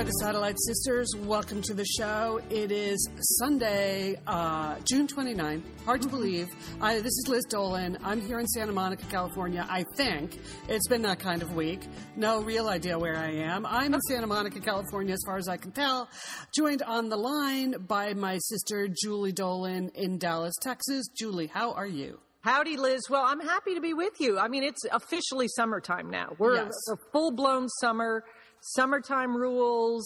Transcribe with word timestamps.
Are 0.00 0.04
the 0.04 0.10
Satellite 0.12 0.56
Sisters. 0.66 1.14
Welcome 1.14 1.60
to 1.60 1.74
the 1.74 1.84
show. 1.84 2.40
It 2.48 2.72
is 2.72 3.06
Sunday, 3.38 4.18
uh, 4.26 4.76
June 4.84 5.06
29th. 5.06 5.60
Hard 5.84 6.00
to 6.00 6.08
believe. 6.08 6.48
I, 6.80 6.94
this 7.00 7.12
is 7.12 7.26
Liz 7.28 7.44
Dolan. 7.50 7.98
I'm 8.02 8.18
here 8.22 8.38
in 8.38 8.46
Santa 8.46 8.72
Monica, 8.72 9.04
California. 9.10 9.66
I 9.68 9.84
think 9.98 10.38
it's 10.70 10.88
been 10.88 11.02
that 11.02 11.18
kind 11.18 11.42
of 11.42 11.54
week. 11.54 11.80
No 12.16 12.40
real 12.40 12.68
idea 12.68 12.98
where 12.98 13.14
I 13.14 13.30
am. 13.30 13.66
I'm 13.66 13.92
in 13.92 14.00
Santa 14.00 14.26
Monica, 14.26 14.58
California, 14.60 15.12
as 15.12 15.22
far 15.26 15.36
as 15.36 15.48
I 15.48 15.58
can 15.58 15.70
tell. 15.70 16.08
Joined 16.56 16.80
on 16.80 17.10
the 17.10 17.18
line 17.18 17.74
by 17.86 18.14
my 18.14 18.38
sister 18.38 18.88
Julie 18.88 19.32
Dolan 19.32 19.90
in 19.94 20.16
Dallas, 20.16 20.54
Texas. 20.62 21.08
Julie, 21.14 21.48
how 21.48 21.72
are 21.72 21.86
you? 21.86 22.20
Howdy, 22.42 22.78
Liz. 22.78 23.02
Well, 23.10 23.22
I'm 23.22 23.40
happy 23.40 23.74
to 23.74 23.82
be 23.82 23.92
with 23.92 24.18
you. 24.18 24.38
I 24.38 24.48
mean, 24.48 24.62
it's 24.62 24.82
officially 24.90 25.46
summertime 25.46 26.08
now. 26.08 26.30
We're 26.38 26.54
Yes. 26.54 26.72
a 26.90 26.96
full 27.12 27.32
blown 27.32 27.68
summer, 27.68 28.24
summertime 28.60 29.36
rules, 29.36 30.04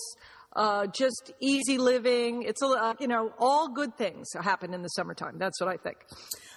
uh, 0.57 0.87
just 0.87 1.33
easy 1.41 1.79
living. 1.79 2.43
It's 2.43 2.63
a, 2.63 2.67
uh, 2.67 2.95
you 3.01 3.09
know, 3.09 3.33
all 3.39 3.69
good 3.69 3.97
things 3.97 4.29
happen 4.41 4.73
in 4.75 4.83
the 4.83 4.89
summertime. 4.89 5.37
That's 5.39 5.61
what 5.61 5.69
I 5.69 5.77
think. 5.77 5.97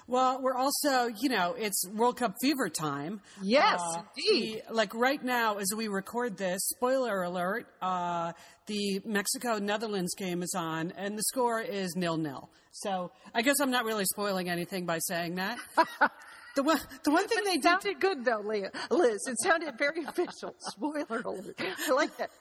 Well, 0.10 0.40
we're 0.42 0.56
also, 0.56 1.08
you 1.20 1.28
know, 1.30 1.54
it's 1.58 1.84
World 1.94 2.18
Cup 2.18 2.34
fever 2.42 2.70
time. 2.70 3.20
Yes, 3.42 3.82
Uh, 3.84 4.04
indeed. 4.16 4.64
we- 4.70 4.74
like 4.76 4.94
right 4.96 5.22
now, 5.22 5.58
as 5.58 5.68
we 5.76 5.90
record 5.90 6.38
this, 6.38 6.62
spoiler 6.70 7.24
alert, 7.24 7.68
uh, 7.82 8.32
the 8.68 9.02
Mexico 9.04 9.58
Netherlands 9.58 10.14
game 10.16 10.42
is 10.44 10.54
on, 10.56 10.92
and 10.92 11.18
the 11.18 11.24
score 11.24 11.60
is 11.60 11.94
nil 11.98 12.16
nil. 12.18 12.50
So 12.72 13.12
I 13.34 13.42
guess 13.42 13.60
I'm 13.60 13.72
not 13.72 13.84
really 13.86 14.06
spoiling 14.06 14.50
anything 14.50 14.86
by 14.86 15.00
saying 15.00 15.36
that. 15.36 15.58
the 16.58 16.64
one, 16.64 16.80
the 17.04 17.12
one 17.12 17.28
thing 17.28 17.44
they 17.46 17.54
did. 17.54 17.64
sounded 17.64 18.00
good 18.00 18.26
though, 18.26 18.42
Leah. 18.44 18.72
Liz. 18.90 19.22
It 19.28 19.38
sounded 19.44 19.78
very 19.78 20.04
official. 20.08 20.56
Spoiler 20.58 21.22
alert. 21.24 21.56
I 21.88 21.92
like 21.94 22.18
that. 22.18 22.32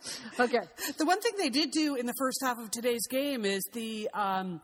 Okay. 0.40 0.62
The 0.96 1.04
one 1.04 1.20
thing 1.20 1.32
they 1.36 1.50
did 1.50 1.70
do 1.70 1.96
in 1.96 2.06
the 2.06 2.14
first 2.18 2.38
half 2.42 2.58
of 2.58 2.70
today's 2.70 3.06
game 3.08 3.44
is 3.44 3.62
the 3.74 4.08
um, 4.14 4.62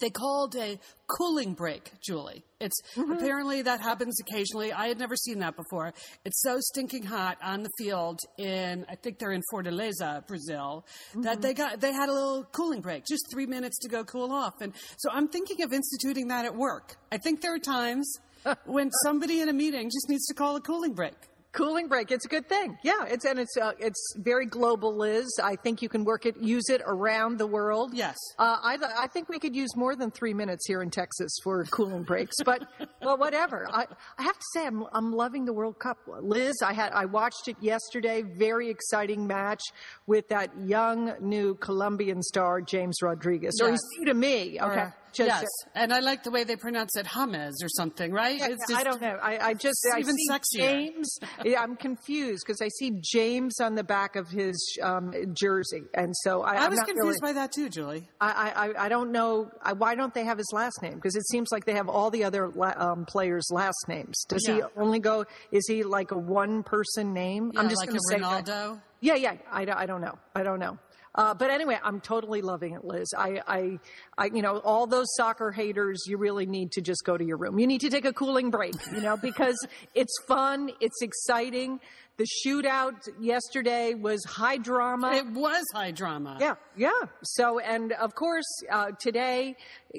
they 0.00 0.10
called 0.10 0.56
a 0.56 0.80
cooling 1.06 1.54
break, 1.54 1.92
Julie. 2.02 2.42
It's 2.60 2.76
apparently 2.96 3.62
that 3.62 3.80
happens 3.80 4.16
occasionally. 4.20 4.72
I 4.72 4.88
had 4.88 4.98
never 4.98 5.14
seen 5.14 5.38
that 5.38 5.56
before. 5.56 5.94
It's 6.24 6.42
so 6.42 6.58
stinking 6.58 7.04
hot 7.04 7.38
on 7.40 7.62
the 7.62 7.70
field 7.78 8.18
in 8.36 8.84
I 8.88 8.96
think 8.96 9.20
they're 9.20 9.32
in 9.32 9.42
Fortaleza, 9.52 10.26
Brazil, 10.26 10.84
that 11.14 11.40
they 11.40 11.54
got 11.54 11.80
they 11.80 11.92
had 11.92 12.08
a 12.08 12.12
little 12.12 12.44
cooling 12.50 12.80
break, 12.80 13.06
just 13.06 13.30
three 13.30 13.46
minutes 13.46 13.78
to 13.78 13.88
go 13.88 14.02
cool 14.02 14.32
off. 14.32 14.54
And 14.60 14.72
so 14.96 15.08
I'm 15.12 15.28
thinking 15.28 15.62
of 15.62 15.72
instituting 15.72 16.28
that 16.28 16.44
at 16.44 16.56
work. 16.56 16.96
I 17.12 17.18
think 17.18 17.42
there 17.42 17.54
are 17.54 17.60
times 17.60 18.12
when 18.66 18.90
somebody 19.02 19.40
in 19.40 19.48
a 19.48 19.52
meeting 19.52 19.88
just 19.88 20.08
needs 20.08 20.26
to 20.26 20.34
call 20.34 20.56
a 20.56 20.60
cooling 20.60 20.94
break. 20.94 21.14
Cooling 21.52 21.88
break. 21.88 22.12
It's 22.12 22.26
a 22.26 22.28
good 22.28 22.46
thing. 22.46 22.76
Yeah, 22.84 23.06
it's 23.08 23.24
and 23.24 23.38
it's 23.38 23.56
uh, 23.56 23.72
it's 23.78 24.14
very 24.18 24.44
global, 24.44 24.94
Liz. 24.94 25.26
I 25.42 25.56
think 25.56 25.80
you 25.80 25.88
can 25.88 26.04
work 26.04 26.26
it, 26.26 26.36
use 26.36 26.68
it 26.68 26.82
around 26.84 27.38
the 27.38 27.46
world. 27.46 27.94
Yes. 27.94 28.16
Uh, 28.38 28.58
I 28.62 28.76
I 28.96 29.06
think 29.06 29.30
we 29.30 29.38
could 29.38 29.56
use 29.56 29.74
more 29.74 29.96
than 29.96 30.10
three 30.10 30.34
minutes 30.34 30.66
here 30.68 30.82
in 30.82 30.90
Texas 30.90 31.32
for 31.42 31.64
cooling 31.64 32.02
breaks. 32.02 32.36
But 32.44 32.64
well, 33.02 33.16
whatever. 33.16 33.66
I 33.72 33.86
I 34.18 34.22
have 34.22 34.36
to 34.38 34.44
say 34.52 34.66
I'm 34.66 34.84
I'm 34.92 35.10
loving 35.10 35.46
the 35.46 35.54
World 35.54 35.78
Cup, 35.78 35.96
Liz. 36.20 36.54
I 36.62 36.74
had 36.74 36.92
I 36.92 37.06
watched 37.06 37.48
it 37.48 37.56
yesterday. 37.62 38.22
Very 38.22 38.68
exciting 38.68 39.26
match 39.26 39.62
with 40.06 40.28
that 40.28 40.50
young 40.60 41.14
new 41.18 41.54
Colombian 41.54 42.22
star 42.22 42.60
James 42.60 42.98
Rodriguez. 43.02 43.58
Or 43.62 43.70
Yes. 43.70 43.80
he's 43.94 44.00
new 44.00 44.04
to 44.12 44.14
me. 44.14 44.60
Okay. 44.60 44.80
Or- 44.80 44.94
Just- 45.12 45.28
yes, 45.28 45.46
and 45.74 45.92
I 45.92 46.00
like 46.00 46.22
the 46.24 46.30
way 46.30 46.44
they 46.44 46.56
pronounce 46.56 46.96
it, 46.96 47.06
James 47.06 47.62
or 47.62 47.68
something, 47.68 48.12
right? 48.12 48.38
Yeah, 48.38 48.48
It's 48.50 48.72
I 48.74 48.82
don't 48.84 49.00
know. 49.00 49.18
I, 49.22 49.48
I 49.48 49.54
just 49.54 49.86
I 49.94 50.00
even 50.00 50.14
see 50.16 50.28
sexier. 50.30 50.58
James. 50.58 51.18
yeah, 51.44 51.60
I'm 51.62 51.76
confused 51.76 52.44
because 52.46 52.60
I 52.60 52.68
see 52.68 52.92
James 53.00 53.60
on 53.60 53.74
the 53.74 53.84
back 53.84 54.16
of 54.16 54.28
his 54.28 54.78
um, 54.82 55.12
jersey, 55.32 55.82
and 55.94 56.14
so 56.22 56.42
I, 56.42 56.54
I 56.54 56.64
I'm 56.64 56.70
was 56.70 56.78
not 56.78 56.88
confused 56.88 57.20
really, 57.22 57.34
by 57.34 57.40
that 57.40 57.52
too, 57.52 57.68
Julie. 57.68 58.08
I, 58.20 58.52
I 58.78 58.86
I 58.86 58.88
don't 58.88 59.12
know 59.12 59.50
I, 59.62 59.72
why 59.72 59.94
don't 59.94 60.14
they 60.14 60.24
have 60.24 60.38
his 60.38 60.50
last 60.52 60.82
name 60.82 60.94
because 60.94 61.16
it 61.16 61.26
seems 61.28 61.48
like 61.52 61.64
they 61.64 61.74
have 61.74 61.88
all 61.88 62.10
the 62.10 62.24
other 62.24 62.48
la, 62.48 62.72
um, 62.76 63.04
players' 63.06 63.48
last 63.50 63.88
names. 63.88 64.24
Does 64.28 64.46
he 64.46 64.62
only 64.76 64.98
go? 64.98 65.24
Is 65.52 65.66
he 65.66 65.82
like 65.82 66.10
a 66.10 66.18
one 66.18 66.62
person 66.62 67.12
name? 67.12 67.52
I'm 67.56 67.68
just 67.68 67.80
like 67.80 67.88
going 67.88 67.98
to 67.98 68.08
say 68.08 68.18
that. 68.18 68.78
Yeah, 69.00 69.14
yeah. 69.14 69.34
I, 69.50 69.62
I 69.62 69.86
don't 69.86 70.00
know. 70.00 70.18
I 70.34 70.42
don't 70.42 70.58
know. 70.58 70.78
Uh, 71.14 71.34
but 71.34 71.50
anyway, 71.50 71.78
I'm 71.82 72.00
totally 72.00 72.42
loving 72.42 72.74
it, 72.74 72.84
Liz. 72.84 73.12
I, 73.16 73.40
I, 73.46 73.78
I, 74.16 74.26
you 74.26 74.42
know, 74.42 74.58
all 74.58 74.86
those 74.86 75.06
soccer 75.16 75.50
haters, 75.50 76.04
you 76.06 76.18
really 76.18 76.46
need 76.46 76.72
to 76.72 76.80
just 76.80 77.04
go 77.04 77.16
to 77.16 77.24
your 77.24 77.36
room. 77.36 77.58
You 77.58 77.66
need 77.66 77.80
to 77.80 77.90
take 77.90 78.04
a 78.04 78.12
cooling 78.12 78.50
break, 78.50 78.74
you 78.92 79.00
know, 79.00 79.16
because 79.16 79.56
it's 79.94 80.14
fun, 80.26 80.70
it's 80.80 81.02
exciting. 81.02 81.80
The 82.18 82.26
shootout 82.44 83.08
yesterday 83.20 83.94
was 83.94 84.24
high 84.24 84.56
drama. 84.56 85.12
It 85.12 85.26
was 85.26 85.64
high 85.72 85.92
drama. 85.92 86.36
Yeah, 86.40 86.56
yeah. 86.76 86.90
So, 87.22 87.60
and 87.60 87.92
of 87.92 88.16
course, 88.16 88.44
uh, 88.72 88.90
today, 88.98 89.54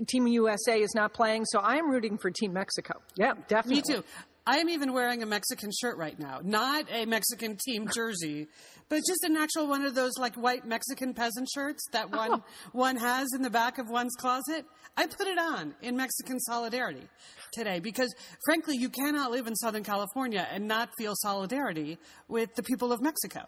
Team 0.06 0.28
USA 0.28 0.82
is 0.82 0.94
not 0.94 1.14
playing, 1.14 1.46
so 1.46 1.60
I 1.60 1.78
am 1.78 1.90
rooting 1.90 2.18
for 2.18 2.30
Team 2.30 2.52
Mexico. 2.52 3.00
Yeah, 3.16 3.36
definitely. 3.48 3.94
Me 3.94 4.00
too. 4.00 4.04
I 4.50 4.58
am 4.58 4.68
even 4.70 4.94
wearing 4.94 5.22
a 5.22 5.28
Mexican 5.28 5.70
shirt 5.80 5.96
right 6.00 6.18
now. 6.18 6.40
Not 6.44 6.88
a 6.92 7.06
Mexican 7.06 7.56
team 7.68 7.88
jersey, 7.94 8.48
but 8.90 9.04
just 9.08 9.24
an 9.24 9.38
actual 9.38 9.68
one 9.68 9.86
of 9.86 9.94
those 9.94 10.14
like 10.18 10.34
white 10.38 10.66
Mexican 10.66 11.14
peasant 11.14 11.48
shirts 11.54 11.86
that 11.92 12.10
one 12.10 12.32
Oh. 12.34 12.44
one 12.72 12.96
has 12.98 13.28
in 13.36 13.44
the 13.44 13.52
back 13.52 13.78
of 13.78 13.90
one's 13.92 14.16
closet. 14.16 14.66
I 14.98 15.06
put 15.06 15.28
it 15.28 15.38
on 15.38 15.76
in 15.84 15.96
Mexican 15.96 16.40
solidarity 16.40 17.08
today 17.52 17.80
because 17.80 18.12
frankly, 18.44 18.76
you 18.76 18.90
cannot 18.90 19.30
live 19.30 19.46
in 19.46 19.56
Southern 19.56 19.84
California 19.84 20.48
and 20.52 20.68
not 20.68 20.90
feel 20.98 21.14
solidarity 21.18 22.00
with 22.28 22.56
the 22.56 22.64
people 22.64 22.92
of 22.92 23.02
Mexico. 23.04 23.42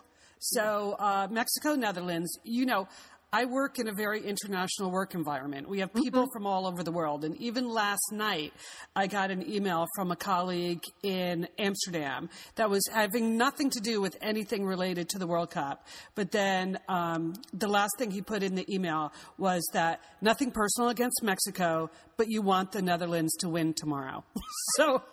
So, 0.43 0.95
uh, 0.99 1.27
Mexico, 1.29 1.75
Netherlands, 1.75 2.35
you 2.43 2.65
know, 2.65 2.87
I 3.33 3.45
work 3.45 3.79
in 3.79 3.87
a 3.87 3.93
very 3.93 4.21
international 4.21 4.91
work 4.91 5.15
environment. 5.15 5.69
We 5.69 5.79
have 5.79 5.93
people 5.93 6.27
from 6.33 6.45
all 6.45 6.67
over 6.67 6.83
the 6.83 6.91
world. 6.91 7.23
And 7.23 7.37
even 7.37 7.69
last 7.69 8.11
night, 8.11 8.51
I 8.93 9.07
got 9.07 9.31
an 9.31 9.49
email 9.49 9.87
from 9.95 10.11
a 10.11 10.17
colleague 10.17 10.83
in 11.01 11.47
Amsterdam 11.57 12.29
that 12.55 12.69
was 12.69 12.83
having 12.91 13.37
nothing 13.37 13.69
to 13.69 13.79
do 13.79 14.01
with 14.01 14.17
anything 14.21 14.65
related 14.65 15.07
to 15.09 15.17
the 15.17 15.27
World 15.27 15.49
Cup. 15.49 15.87
But 16.13 16.31
then 16.31 16.77
um, 16.89 17.35
the 17.53 17.69
last 17.69 17.93
thing 17.97 18.11
he 18.11 18.21
put 18.21 18.43
in 18.43 18.55
the 18.55 18.65
email 18.69 19.13
was 19.37 19.65
that 19.71 20.01
nothing 20.19 20.51
personal 20.51 20.89
against 20.89 21.23
Mexico, 21.23 21.89
but 22.17 22.25
you 22.29 22.41
want 22.41 22.73
the 22.73 22.81
Netherlands 22.81 23.33
to 23.37 23.47
win 23.47 23.73
tomorrow. 23.73 24.25
so, 24.75 25.03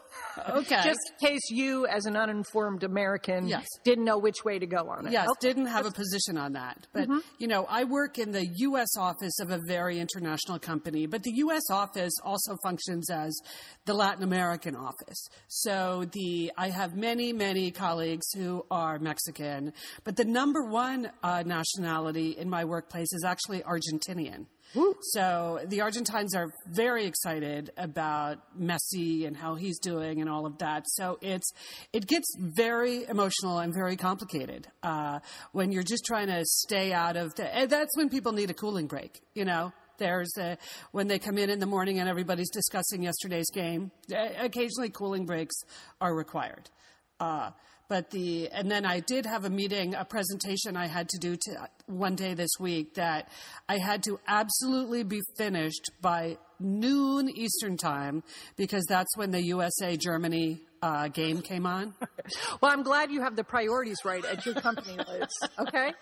okay. 0.48 0.80
Just 0.84 1.00
in 1.20 1.28
case 1.28 1.50
you, 1.50 1.86
as 1.86 2.06
an 2.06 2.16
uninformed 2.16 2.84
American, 2.84 3.48
Yes. 3.48 3.66
didn't 3.84 4.04
know 4.04 4.18
which 4.18 4.44
way 4.44 4.58
to 4.58 4.66
go 4.66 4.88
on 4.90 5.06
it. 5.06 5.12
Yes, 5.12 5.28
Okay. 5.30 5.48
didn't 5.48 5.66
have 5.66 5.86
a 5.86 5.90
position 5.90 6.36
on 6.36 6.52
that. 6.52 6.86
But, 6.92 7.08
you 7.38 7.48
know, 7.48 7.66
I 7.68 7.84
work 7.84 8.18
in 8.18 8.32
the 8.32 8.46
U.S. 8.46 8.96
office 8.96 9.38
of 9.40 9.50
a 9.50 9.58
very 9.66 9.98
international 9.98 10.58
company, 10.58 11.06
but 11.06 11.22
the 11.22 11.32
U.S. 11.36 11.62
office 11.70 12.12
also 12.22 12.56
functions 12.62 13.10
as 13.10 13.36
the 13.84 13.94
Latin 13.94 14.22
American 14.22 14.76
office. 14.76 15.26
So 15.48 16.04
the, 16.12 16.52
I 16.56 16.70
have 16.70 16.94
many, 16.94 17.32
many 17.32 17.70
colleagues 17.70 18.26
who 18.32 18.64
are 18.70 18.98
Mexican, 18.98 19.72
but 20.04 20.16
the 20.16 20.24
number 20.24 20.64
one 20.64 21.10
uh, 21.22 21.42
nationality 21.44 22.36
in 22.38 22.48
my 22.48 22.64
workplace 22.64 23.12
is 23.12 23.24
actually 23.24 23.60
Argentinian. 23.62 24.46
So 25.12 25.60
the 25.66 25.80
Argentines 25.80 26.34
are 26.34 26.50
very 26.66 27.06
excited 27.06 27.70
about 27.76 28.38
Messi 28.58 29.26
and 29.26 29.36
how 29.36 29.54
he's 29.54 29.78
doing 29.78 30.20
and 30.20 30.28
all 30.28 30.46
of 30.46 30.58
that. 30.58 30.84
So 30.86 31.18
it's 31.22 31.50
it 31.92 32.06
gets 32.06 32.26
very 32.38 33.04
emotional 33.04 33.58
and 33.58 33.72
very 33.72 33.96
complicated 33.96 34.68
uh, 34.82 35.20
when 35.52 35.72
you're 35.72 35.82
just 35.82 36.04
trying 36.04 36.26
to 36.28 36.44
stay 36.44 36.92
out 36.92 37.16
of 37.16 37.34
the. 37.34 37.66
That's 37.68 37.96
when 37.96 38.08
people 38.08 38.32
need 38.32 38.50
a 38.50 38.54
cooling 38.54 38.86
break. 38.86 39.20
You 39.34 39.44
know, 39.44 39.72
there's 39.98 40.32
a, 40.38 40.58
when 40.92 41.08
they 41.08 41.18
come 41.18 41.38
in 41.38 41.50
in 41.50 41.58
the 41.58 41.66
morning 41.66 41.98
and 41.98 42.08
everybody's 42.08 42.50
discussing 42.50 43.02
yesterday's 43.02 43.50
game. 43.52 43.90
uh, 44.14 44.28
Occasionally, 44.38 44.90
cooling 44.90 45.26
breaks 45.26 45.56
are 46.00 46.14
required. 46.14 46.70
Uh, 47.20 47.50
but 47.88 48.10
the 48.10 48.48
and 48.50 48.70
then 48.70 48.84
I 48.84 49.00
did 49.00 49.24
have 49.26 49.44
a 49.44 49.50
meeting, 49.50 49.94
a 49.94 50.04
presentation 50.04 50.76
I 50.76 50.86
had 50.86 51.08
to 51.10 51.18
do 51.18 51.36
to 51.36 51.68
one 51.86 52.14
day 52.14 52.34
this 52.34 52.50
week 52.60 52.94
that 52.94 53.28
I 53.68 53.78
had 53.78 54.02
to 54.04 54.20
absolutely 54.28 55.02
be 55.04 55.20
finished 55.36 55.90
by 56.00 56.38
noon 56.60 57.28
Eastern 57.30 57.76
time 57.76 58.22
because 58.56 58.84
that's 58.88 59.16
when 59.16 59.30
the 59.30 59.42
USA 59.44 59.96
Germany 59.96 60.60
uh, 60.82 61.08
game 61.08 61.40
came 61.42 61.66
on. 61.66 61.94
Well, 62.60 62.70
I'm 62.70 62.82
glad 62.82 63.10
you 63.10 63.22
have 63.22 63.36
the 63.36 63.44
priorities 63.44 63.96
right 64.04 64.22
at 64.22 64.44
your 64.44 64.54
company, 64.54 64.98
Liz. 65.08 65.28
Okay. 65.58 65.92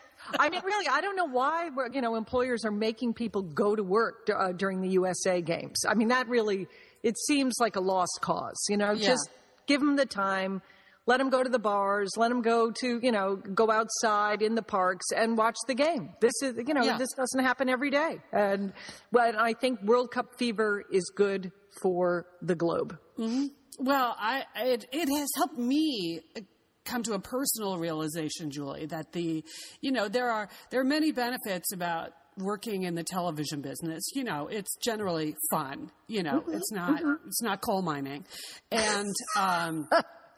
I 0.41 0.49
mean, 0.49 0.61
really, 0.65 0.89
I 0.89 1.01
don't 1.01 1.15
know 1.15 1.27
why 1.29 1.69
you 1.93 2.01
know 2.01 2.17
employers 2.17 2.65
are 2.65 2.73
making 2.73 3.15
people 3.15 3.43
go 3.43 3.77
to 3.77 3.85
work 3.85 4.29
uh, 4.35 4.51
during 4.51 4.81
the 4.81 4.89
USA 4.89 5.41
games. 5.41 5.85
I 5.89 5.95
mean, 5.95 6.09
that 6.09 6.29
really 6.29 6.67
it 7.05 7.17
seems 7.29 7.55
like 7.61 7.77
a 7.77 7.81
lost 7.81 8.19
cause. 8.23 8.61
You 8.69 8.77
know, 8.77 8.91
Yeah. 8.91 9.07
just 9.11 9.31
give 9.67 9.81
them 9.81 9.95
the 9.95 10.07
time. 10.07 10.63
Let 11.07 11.19
them 11.19 11.31
go 11.31 11.43
to 11.43 11.49
the 11.49 11.59
bars, 11.59 12.11
let 12.17 12.29
them 12.29 12.43
go 12.43 12.71
to, 12.71 13.01
you 13.03 13.13
know, 13.13 13.37
go 13.37 13.71
outside 13.71 14.43
in 14.43 14.55
the 14.55 14.63
parks 14.63 15.07
and 15.17 15.39
watch 15.39 15.57
the 15.67 15.75
game. 15.75 16.11
This 16.21 16.33
is, 16.43 16.55
you 16.67 16.75
know, 16.75 16.83
Yeah. 16.83 16.99
this 16.99 17.13
doesn't 17.17 17.45
happen 17.45 17.69
every 17.69 17.91
day. 17.91 18.21
And, 18.33 18.73
but 19.13 19.37
I 19.37 19.55
think 19.55 19.81
World 19.83 20.11
Cup 20.11 20.37
fever 20.39 20.85
is 20.91 21.11
good 21.15 21.53
for 21.81 22.27
the 22.43 22.55
globe. 22.55 22.99
Mm-hmm. 23.19 23.47
Well, 23.79 24.17
I 24.19 24.45
it, 24.57 24.87
it 24.91 25.09
has 25.09 25.29
helped 25.37 25.59
me 25.59 26.21
uh, 26.37 26.41
come 26.85 27.03
to 27.03 27.13
a 27.13 27.19
personal 27.19 27.79
realization, 27.79 28.51
Julie, 28.51 28.87
that 28.87 29.13
the 29.13 29.45
you 29.83 29.93
know 29.93 30.09
there 30.09 30.31
are 30.31 30.49
there 30.71 30.81
are 30.81 30.85
many 30.85 31.13
benefits 31.13 31.73
about 31.73 32.13
working 32.39 32.85
in 32.85 32.95
the 32.95 33.05
television 33.05 33.61
business. 33.61 34.03
You 34.15 34.25
know, 34.25 34.49
it's 34.49 34.75
generally 34.83 35.35
fun. 35.51 35.91
You 36.07 36.23
know, 36.23 36.41
mm-hmm. 36.41 36.55
it's 36.55 36.73
not 36.73 37.03
mm-hmm. 37.03 37.27
it's 37.29 37.43
not 37.43 37.61
coal 37.61 37.83
mining, 37.83 38.25
and 38.71 39.15
um, 39.39 39.89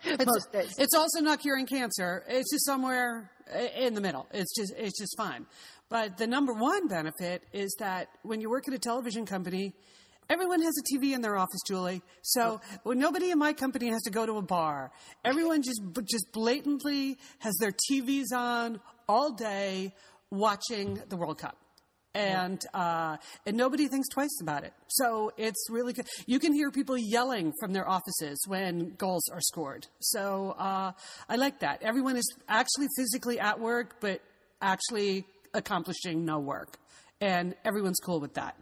it's, 0.04 0.26
Most 0.26 0.52
days. 0.52 0.74
it's 0.78 0.94
also 0.94 1.20
not 1.20 1.40
curing 1.40 1.66
cancer. 1.66 2.24
It's 2.28 2.50
just 2.52 2.64
somewhere 2.64 3.30
in 3.76 3.94
the 3.94 4.00
middle. 4.00 4.26
It's 4.32 4.54
just 4.54 4.72
it's 4.76 4.98
just 4.98 5.16
fun. 5.16 5.46
But 5.88 6.18
the 6.18 6.26
number 6.26 6.52
one 6.52 6.86
benefit 6.88 7.42
is 7.52 7.74
that 7.78 8.08
when 8.22 8.40
you 8.40 8.50
work 8.50 8.68
at 8.68 8.74
a 8.74 8.78
television 8.78 9.24
company, 9.24 9.72
everyone 10.28 10.60
has 10.60 10.74
a 10.78 10.94
TV 10.94 11.14
in 11.14 11.22
their 11.22 11.36
office, 11.36 11.60
Julie. 11.66 12.02
So 12.22 12.60
well, 12.84 12.96
nobody 12.96 13.30
in 13.30 13.38
my 13.38 13.52
company 13.52 13.88
has 13.88 14.02
to 14.02 14.10
go 14.10 14.26
to 14.26 14.36
a 14.36 14.42
bar. 14.42 14.92
Everyone 15.24 15.62
just 15.62 15.80
just 16.04 16.26
blatantly 16.32 17.18
has 17.38 17.54
their 17.56 17.72
TVs 17.90 18.32
on 18.34 18.80
all 19.08 19.32
day 19.32 19.94
watching 20.30 21.00
the 21.08 21.16
World 21.16 21.38
Cup. 21.38 21.56
And 22.14 22.64
uh, 22.74 23.18
and 23.46 23.56
nobody 23.56 23.86
thinks 23.86 24.08
twice 24.08 24.40
about 24.40 24.64
it. 24.64 24.72
So 24.88 25.30
it's 25.36 25.68
really 25.70 25.92
good. 25.92 26.06
You 26.26 26.40
can 26.40 26.52
hear 26.52 26.70
people 26.70 26.96
yelling 26.96 27.52
from 27.60 27.72
their 27.72 27.88
offices 27.88 28.42
when 28.48 28.94
goals 28.96 29.28
are 29.28 29.40
scored. 29.40 29.86
So 30.00 30.56
uh, 30.58 30.92
I 31.28 31.36
like 31.36 31.60
that. 31.60 31.82
Everyone 31.82 32.16
is 32.16 32.26
actually 32.48 32.88
physically 32.96 33.38
at 33.38 33.60
work, 33.60 33.96
but 34.00 34.20
actually 34.60 35.26
accomplishing 35.54 36.24
no 36.24 36.38
work, 36.40 36.78
and 37.20 37.54
everyone's 37.64 38.00
cool 38.00 38.20
with 38.20 38.34
that. 38.34 38.56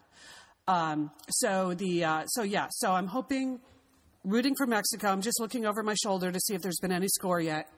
Um, 0.68 1.10
so 1.30 1.74
the 1.74 2.04
uh, 2.04 2.26
so 2.26 2.42
yeah. 2.42 2.66
So 2.70 2.92
I'm 2.92 3.06
hoping, 3.06 3.60
rooting 4.24 4.54
for 4.56 4.66
Mexico. 4.66 5.08
I'm 5.08 5.22
just 5.22 5.40
looking 5.40 5.64
over 5.64 5.82
my 5.82 5.94
shoulder 6.02 6.32
to 6.32 6.40
see 6.40 6.54
if 6.54 6.62
there's 6.62 6.80
been 6.80 6.92
any 6.92 7.08
score 7.08 7.40
yet. 7.40 7.68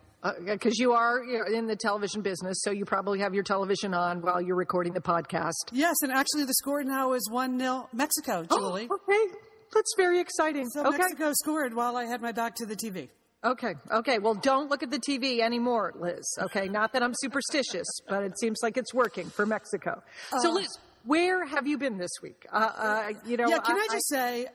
Because 0.44 0.78
you 0.78 0.92
are 0.92 1.22
you 1.22 1.38
know, 1.38 1.58
in 1.58 1.66
the 1.66 1.76
television 1.76 2.22
business, 2.22 2.60
so 2.62 2.70
you 2.70 2.84
probably 2.84 3.20
have 3.20 3.34
your 3.34 3.44
television 3.44 3.94
on 3.94 4.20
while 4.20 4.40
you're 4.40 4.56
recording 4.56 4.92
the 4.92 5.00
podcast. 5.00 5.52
Yes, 5.72 5.94
and 6.02 6.10
actually 6.10 6.44
the 6.44 6.54
score 6.54 6.82
now 6.82 7.12
is 7.12 7.28
one 7.30 7.58
0 7.58 7.88
Mexico, 7.92 8.44
Julie. 8.44 8.88
Oh, 8.90 8.96
okay. 8.96 9.34
That's 9.72 9.94
very 9.96 10.18
exciting. 10.20 10.68
So 10.70 10.86
okay. 10.86 10.98
Mexico 10.98 11.32
scored 11.34 11.74
while 11.74 11.96
I 11.96 12.04
had 12.04 12.20
my 12.20 12.32
back 12.32 12.56
to 12.56 12.66
the 12.66 12.74
TV. 12.74 13.10
Okay. 13.44 13.74
Okay. 13.92 14.18
Well, 14.18 14.34
don't 14.34 14.68
look 14.68 14.82
at 14.82 14.90
the 14.90 14.98
TV 14.98 15.40
anymore, 15.40 15.92
Liz. 15.98 16.26
Okay. 16.40 16.68
Not 16.68 16.92
that 16.94 17.02
I'm 17.02 17.14
superstitious, 17.14 17.86
but 18.08 18.24
it 18.24 18.38
seems 18.40 18.58
like 18.62 18.76
it's 18.76 18.92
working 18.92 19.30
for 19.30 19.46
Mexico. 19.46 20.02
so, 20.40 20.50
Liz, 20.50 20.66
where 21.04 21.46
have 21.46 21.66
you 21.66 21.78
been 21.78 21.98
this 21.98 22.10
week? 22.22 22.44
Uh, 22.52 22.56
uh, 22.56 23.08
you 23.24 23.36
know, 23.36 23.48
Yeah, 23.48 23.58
can 23.58 23.76
I 23.76 23.86
just 23.92 24.08
say, 24.08 24.46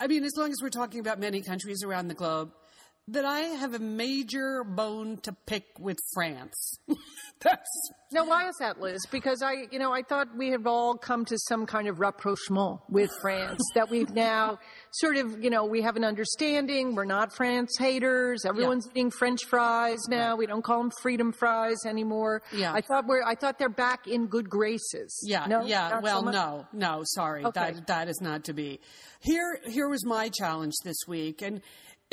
I 0.00 0.06
mean, 0.06 0.24
as 0.24 0.32
long 0.36 0.50
as 0.50 0.56
we're 0.62 0.70
talking 0.70 1.00
about 1.00 1.20
many 1.20 1.42
countries 1.42 1.82
around 1.84 2.08
the 2.08 2.14
globe, 2.14 2.52
that 3.08 3.24
I 3.26 3.40
have 3.40 3.74
a 3.74 3.78
major 3.78 4.64
bone 4.64 5.18
to 5.24 5.32
pick 5.46 5.64
with 5.78 5.98
France. 6.14 6.78
That's 7.40 7.68
Now, 8.10 8.26
why 8.26 8.48
is 8.48 8.54
that, 8.60 8.80
Liz? 8.80 9.00
Because 9.10 9.42
I, 9.42 9.66
you 9.70 9.78
know, 9.78 9.92
I 9.92 10.00
thought 10.02 10.28
we 10.34 10.48
have 10.52 10.66
all 10.66 10.94
come 10.96 11.26
to 11.26 11.36
some 11.48 11.66
kind 11.66 11.86
of 11.88 12.00
rapprochement 12.00 12.80
with 12.88 13.10
France. 13.20 13.60
that 13.74 13.90
we've 13.90 14.08
now 14.14 14.58
sort 14.92 15.16
of, 15.16 15.44
you 15.44 15.50
know, 15.50 15.66
we 15.66 15.82
have 15.82 15.96
an 15.96 16.04
understanding. 16.04 16.94
We're 16.94 17.04
not 17.04 17.34
France 17.36 17.76
haters. 17.78 18.46
Everyone's 18.46 18.88
eating 18.92 19.10
French 19.10 19.44
fries 19.44 19.98
now. 20.08 20.36
We 20.36 20.46
don't 20.46 20.62
call 20.64 20.78
them 20.78 20.92
freedom 21.02 21.32
fries 21.32 21.84
anymore. 21.86 22.40
Yeah. 22.54 22.72
I 22.72 22.80
thought 22.80 23.04
we're, 23.06 23.22
I 23.22 23.34
thought 23.34 23.58
they're 23.58 23.68
back 23.68 24.06
in 24.06 24.28
good 24.28 24.48
graces. 24.48 25.20
Yeah, 25.26 25.44
No? 25.46 25.66
yeah. 25.66 25.88
Not 25.90 25.98
so 25.98 26.02
well, 26.02 26.22
no, 26.22 26.66
no. 26.72 27.02
Sorry, 27.04 27.44
Okay. 27.44 27.72
that 27.72 27.86
that 27.88 28.08
is 28.08 28.22
not 28.22 28.44
to 28.44 28.54
be. 28.54 28.80
Here, 29.20 29.58
here 29.66 29.88
was 29.88 30.06
my 30.06 30.30
challenge 30.30 30.72
this 30.84 30.96
week, 31.06 31.42
and 31.42 31.60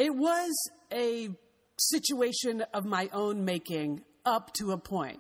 it 0.02 0.16
was 0.16 0.52
a 0.92 1.30
situation 1.78 2.64
of 2.74 2.86
my 2.86 3.08
own 3.14 3.46
making 3.46 4.02
up 4.26 4.52
to 4.54 4.72
a 4.72 4.78
point. 4.78 5.20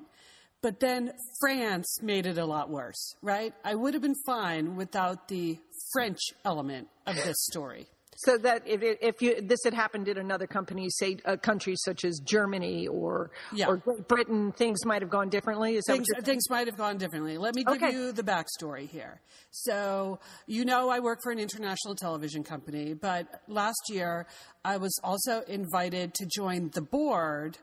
But 0.63 0.79
then 0.79 1.11
France 1.39 1.99
made 2.01 2.25
it 2.25 2.39
a 2.39 2.45
lot 2.45 2.71
worse, 2.71 3.15
right? 3.21 3.53
I 3.63 3.75
would 3.75 3.93
have 3.93 4.01
been 4.01 4.15
fine 4.25 4.75
without 4.75 5.27
the 5.27 5.59
French 5.93 6.19
element 6.43 6.87
of 7.05 7.15
this 7.15 7.37
story. 7.51 7.85
So 8.25 8.37
that 8.39 8.63
if, 8.67 8.81
if 8.83 9.21
you, 9.21 9.41
this 9.41 9.59
had 9.63 9.73
happened 9.73 10.07
in 10.07 10.17
another 10.17 10.47
company, 10.47 10.87
say 10.89 11.17
a 11.25 11.37
country 11.37 11.75
such 11.77 12.03
as 12.05 12.19
Germany 12.23 12.87
or 12.87 13.31
Yeah. 13.53 13.67
or 13.67 13.77
Great 13.77 14.07
Britain, 14.07 14.51
things 14.51 14.85
might 14.85 15.01
have 15.01 15.09
gone 15.11 15.29
differently. 15.29 15.75
Is 15.75 15.85
things, 15.87 16.05
things 16.23 16.49
might 16.49 16.67
have 16.67 16.77
gone 16.77 16.97
differently. 16.97 17.37
Let 17.37 17.55
me 17.55 17.63
give 17.63 17.75
Okay. 17.81 17.91
you 17.91 18.11
the 18.11 18.23
backstory 18.23 18.87
here. 18.87 19.21
So, 19.51 20.19
you 20.47 20.65
know, 20.65 20.89
I 20.89 20.99
work 20.99 21.19
for 21.23 21.31
an 21.31 21.39
international 21.39 21.95
television 21.95 22.43
company, 22.43 22.93
but 22.93 23.41
last 23.47 23.81
year 23.89 24.27
I 24.63 24.77
was 24.77 24.99
also 25.03 25.41
invited 25.47 26.13
to 26.15 26.25
join 26.25 26.69
the 26.73 26.81
board 26.81 27.57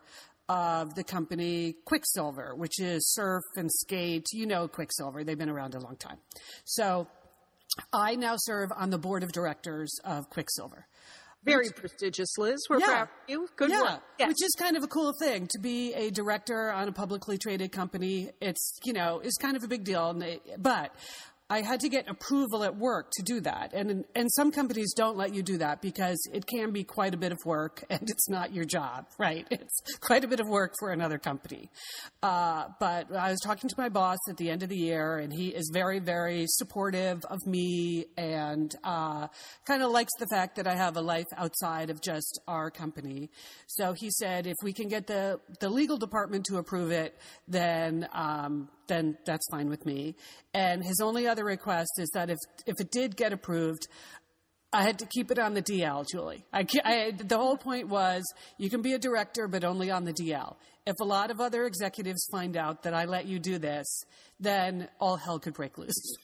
of 0.50 0.94
the 0.94 1.04
company 1.04 1.74
Quiksilver, 1.84 2.54
which 2.56 2.80
is 2.80 3.06
surf 3.12 3.42
and 3.56 3.70
skate. 3.70 4.24
You 4.32 4.46
know 4.46 4.66
Quiksilver, 4.66 5.22
they've 5.22 5.36
been 5.36 5.50
around 5.50 5.74
a 5.74 5.80
long 5.80 5.96
time. 5.96 6.16
So, 6.64 7.06
I 7.92 8.14
now 8.16 8.34
serve 8.36 8.70
on 8.76 8.90
the 8.90 8.98
board 8.98 9.22
of 9.22 9.32
directors 9.32 9.92
of 10.04 10.28
Quiksilver. 10.30 10.86
very 11.44 11.70
prestigious, 11.74 12.36
Liz? 12.36 12.58
We're 12.68 12.80
proud 12.80 13.02
of 13.02 13.08
you. 13.28 13.48
Good 13.56 13.70
yeah, 13.70 13.82
work. 13.82 14.02
Yes. 14.18 14.28
which 14.28 14.42
is 14.42 14.54
kind 14.58 14.76
of 14.76 14.82
a 14.82 14.88
cool 14.88 15.12
thing 15.20 15.46
to 15.52 15.58
be 15.60 15.94
a 15.94 16.10
director 16.10 16.70
on 16.72 16.88
a 16.88 16.92
publicly 16.92 17.38
traded 17.38 17.72
company. 17.72 18.30
It's 18.40 18.78
you 18.84 18.92
know 18.92 19.20
is 19.20 19.34
kind 19.40 19.56
of 19.56 19.62
a 19.62 19.68
big 19.68 19.84
deal, 19.84 20.12
they- 20.14 20.40
but. 20.58 20.92
I 21.50 21.62
had 21.62 21.80
to 21.80 21.88
get 21.88 22.08
approval 22.08 22.62
at 22.62 22.76
work 22.76 23.10
to 23.12 23.22
do 23.22 23.40
that, 23.40 23.72
and 23.72 24.04
and 24.14 24.30
some 24.32 24.52
companies 24.52 24.92
don't 24.94 25.16
let 25.16 25.34
you 25.34 25.42
do 25.42 25.56
that 25.58 25.80
because 25.80 26.18
it 26.32 26.46
can 26.46 26.72
be 26.72 26.84
quite 26.84 27.14
a 27.14 27.16
bit 27.16 27.32
of 27.32 27.38
work, 27.46 27.82
and 27.90 28.02
it's 28.02 28.28
not 28.28 28.52
your 28.52 28.64
job, 28.64 29.06
right? 29.18 29.46
It's 29.50 29.80
quite 30.00 30.24
a 30.24 30.28
bit 30.28 30.40
of 30.40 30.48
work 30.48 30.74
for 30.78 30.90
another 30.90 31.18
company. 31.18 31.70
Uh, 32.22 32.66
but 32.78 33.14
I 33.14 33.30
was 33.30 33.40
talking 33.40 33.68
to 33.70 33.74
my 33.78 33.88
boss 33.88 34.18
at 34.28 34.36
the 34.36 34.50
end 34.50 34.62
of 34.62 34.68
the 34.68 34.76
year, 34.76 35.16
and 35.16 35.32
he 35.32 35.48
is 35.48 35.70
very, 35.72 36.00
very 36.00 36.44
supportive 36.48 37.24
of 37.30 37.38
me, 37.46 38.04
and 38.16 38.74
uh, 38.84 39.28
kind 39.66 39.82
of 39.82 39.90
likes 39.90 40.12
the 40.18 40.26
fact 40.26 40.56
that 40.56 40.66
I 40.66 40.76
have 40.76 40.96
a 40.96 41.02
life 41.02 41.26
outside 41.36 41.88
of 41.88 42.02
just 42.02 42.40
our 42.46 42.70
company. 42.70 43.30
So 43.66 43.94
he 43.94 44.10
said, 44.10 44.46
if 44.46 44.56
we 44.62 44.74
can 44.74 44.88
get 44.88 45.06
the 45.06 45.40
the 45.60 45.70
legal 45.70 45.96
department 45.96 46.44
to 46.46 46.58
approve 46.58 46.90
it, 46.90 47.16
then 47.46 48.06
um, 48.12 48.68
then 48.88 49.16
that's 49.24 49.46
fine 49.50 49.68
with 49.68 49.86
me. 49.86 50.16
And 50.54 50.82
his 50.82 51.00
only 51.00 51.26
other 51.26 51.44
request 51.44 51.90
is 51.98 52.10
that 52.14 52.30
if 52.30 52.38
if 52.66 52.74
it 52.80 52.90
did 52.90 53.16
get 53.16 53.32
approved, 53.32 53.86
I 54.72 54.82
had 54.82 54.98
to 54.98 55.06
keep 55.06 55.30
it 55.30 55.38
on 55.38 55.54
the 55.54 55.62
DL, 55.62 56.06
Julie. 56.10 56.44
I, 56.52 56.66
I, 56.84 57.12
the 57.12 57.38
whole 57.38 57.56
point 57.56 57.88
was 57.88 58.22
you 58.58 58.68
can 58.68 58.82
be 58.82 58.92
a 58.92 58.98
director, 58.98 59.48
but 59.48 59.64
only 59.64 59.90
on 59.90 60.04
the 60.04 60.12
DL. 60.12 60.56
If 60.86 60.96
a 61.00 61.04
lot 61.04 61.30
of 61.30 61.40
other 61.40 61.64
executives 61.64 62.26
find 62.30 62.56
out 62.56 62.82
that 62.82 62.92
I 62.92 63.06
let 63.06 63.26
you 63.26 63.38
do 63.38 63.58
this, 63.58 63.86
then 64.38 64.88
all 65.00 65.16
hell 65.16 65.38
could 65.38 65.54
break 65.54 65.78
loose. 65.78 66.16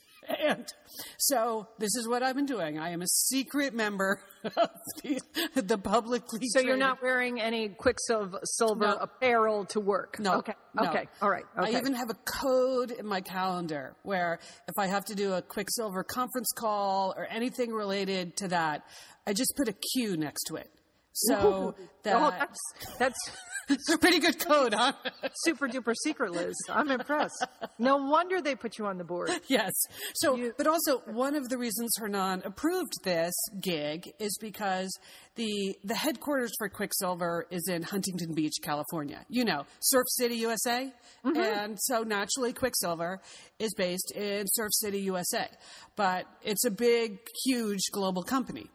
So 1.18 1.68
this 1.78 1.94
is 1.96 2.08
what 2.08 2.22
I've 2.22 2.36
been 2.36 2.46
doing. 2.46 2.78
I 2.78 2.90
am 2.90 3.02
a 3.02 3.06
secret 3.06 3.74
member 3.74 4.20
of 4.44 4.70
the, 5.02 5.20
the 5.54 5.78
publicly. 5.78 6.40
so 6.48 6.60
you're 6.60 6.76
not 6.76 7.02
wearing 7.02 7.40
any 7.40 7.68
Quiksilver 7.68 8.40
silver 8.44 8.86
No. 8.86 8.96
apparel 9.00 9.64
to 9.66 9.80
work. 9.80 10.18
No. 10.18 10.34
Okay. 10.34 10.54
no. 10.74 10.88
Okay. 10.90 11.08
All 11.22 11.30
right. 11.30 11.44
Okay. 11.58 11.74
I 11.74 11.78
even 11.78 11.94
have 11.94 12.10
a 12.10 12.14
code 12.14 12.90
in 12.90 13.06
my 13.06 13.20
calendar 13.20 13.96
where 14.02 14.38
if 14.68 14.74
I 14.78 14.86
have 14.86 15.04
to 15.06 15.14
do 15.14 15.32
a 15.32 15.42
Quiksilver 15.42 16.04
conference 16.04 16.50
call 16.54 17.14
or 17.16 17.26
anything 17.26 17.72
related 17.72 18.36
to 18.38 18.48
that, 18.48 18.82
I 19.26 19.32
just 19.32 19.54
put 19.56 19.68
a 19.68 19.74
Q 19.94 20.16
next 20.16 20.44
to 20.44 20.56
it. 20.56 20.70
So 21.14 21.34
oh, 21.38 21.74
that 22.02 22.16
oh, 22.16 22.30
that's 22.30 22.98
that's 22.98 23.30
it's 23.68 23.96
pretty 23.96 24.18
good 24.18 24.38
code, 24.38 24.74
huh? 24.74 24.92
super 25.44 25.68
duper 25.68 25.94
secret, 26.02 26.32
Liz. 26.32 26.54
I'm 26.68 26.90
impressed. 26.90 27.46
No 27.78 27.96
wonder 27.96 28.42
they 28.42 28.54
put 28.54 28.78
you 28.78 28.86
on 28.86 28.98
the 28.98 29.04
board. 29.04 29.30
yes. 29.48 29.72
So, 30.14 30.52
but 30.58 30.66
also 30.66 30.98
one 31.06 31.34
of 31.34 31.48
the 31.48 31.56
reasons 31.56 31.94
Hernan 31.98 32.42
approved 32.44 32.92
this 33.04 33.34
gig 33.60 34.10
is 34.18 34.36
because 34.40 34.90
the 35.36 35.76
the 35.84 35.94
headquarters 35.94 36.52
for 36.58 36.68
Quiksilver 36.68 37.46
is 37.50 37.68
in 37.68 37.82
Huntington 37.82 38.34
Beach, 38.34 38.54
California. 38.62 39.24
You 39.28 39.44
know, 39.44 39.64
Surf 39.80 40.04
City, 40.08 40.36
USA, 40.36 40.92
mm-hmm. 41.24 41.36
and 41.36 41.78
so 41.80 42.02
naturally 42.02 42.52
Quiksilver 42.52 43.20
is 43.58 43.72
based 43.74 44.12
in 44.12 44.46
Surf 44.48 44.70
City, 44.72 45.00
USA. 45.02 45.48
But 45.96 46.26
it's 46.42 46.64
a 46.64 46.70
big, 46.70 47.18
huge 47.44 47.82
global 47.92 48.24
company. 48.24 48.68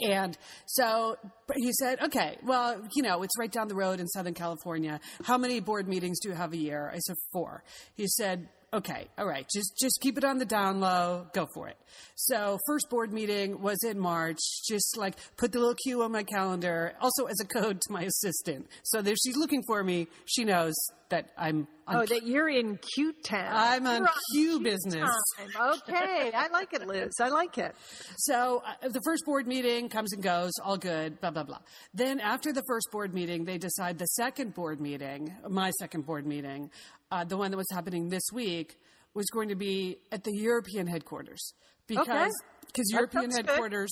And 0.00 0.36
so 0.66 1.16
he 1.56 1.72
said, 1.72 2.00
okay, 2.02 2.36
well, 2.44 2.82
you 2.94 3.02
know, 3.02 3.22
it's 3.22 3.38
right 3.38 3.50
down 3.50 3.68
the 3.68 3.74
road 3.74 4.00
in 4.00 4.06
Southern 4.08 4.34
California. 4.34 5.00
How 5.24 5.38
many 5.38 5.60
board 5.60 5.88
meetings 5.88 6.20
do 6.20 6.28
you 6.28 6.34
have 6.34 6.52
a 6.52 6.56
year? 6.56 6.90
I 6.94 6.98
said, 6.98 7.16
four. 7.32 7.62
He 7.94 8.06
said, 8.06 8.48
okay, 8.72 9.08
all 9.16 9.26
right, 9.26 9.46
just 9.52 9.72
just 9.80 9.98
keep 10.00 10.18
it 10.18 10.24
on 10.24 10.38
the 10.38 10.44
down 10.44 10.80
low, 10.80 11.26
go 11.32 11.46
for 11.54 11.68
it. 11.68 11.76
So 12.16 12.58
first 12.66 12.90
board 12.90 13.12
meeting 13.12 13.62
was 13.62 13.78
in 13.82 13.98
March. 13.98 14.38
Just 14.68 14.96
like 14.98 15.14
put 15.36 15.52
the 15.52 15.58
little 15.58 15.74
cue 15.74 16.02
on 16.02 16.12
my 16.12 16.22
calendar, 16.22 16.92
also 17.00 17.24
as 17.24 17.40
a 17.40 17.46
code 17.46 17.80
to 17.80 17.92
my 17.92 18.02
assistant, 18.02 18.66
so 18.82 18.98
if 18.98 19.16
she's 19.24 19.36
looking 19.36 19.62
for 19.66 19.82
me, 19.82 20.06
she 20.26 20.44
knows 20.44 20.74
that 21.10 21.30
I'm. 21.36 21.66
On, 21.86 21.96
Oh, 21.96 22.04
that 22.04 22.26
you're 22.26 22.48
in 22.50 22.78
cute 22.94 23.24
town. 23.24 23.48
I'm 23.50 23.86
on 23.86 24.06
cue 24.32 24.60
business. 24.60 25.08
time. 25.38 25.48
Okay, 25.88 26.30
I 26.34 26.48
like 26.52 26.74
it, 26.74 26.86
Liz. 26.86 27.14
I 27.18 27.28
like 27.30 27.56
it. 27.56 27.74
So 28.18 28.62
uh, 28.82 28.88
the 28.88 29.00
first 29.04 29.24
board 29.24 29.46
meeting 29.46 29.88
comes 29.88 30.12
and 30.12 30.22
goes, 30.22 30.52
all 30.62 30.76
good, 30.76 31.18
blah, 31.20 31.30
blah, 31.30 31.44
blah. 31.44 31.60
Then 31.94 32.20
after 32.20 32.52
the 32.52 32.62
first 32.68 32.88
board 32.92 33.14
meeting, 33.14 33.46
they 33.46 33.56
decide 33.56 33.98
the 33.98 34.04
second 34.06 34.52
board 34.54 34.80
meeting, 34.82 35.34
my 35.48 35.70
second 35.78 36.04
board 36.04 36.26
meeting, 36.26 36.70
uh, 37.10 37.24
the 37.24 37.38
one 37.38 37.50
that 37.52 37.56
was 37.56 37.70
happening 37.72 38.10
this 38.10 38.24
week, 38.34 38.76
was 39.14 39.24
going 39.32 39.48
to 39.48 39.56
be 39.56 39.96
at 40.12 40.24
the 40.24 40.32
European 40.36 40.86
headquarters. 40.86 41.54
Because 41.86 42.06
Okay. 42.08 42.30
because 42.66 42.90
European 42.92 43.30
sounds 43.30 43.36
good. 43.36 43.46
headquarters, 43.48 43.90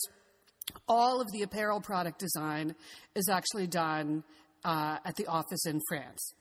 all 0.87 1.23
of 1.23 1.27
the 1.33 1.41
apparel 1.43 1.81
product 1.81 2.19
design 2.19 2.75
is 3.15 3.31
actually 3.31 3.67
done 3.69 4.23
uh, 4.67 4.99
at 5.05 5.17
the 5.17 5.27
office 5.29 5.65
in 5.65 5.81
France. 5.89 6.35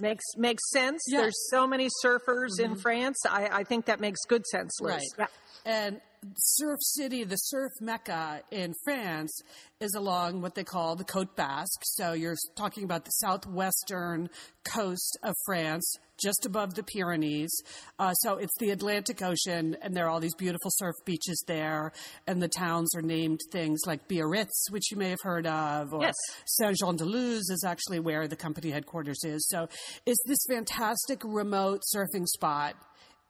Makes 0.00 0.24
makes 0.36 0.70
sense. 0.70 1.02
Yeah. 1.06 1.20
There's 1.20 1.50
so 1.50 1.66
many 1.66 1.88
surfers 2.04 2.58
in 2.58 2.72
mm-hmm. 2.72 2.80
France. 2.80 3.18
I, 3.28 3.48
I 3.52 3.64
think 3.64 3.84
that 3.86 4.00
makes 4.00 4.20
good 4.26 4.46
sense, 4.46 4.80
Liz. 4.80 5.02
Right. 5.18 5.28
And 5.64 6.00
Surf 6.36 6.78
City, 6.82 7.24
the 7.24 7.36
surf 7.36 7.72
mecca 7.80 8.42
in 8.50 8.74
France, 8.84 9.40
is 9.80 9.94
along 9.94 10.42
what 10.42 10.54
they 10.54 10.64
call 10.64 10.94
the 10.94 11.04
Côte 11.04 11.34
Basque. 11.34 11.80
So 11.82 12.12
you're 12.12 12.36
talking 12.56 12.84
about 12.84 13.06
the 13.06 13.10
southwestern 13.10 14.28
coast 14.62 15.18
of 15.22 15.34
France, 15.46 15.96
just 16.22 16.44
above 16.44 16.74
the 16.74 16.82
Pyrenees. 16.82 17.50
Uh, 17.98 18.12
so 18.12 18.36
it's 18.36 18.52
the 18.58 18.70
Atlantic 18.70 19.22
Ocean, 19.22 19.76
and 19.80 19.94
there 19.94 20.06
are 20.06 20.10
all 20.10 20.20
these 20.20 20.34
beautiful 20.34 20.70
surf 20.74 20.94
beaches 21.06 21.42
there. 21.46 21.92
And 22.26 22.42
the 22.42 22.48
towns 22.48 22.94
are 22.94 23.02
named 23.02 23.40
things 23.50 23.80
like 23.86 24.06
Biarritz, 24.06 24.70
which 24.70 24.90
you 24.90 24.98
may 24.98 25.08
have 25.08 25.22
heard 25.22 25.46
of, 25.46 25.94
or 25.94 26.02
Yes. 26.02 26.16
Saint 26.44 26.76
Jean 26.76 26.96
de 26.96 27.04
Luz 27.06 27.48
is 27.48 27.64
actually 27.66 28.00
where 28.00 28.28
the 28.28 28.36
company 28.36 28.70
headquarters 28.70 29.24
is. 29.24 29.48
So 29.48 29.68
it's 30.04 30.22
this 30.26 30.44
fantastic 30.50 31.22
remote 31.24 31.80
surfing 31.94 32.26
spot. 32.26 32.74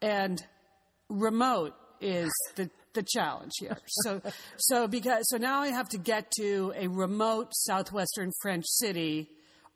And 0.01 0.43
remote 1.09 1.75
is 2.01 2.29
the 2.55 2.69
the 2.93 3.03
challenge 3.03 3.51
here. 3.59 3.77
So 4.03 4.21
so 4.57 4.87
because 4.87 5.29
so 5.29 5.37
now 5.37 5.61
I 5.61 5.69
have 5.69 5.87
to 5.89 5.97
get 5.97 6.29
to 6.39 6.73
a 6.75 6.87
remote 6.87 7.49
southwestern 7.53 8.31
French 8.41 8.65
city 8.67 9.29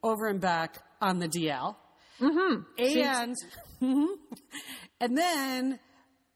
over 0.04 0.28
and 0.28 0.42
back 0.42 0.78
on 1.02 1.20
the 1.20 1.28
DL. 1.28 1.76
Mm-hmm. 2.20 2.62
And 2.98 3.36
Mhm. 3.82 4.08
and 5.00 5.18
then 5.18 5.80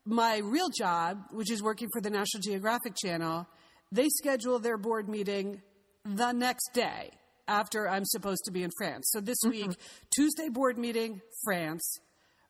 my 0.05 0.37
real 0.37 0.69
job, 0.69 1.23
which 1.31 1.51
is 1.51 1.61
working 1.61 1.87
for 1.93 2.01
the 2.01 2.09
National 2.09 2.41
Geographic 2.41 2.95
Channel, 2.95 3.47
they 3.91 4.07
schedule 4.09 4.59
their 4.59 4.77
board 4.77 5.07
meeting 5.09 5.61
the 6.05 6.31
next 6.31 6.69
day 6.73 7.11
after 7.47 7.89
I'm 7.89 8.05
supposed 8.05 8.43
to 8.45 8.51
be 8.51 8.63
in 8.63 8.71
France. 8.77 9.09
So 9.11 9.19
this 9.21 9.37
week, 9.45 9.71
Tuesday 10.15 10.49
board 10.49 10.77
meeting, 10.77 11.21
France, 11.43 11.97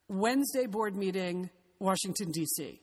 Wednesday 0.08 0.65
board 0.67 0.96
meeting, 0.96 1.50
Washington 1.79 2.31
D.C. 2.31 2.81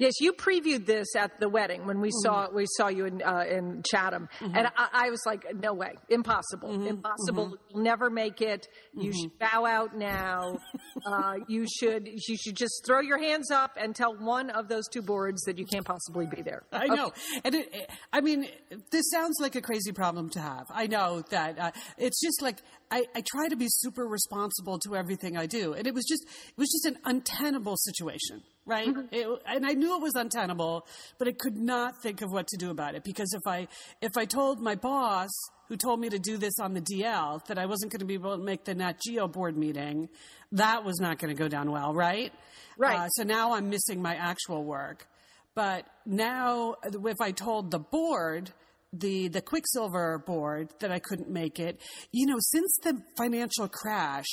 Yes, 0.00 0.14
you 0.20 0.32
previewed 0.32 0.86
this 0.86 1.14
at 1.14 1.38
the 1.38 1.48
wedding 1.48 1.86
when 1.86 2.00
we 2.00 2.10
saw 2.24 2.46
Mm-hmm. 2.46 2.56
we 2.56 2.64
saw 2.76 2.88
you 2.88 3.04
in 3.04 3.22
uh, 3.22 3.44
in 3.48 3.82
Chatham, 3.88 4.28
and 4.40 4.66
I, 4.76 4.88
I 5.06 5.10
was 5.10 5.20
like, 5.26 5.44
"No 5.54 5.74
way, 5.74 5.92
impossible, 6.08 6.70
Mm-hmm. 6.70 6.86
impossible. 6.86 7.56
You'll 7.68 7.82
never 7.82 8.08
make 8.08 8.40
it. 8.40 8.66
You 8.94 9.12
should 9.12 9.38
bow 9.38 9.66
out 9.66 9.94
now. 9.96 10.58
uh, 11.06 11.34
you 11.48 11.66
should 11.78 12.08
you 12.08 12.36
should 12.36 12.56
just 12.56 12.82
throw 12.86 13.00
your 13.00 13.18
hands 13.18 13.50
up 13.50 13.72
and 13.78 13.94
tell 13.94 14.14
one 14.16 14.48
of 14.50 14.68
those 14.68 14.88
two 14.88 15.02
boards 15.02 15.42
that 15.42 15.58
you 15.58 15.66
can't 15.66 15.84
possibly 15.84 16.26
be 16.26 16.40
there." 16.42 16.62
I 16.72 16.86
know, 16.86 17.12
and 17.44 17.54
it, 17.54 17.68
it- 17.74 17.90
I 18.12 18.22
mean, 18.22 18.48
this 18.90 19.10
sounds 19.10 19.36
like 19.40 19.54
a 19.54 19.60
crazy 19.60 19.92
problem 19.92 20.30
to 20.30 20.40
have. 20.40 20.64
I 20.70 20.86
know 20.86 21.22
that 21.30 21.58
uh, 21.58 21.70
it's 21.98 22.20
just 22.20 22.40
like 22.40 22.56
I, 22.90 23.04
I 23.14 23.22
try 23.30 23.48
to 23.48 23.56
be 23.56 23.66
super 23.68 24.06
responsible 24.06 24.78
to 24.80 24.96
everything 24.96 25.36
I 25.36 25.44
do, 25.46 25.74
and 25.74 25.86
it 25.86 25.92
was 25.94 26.06
just 26.08 26.24
it 26.24 26.56
was 26.56 26.70
just 26.70 26.86
an 26.86 26.98
untenable 27.04 27.76
situation, 27.76 28.42
right? 28.66 28.88
It, 29.10 29.26
and 29.46 29.66
I 29.66 29.72
knew 29.72 29.96
it 29.96 30.02
was 30.02 30.14
untenable, 30.14 30.86
but 31.18 31.28
I 31.28 31.32
could 31.32 31.56
not 31.56 32.02
think 32.02 32.22
of 32.22 32.30
what 32.30 32.46
to 32.48 32.56
do 32.56 32.70
about 32.70 32.94
it 32.94 33.04
because 33.04 33.32
if 33.34 33.46
I 33.46 33.68
if 34.00 34.16
I 34.16 34.24
told 34.24 34.60
my 34.60 34.74
boss 34.74 35.30
who 35.68 35.76
told 35.76 36.00
me 36.00 36.08
to 36.08 36.18
do 36.18 36.36
this 36.36 36.54
on 36.60 36.74
the 36.74 36.80
DL 36.80 37.44
that 37.46 37.58
I 37.58 37.66
wasn't 37.66 37.92
going 37.92 38.00
to 38.00 38.06
be 38.06 38.14
able 38.14 38.36
to 38.36 38.42
make 38.42 38.64
the 38.64 38.74
Nat 38.74 39.00
Geo 39.06 39.28
board 39.28 39.56
meeting, 39.56 40.08
that 40.52 40.84
was 40.84 40.98
not 41.00 41.18
going 41.18 41.34
to 41.34 41.38
go 41.40 41.48
down 41.48 41.70
well, 41.70 41.94
right? 41.94 42.32
Right. 42.76 42.98
Uh, 42.98 43.08
so 43.10 43.22
now 43.22 43.54
I'm 43.54 43.70
missing 43.70 44.02
my 44.02 44.14
actual 44.14 44.64
work. 44.64 45.06
But 45.54 45.86
now, 46.06 46.76
if 46.84 47.20
I 47.20 47.32
told 47.32 47.70
the 47.70 47.78
board, 47.78 48.50
the 48.92 49.28
the 49.28 49.40
Quiksilver 49.40 50.22
board, 50.26 50.72
that 50.80 50.90
I 50.90 50.98
couldn't 50.98 51.30
make 51.30 51.58
it, 51.58 51.80
you 52.12 52.26
know, 52.26 52.38
since 52.38 52.76
the 52.82 53.00
financial 53.16 53.68
crash, 53.68 54.26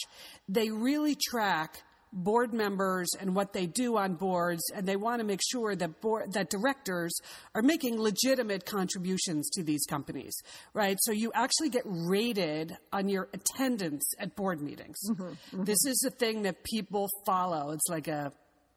they 0.48 0.70
really 0.70 1.16
track 1.16 1.84
board 2.14 2.54
members 2.54 3.10
and 3.20 3.36
what 3.36 3.54
they 3.54 3.66
do 3.66 3.98
on 3.98 4.16
boards, 4.16 4.62
and 4.74 4.88
they 4.88 4.96
want 4.96 5.20
to 5.20 5.26
make 5.26 5.42
sure 5.50 5.76
that 5.76 6.02
board 6.02 6.34
that 6.34 6.50
directors 6.50 7.14
are 7.54 7.62
making 7.62 8.00
legitimate 8.00 8.66
contributions 8.66 9.50
to 9.50 9.64
these 9.64 9.86
companies, 9.86 10.36
right? 10.74 10.98
So 11.02 11.12
you 11.12 11.32
actually 11.34 11.70
get 11.70 11.84
rated 11.86 12.78
on 12.92 13.10
your 13.10 13.30
attendance 13.34 14.06
at 14.20 14.36
board 14.36 14.62
meetings. 14.62 14.98
Mm-hmm, 15.10 15.24
mm-hmm. 15.24 15.64
This 15.64 15.86
is 15.86 16.04
a 16.08 16.12
thing 16.12 16.44
that 16.44 16.64
people 16.64 17.10
follow. 17.26 17.72
It's 17.72 17.88
like 17.90 18.08
a 18.08 18.32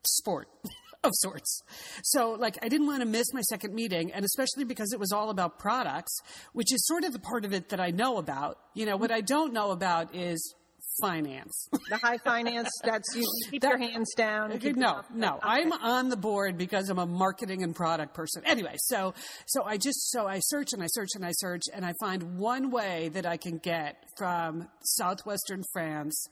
sport 0.05 0.49
of 1.05 1.13
sorts. 1.15 1.63
So, 2.03 2.33
like, 2.33 2.59
I 2.63 2.69
didn't 2.69 2.87
want 2.87 3.01
to 3.01 3.07
miss 3.07 3.33
my 3.33 3.41
second 3.43 3.75
meeting, 3.75 4.13
and 4.13 4.25
especially 4.25 4.65
because 4.65 4.93
it 4.93 5.01
was 5.01 5.13
all 5.13 5.31
about 5.31 5.59
products, 5.59 6.15
which 6.53 6.73
is 6.73 6.87
sort 6.87 7.05
of 7.05 7.13
the 7.13 7.19
part 7.19 7.45
of 7.45 7.53
it 7.53 7.71
that 7.71 7.81
I 7.81 7.91
know 7.91 8.19
about. 8.19 8.59
You 8.75 8.87
know, 8.87 8.97
what 8.97 9.11
I 9.11 9.21
don't 9.21 9.53
know 9.53 9.71
about 9.71 10.15
is 10.15 10.55
finance. 11.01 11.69
The 11.89 11.97
high 11.97 12.19
finance. 12.19 12.69
That's 12.85 13.15
you 13.15 13.25
keep 13.51 13.63
your 13.63 13.79
hands 13.79 14.13
down. 14.17 14.59
keep 14.59 14.77
no, 14.77 15.03
no. 15.15 15.39
I'm 15.43 15.73
on 15.73 16.09
the 16.09 16.17
board 16.17 16.59
because 16.59 16.89
I'm 16.89 16.99
a 16.99 17.07
marketing 17.07 17.63
and 17.63 17.75
product 17.75 18.15
person. 18.15 18.43
Anyway, 18.45 18.75
so 18.79 19.15
so 19.47 19.63
I 19.65 19.77
just 19.77 20.11
so 20.11 20.27
I 20.27 20.41
search 20.41 20.73
and 20.73 20.83
I 20.83 20.87
search 20.89 21.11
and 21.15 21.25
I 21.25 21.33
search 21.33 21.63
and 21.73 21.85
I 21.85 21.93
find 22.01 22.39
one 22.39 22.71
way 22.71 23.11
that 23.15 23.27
I 23.27 23.37
can 23.37 23.59
get 23.59 24.05
from 24.17 24.69
southwestern 24.83 25.63
France 25.73 26.29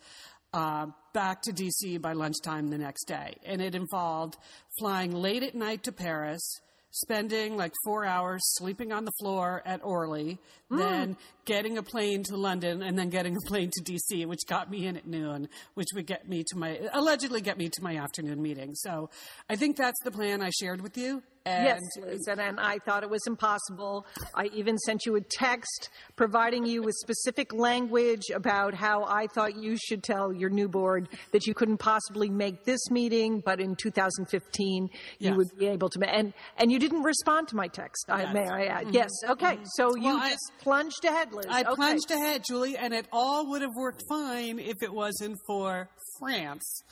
uh, 0.52 0.86
back 1.12 1.42
to 1.42 1.52
DC 1.52 2.00
by 2.00 2.12
lunchtime 2.12 2.68
the 2.68 2.78
next 2.78 3.04
day, 3.04 3.34
and 3.44 3.60
it 3.60 3.74
involved 3.74 4.36
flying 4.78 5.12
late 5.12 5.42
at 5.42 5.54
night 5.54 5.82
to 5.84 5.92
Paris. 5.92 6.60
Spending 6.90 7.56
like 7.56 7.72
four 7.84 8.04
hours 8.06 8.40
sleeping 8.56 8.92
on 8.92 9.04
the 9.04 9.12
floor 9.20 9.62
at 9.66 9.84
Orly, 9.84 10.38
hmm. 10.70 10.78
then 10.78 11.16
getting 11.44 11.76
a 11.76 11.82
plane 11.82 12.22
to 12.24 12.36
London, 12.36 12.82
and 12.82 12.98
then 12.98 13.10
getting 13.10 13.36
a 13.36 13.46
plane 13.46 13.70
to 13.72 13.84
DC, 13.84 14.26
which 14.26 14.40
got 14.48 14.70
me 14.70 14.86
in 14.86 14.96
at 14.96 15.06
noon, 15.06 15.48
which 15.74 15.88
would 15.94 16.06
get 16.06 16.28
me 16.28 16.44
to 16.48 16.56
my 16.56 16.78
allegedly 16.92 17.40
get 17.40 17.58
me 17.58 17.68
to 17.68 17.82
my 17.82 17.96
afternoon 17.96 18.40
meeting. 18.40 18.74
So, 18.74 19.10
I 19.50 19.56
think 19.56 19.76
that's 19.76 20.02
the 20.02 20.10
plan 20.10 20.42
I 20.42 20.50
shared 20.50 20.80
with 20.80 20.96
you. 20.96 21.22
And 21.48 21.64
Yes, 21.64 21.80
Liz, 22.00 22.26
and, 22.28 22.40
and 22.40 22.60
I 22.60 22.78
thought 22.78 23.02
it 23.02 23.10
was 23.10 23.26
impossible. 23.26 24.06
I 24.34 24.46
even 24.54 24.76
sent 24.78 25.06
you 25.06 25.16
a 25.16 25.20
text 25.20 25.88
providing 26.16 26.66
you 26.66 26.82
with 26.82 26.94
specific 26.96 27.52
language 27.54 28.24
about 28.34 28.74
how 28.74 29.04
I 29.04 29.26
thought 29.28 29.56
you 29.56 29.76
should 29.76 30.02
tell 30.02 30.32
your 30.32 30.50
new 30.50 30.68
board 30.68 31.08
that 31.32 31.46
you 31.46 31.54
couldn't 31.54 31.78
possibly 31.78 32.28
make 32.28 32.64
this 32.64 32.90
meeting, 32.90 33.40
but 33.44 33.60
in 33.60 33.76
2015 33.76 34.90
Yes. 35.18 35.30
you 35.30 35.36
would 35.36 35.48
be 35.58 35.66
able 35.66 35.88
to. 35.90 36.00
And 36.08 36.32
and 36.58 36.70
you 36.70 36.78
didn't 36.78 37.02
respond 37.02 37.48
to 37.48 37.56
my 37.56 37.68
text. 37.68 38.06
I, 38.08 38.22
Yes. 38.22 38.34
may 38.34 38.48
I 38.48 38.64
add? 38.66 38.84
Mm-hmm. 38.86 38.94
Yes. 38.94 39.10
Okay. 39.28 39.54
Mm-hmm. 39.56 39.64
So 39.76 39.96
you 39.96 40.02
Well, 40.04 40.16
I- 40.22 40.30
just 40.30 40.52
plunged 40.60 41.04
ahead, 41.04 41.32
Liz. 41.32 41.46
I 41.48 41.62
okay. 41.62 41.74
plunged 41.74 42.10
ahead, 42.10 42.44
Julie, 42.46 42.76
and 42.76 42.92
it 42.92 43.06
all 43.12 43.48
would 43.50 43.62
have 43.62 43.74
worked 43.76 44.02
fine 44.08 44.58
if 44.58 44.82
it 44.82 44.92
wasn't 44.92 45.38
for 45.46 45.88
France. 46.18 46.82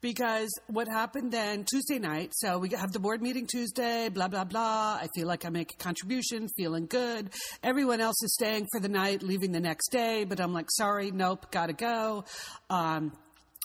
Because 0.00 0.50
what 0.66 0.88
happened 0.88 1.30
then 1.32 1.64
Tuesday 1.64 1.98
night, 2.00 2.32
so 2.34 2.58
we 2.58 2.70
have 2.70 2.90
the 2.92 2.98
board 2.98 3.22
meeting 3.22 3.46
Tuesday, 3.46 4.01
blah, 4.08 4.28
blah, 4.28 4.44
blah. 4.44 4.98
I 5.00 5.08
feel 5.14 5.26
like 5.26 5.44
I 5.44 5.50
make 5.50 5.72
a 5.72 5.76
contribution, 5.76 6.48
feeling 6.56 6.86
good. 6.86 7.30
Everyone 7.62 8.00
else 8.00 8.22
is 8.22 8.34
staying 8.34 8.68
for 8.72 8.80
the 8.80 8.88
night, 8.88 9.22
leaving 9.22 9.52
the 9.52 9.60
next 9.60 9.90
day, 9.90 10.24
but 10.24 10.40
I'm 10.40 10.52
like, 10.52 10.70
sorry, 10.70 11.10
nope, 11.10 11.50
gotta 11.50 11.72
go. 11.72 12.24
Um, 12.70 13.12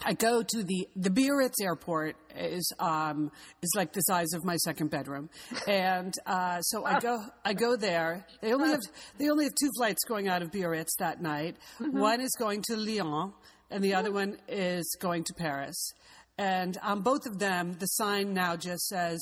I 0.06 0.14
go 0.14 0.44
to 0.44 0.64
the 0.64 0.88
the 0.96 1.10
Biarritz 1.10 1.56
airport 1.62 2.18
is 2.36 2.72
um 2.80 3.32
is 3.64 3.74
like 3.76 3.94
the 3.94 4.02
size 4.02 4.34
of 4.34 4.46
my 4.46 4.56
second 4.58 4.92
bedroom, 4.92 5.30
and 5.68 6.14
uh, 6.28 6.62
so 6.62 6.86
I 6.86 7.00
go 7.00 7.20
I 7.44 7.54
go 7.54 7.76
there. 7.76 8.28
They 8.42 8.54
only 8.54 8.70
have 8.70 8.82
they 9.18 9.30
only 9.30 9.46
have 9.46 9.56
two 9.56 9.72
flights 9.76 10.04
going 10.08 10.28
out 10.28 10.44
of 10.44 10.52
Biarritz 10.52 10.96
that 11.00 11.22
night. 11.22 11.58
One 11.80 12.22
is 12.22 12.36
going 12.38 12.62
to 12.68 12.78
Lyon, 12.78 13.34
and 13.72 13.84
the 13.84 13.96
other 13.96 14.12
one 14.12 14.38
is 14.48 14.96
going 15.02 15.24
to 15.26 15.34
Paris. 15.34 15.94
And 16.38 16.78
on 16.84 17.02
both 17.02 17.26
of 17.26 17.40
them, 17.40 17.74
the 17.80 17.88
sign 17.88 18.34
now 18.34 18.56
just 18.56 18.88
says 18.88 19.20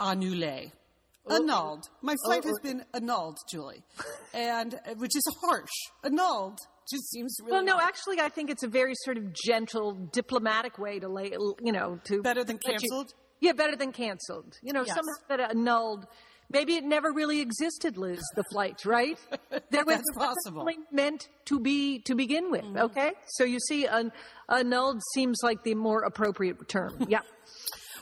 annulé. 0.00 0.72
annulled. 1.30 1.84
My 2.02 2.16
flight 2.24 2.42
Oh, 2.44 2.48
has 2.48 2.58
been 2.62 2.84
annulled, 2.94 3.36
Julie, 3.50 3.82
and 4.32 4.74
uh, 4.74 4.94
which 4.96 5.14
is 5.14 5.22
harsh. 5.42 5.68
Annulled 6.04 6.58
just 6.90 7.10
seems 7.10 7.36
really 7.40 7.52
Well, 7.52 7.64
no, 7.64 7.72
harsh. 7.74 7.84
actually, 7.88 8.20
I 8.20 8.28
think 8.30 8.48
it's 8.50 8.62
a 8.62 8.68
very 8.68 8.94
sort 9.04 9.18
of 9.18 9.34
gentle, 9.34 9.92
diplomatic 10.12 10.78
way 10.78 10.98
to 11.00 11.08
lay, 11.08 11.32
you 11.62 11.72
know, 11.72 12.00
to 12.04 12.22
Better 12.22 12.44
than 12.44 12.58
let 12.64 12.72
you- 12.74 12.78
canceled? 12.88 13.12
yeah, 13.40 13.52
better 13.52 13.76
than 13.76 13.92
canceled. 13.92 14.56
You 14.62 14.72
know, 14.72 14.84
Yes. 14.86 14.94
somehow 14.96 15.12
that 15.28 15.50
annulled. 15.50 16.06
Maybe 16.50 16.76
it 16.76 16.84
never 16.84 17.12
really 17.12 17.40
existed, 17.40 17.98
Liz. 17.98 18.22
The 18.34 18.44
flight, 18.52 18.86
right? 18.86 19.18
There 19.70 19.84
was 19.84 19.96
That's 19.96 20.16
possible. 20.16 20.66
meant 20.90 21.28
to 21.44 21.60
be 21.60 21.98
to 22.06 22.14
begin 22.14 22.50
with. 22.50 22.62
Mm-hmm. 22.64 22.78
Okay, 22.86 23.12
so 23.36 23.44
you 23.44 23.58
see, 23.68 23.84
an, 23.84 24.12
annulled 24.48 25.02
seems 25.12 25.40
like 25.42 25.62
the 25.62 25.74
more 25.74 26.04
appropriate 26.04 26.66
term. 26.70 27.04
Yeah. 27.06 27.20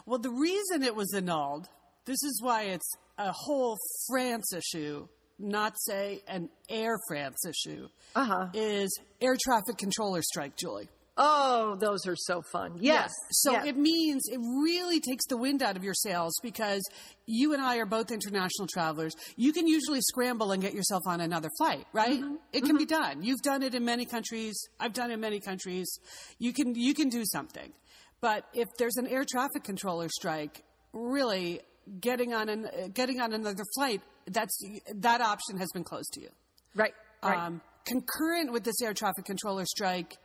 Well, 0.08 0.20
the 0.20 0.30
reason 0.30 0.84
it 0.84 0.94
was 0.94 1.12
annulled, 1.12 1.66
this 2.06 2.22
is 2.22 2.40
why 2.42 2.62
it's 2.64 2.90
a 3.18 3.32
whole 3.32 3.76
France 4.08 4.52
issue, 4.52 5.06
not 5.38 5.74
say 5.78 6.22
an 6.28 6.48
Air 6.68 6.96
France 7.08 7.38
issue, 7.46 7.88
Uh-huh. 8.14 8.48
is 8.54 8.98
air 9.20 9.36
traffic 9.38 9.76
controller 9.78 10.22
strike, 10.22 10.56
Julie. 10.56 10.88
Oh, 11.18 11.76
those 11.76 12.06
are 12.06 12.14
so 12.14 12.42
fun. 12.52 12.76
Yes. 12.78 13.10
So 13.30 13.52
yes. 13.52 13.66
it 13.68 13.76
means 13.78 14.24
it 14.28 14.36
really 14.38 15.00
takes 15.00 15.24
the 15.26 15.38
wind 15.38 15.62
out 15.62 15.74
of 15.74 15.82
your 15.82 15.94
sails 15.94 16.34
because 16.42 16.82
you 17.24 17.54
and 17.54 17.62
I 17.62 17.78
are 17.78 17.86
both 17.86 18.10
international 18.10 18.68
travelers. 18.68 19.14
You 19.34 19.54
can 19.54 19.66
usually 19.66 20.02
scramble 20.02 20.52
and 20.52 20.60
get 20.60 20.74
yourself 20.74 21.04
on 21.06 21.22
another 21.22 21.48
flight, 21.56 21.86
right? 21.94 22.20
Mm-hmm. 22.20 22.34
It 22.52 22.64
can 22.64 22.76
be 22.76 22.84
done. 22.84 23.22
You've 23.22 23.40
done 23.40 23.62
it 23.62 23.74
in 23.74 23.82
many 23.82 24.04
countries. 24.04 24.58
I've 24.78 24.92
done 24.92 25.10
it 25.10 25.14
in 25.14 25.20
many 25.20 25.40
countries. 25.40 25.88
You 26.38 26.52
can 26.52 26.74
you 26.74 26.92
can 26.92 27.08
do 27.08 27.24
something. 27.24 27.72
But 28.20 28.44
if 28.52 28.68
there's 28.78 28.96
an 28.96 29.06
air 29.06 29.24
traffic 29.24 29.64
controller 29.64 30.10
strike, 30.10 30.64
really 30.92 31.62
getting 32.00 32.34
on 32.34 32.48
an, 32.48 32.66
uh, 32.66 32.88
getting 32.92 33.20
on 33.20 33.32
another 33.32 33.64
flight, 33.74 34.02
that's 34.26 34.58
that 34.94 35.20
option 35.20 35.58
has 35.58 35.68
been 35.72 35.84
closed 35.84 36.12
to 36.14 36.20
you. 36.20 36.28
right. 36.74 36.94
Right. 37.22 37.46
Um, 37.46 37.60
concurrent 37.86 38.52
with 38.52 38.64
this 38.64 38.80
air 38.82 38.92
traffic 38.92 39.24
controller 39.24 39.64
strike, 39.64 40.16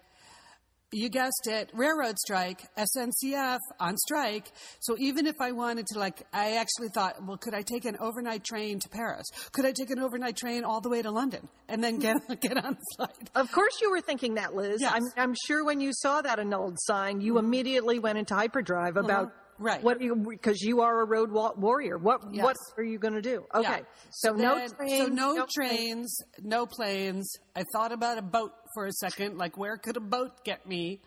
you 0.92 1.08
guessed 1.10 1.48
it, 1.48 1.72
railroad 1.74 2.18
strike, 2.18 2.62
SNCF 2.78 3.60
on 3.80 3.96
strike. 3.98 4.52
So 4.82 4.98
even 5.00 5.26
if 5.26 5.36
I 5.40 5.54
wanted 5.54 5.86
to, 5.88 6.00
like, 6.00 6.24
I 6.34 6.58
actually 6.58 6.90
thought, 6.94 7.26
well, 7.26 7.38
could 7.38 7.54
I 7.54 7.62
take 7.62 7.86
an 7.86 7.96
overnight 8.02 8.44
train 8.44 8.80
to 8.80 8.90
Paris? 8.90 9.26
Could 9.54 9.66
I 9.66 9.72
take 9.72 9.90
an 9.90 10.00
overnight 10.00 10.36
train 10.36 10.66
all 10.66 10.82
the 10.82 10.90
way 10.90 11.02
to 11.02 11.12
London 11.12 11.48
and 11.70 11.82
then 11.82 12.00
get 12.00 12.18
get 12.42 12.58
on 12.58 12.74
a 12.74 12.96
flight? 12.98 13.30
Of 13.36 13.52
course, 13.52 13.80
you 13.82 13.90
were 13.90 14.02
thinking 14.02 14.36
that, 14.36 14.54
Liz. 14.54 14.82
Yes. 14.82 14.92
I'm, 14.94 15.04
I'm 15.16 15.36
sure 15.48 15.64
when 15.64 15.80
you 15.80 15.92
saw 15.94 16.22
that 16.22 16.40
annulled 16.40 16.78
sign, 16.82 17.22
you 17.22 17.38
immediately 17.38 18.00
went 18.00 18.18
into 18.18 18.36
hyperdrive 18.36 18.98
about 18.98 19.32
Right. 19.62 19.84
what 19.84 20.02
you 20.02 20.16
because 20.16 20.60
you 20.62 20.82
are 20.82 21.02
a 21.02 21.06
road 21.06 21.32
wa- 21.32 21.54
warrior. 21.56 21.98
What 21.98 22.22
Yes. 22.32 22.44
what 22.44 22.56
are 22.78 22.84
you 22.84 22.98
going 22.98 23.14
to 23.14 23.22
do? 23.22 23.46
Okay, 23.54 23.70
Yeah. 23.70 23.80
so, 24.10 24.34
no 24.34 24.68
trains. 24.68 24.98
So 24.98 25.06
no, 25.08 25.46
trains, 25.56 26.18
no 26.42 26.66
planes. 26.66 27.32
I 27.56 27.64
thought 27.74 27.92
about 27.92 28.18
a 28.18 28.22
boat 28.24 28.52
for 28.74 28.86
a 28.86 28.92
second, 28.94 29.38
like 29.38 29.58
where 29.58 29.78
could 29.78 29.98
a 29.98 30.02
boat 30.02 30.44
get 30.44 30.68
me? 30.68 31.00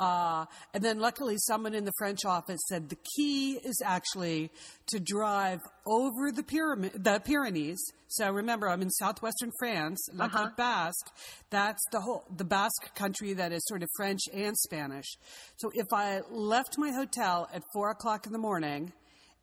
Uh, 0.00 0.44
and 0.74 0.82
then 0.82 0.98
luckily 0.98 1.36
someone 1.38 1.74
in 1.74 1.84
the 1.84 1.92
French 1.98 2.24
office 2.24 2.60
said 2.68 2.88
the 2.88 2.98
key 3.16 3.58
is 3.64 3.80
actually 3.84 4.50
to 4.86 5.00
drive 5.00 5.60
over 5.86 6.30
the, 6.32 6.42
Pyram- 6.42 6.92
the 7.02 7.20
Pyrenees. 7.20 7.78
So 8.08 8.30
remember, 8.30 8.68
I'm 8.68 8.80
in 8.82 8.90
southwestern 8.90 9.50
France, 9.58 10.00
La 10.14 10.26
Uh-huh. 10.26 10.46
Côte 10.48 10.56
Basque. 10.56 11.10
That's 11.50 11.82
the 11.92 12.00
whole, 12.00 12.24
the 12.34 12.44
Basque 12.44 12.94
country 12.94 13.34
that 13.34 13.52
is 13.52 13.62
sort 13.66 13.82
of 13.82 13.88
French 13.96 14.20
and 14.32 14.56
Spanish. 14.56 15.06
So 15.56 15.70
if 15.74 15.86
I 15.92 16.20
left 16.30 16.76
my 16.78 16.90
hotel 16.90 17.48
at 17.52 17.62
four 17.72 17.90
o'clock 17.90 18.26
in 18.26 18.32
the 18.32 18.38
morning, 18.38 18.92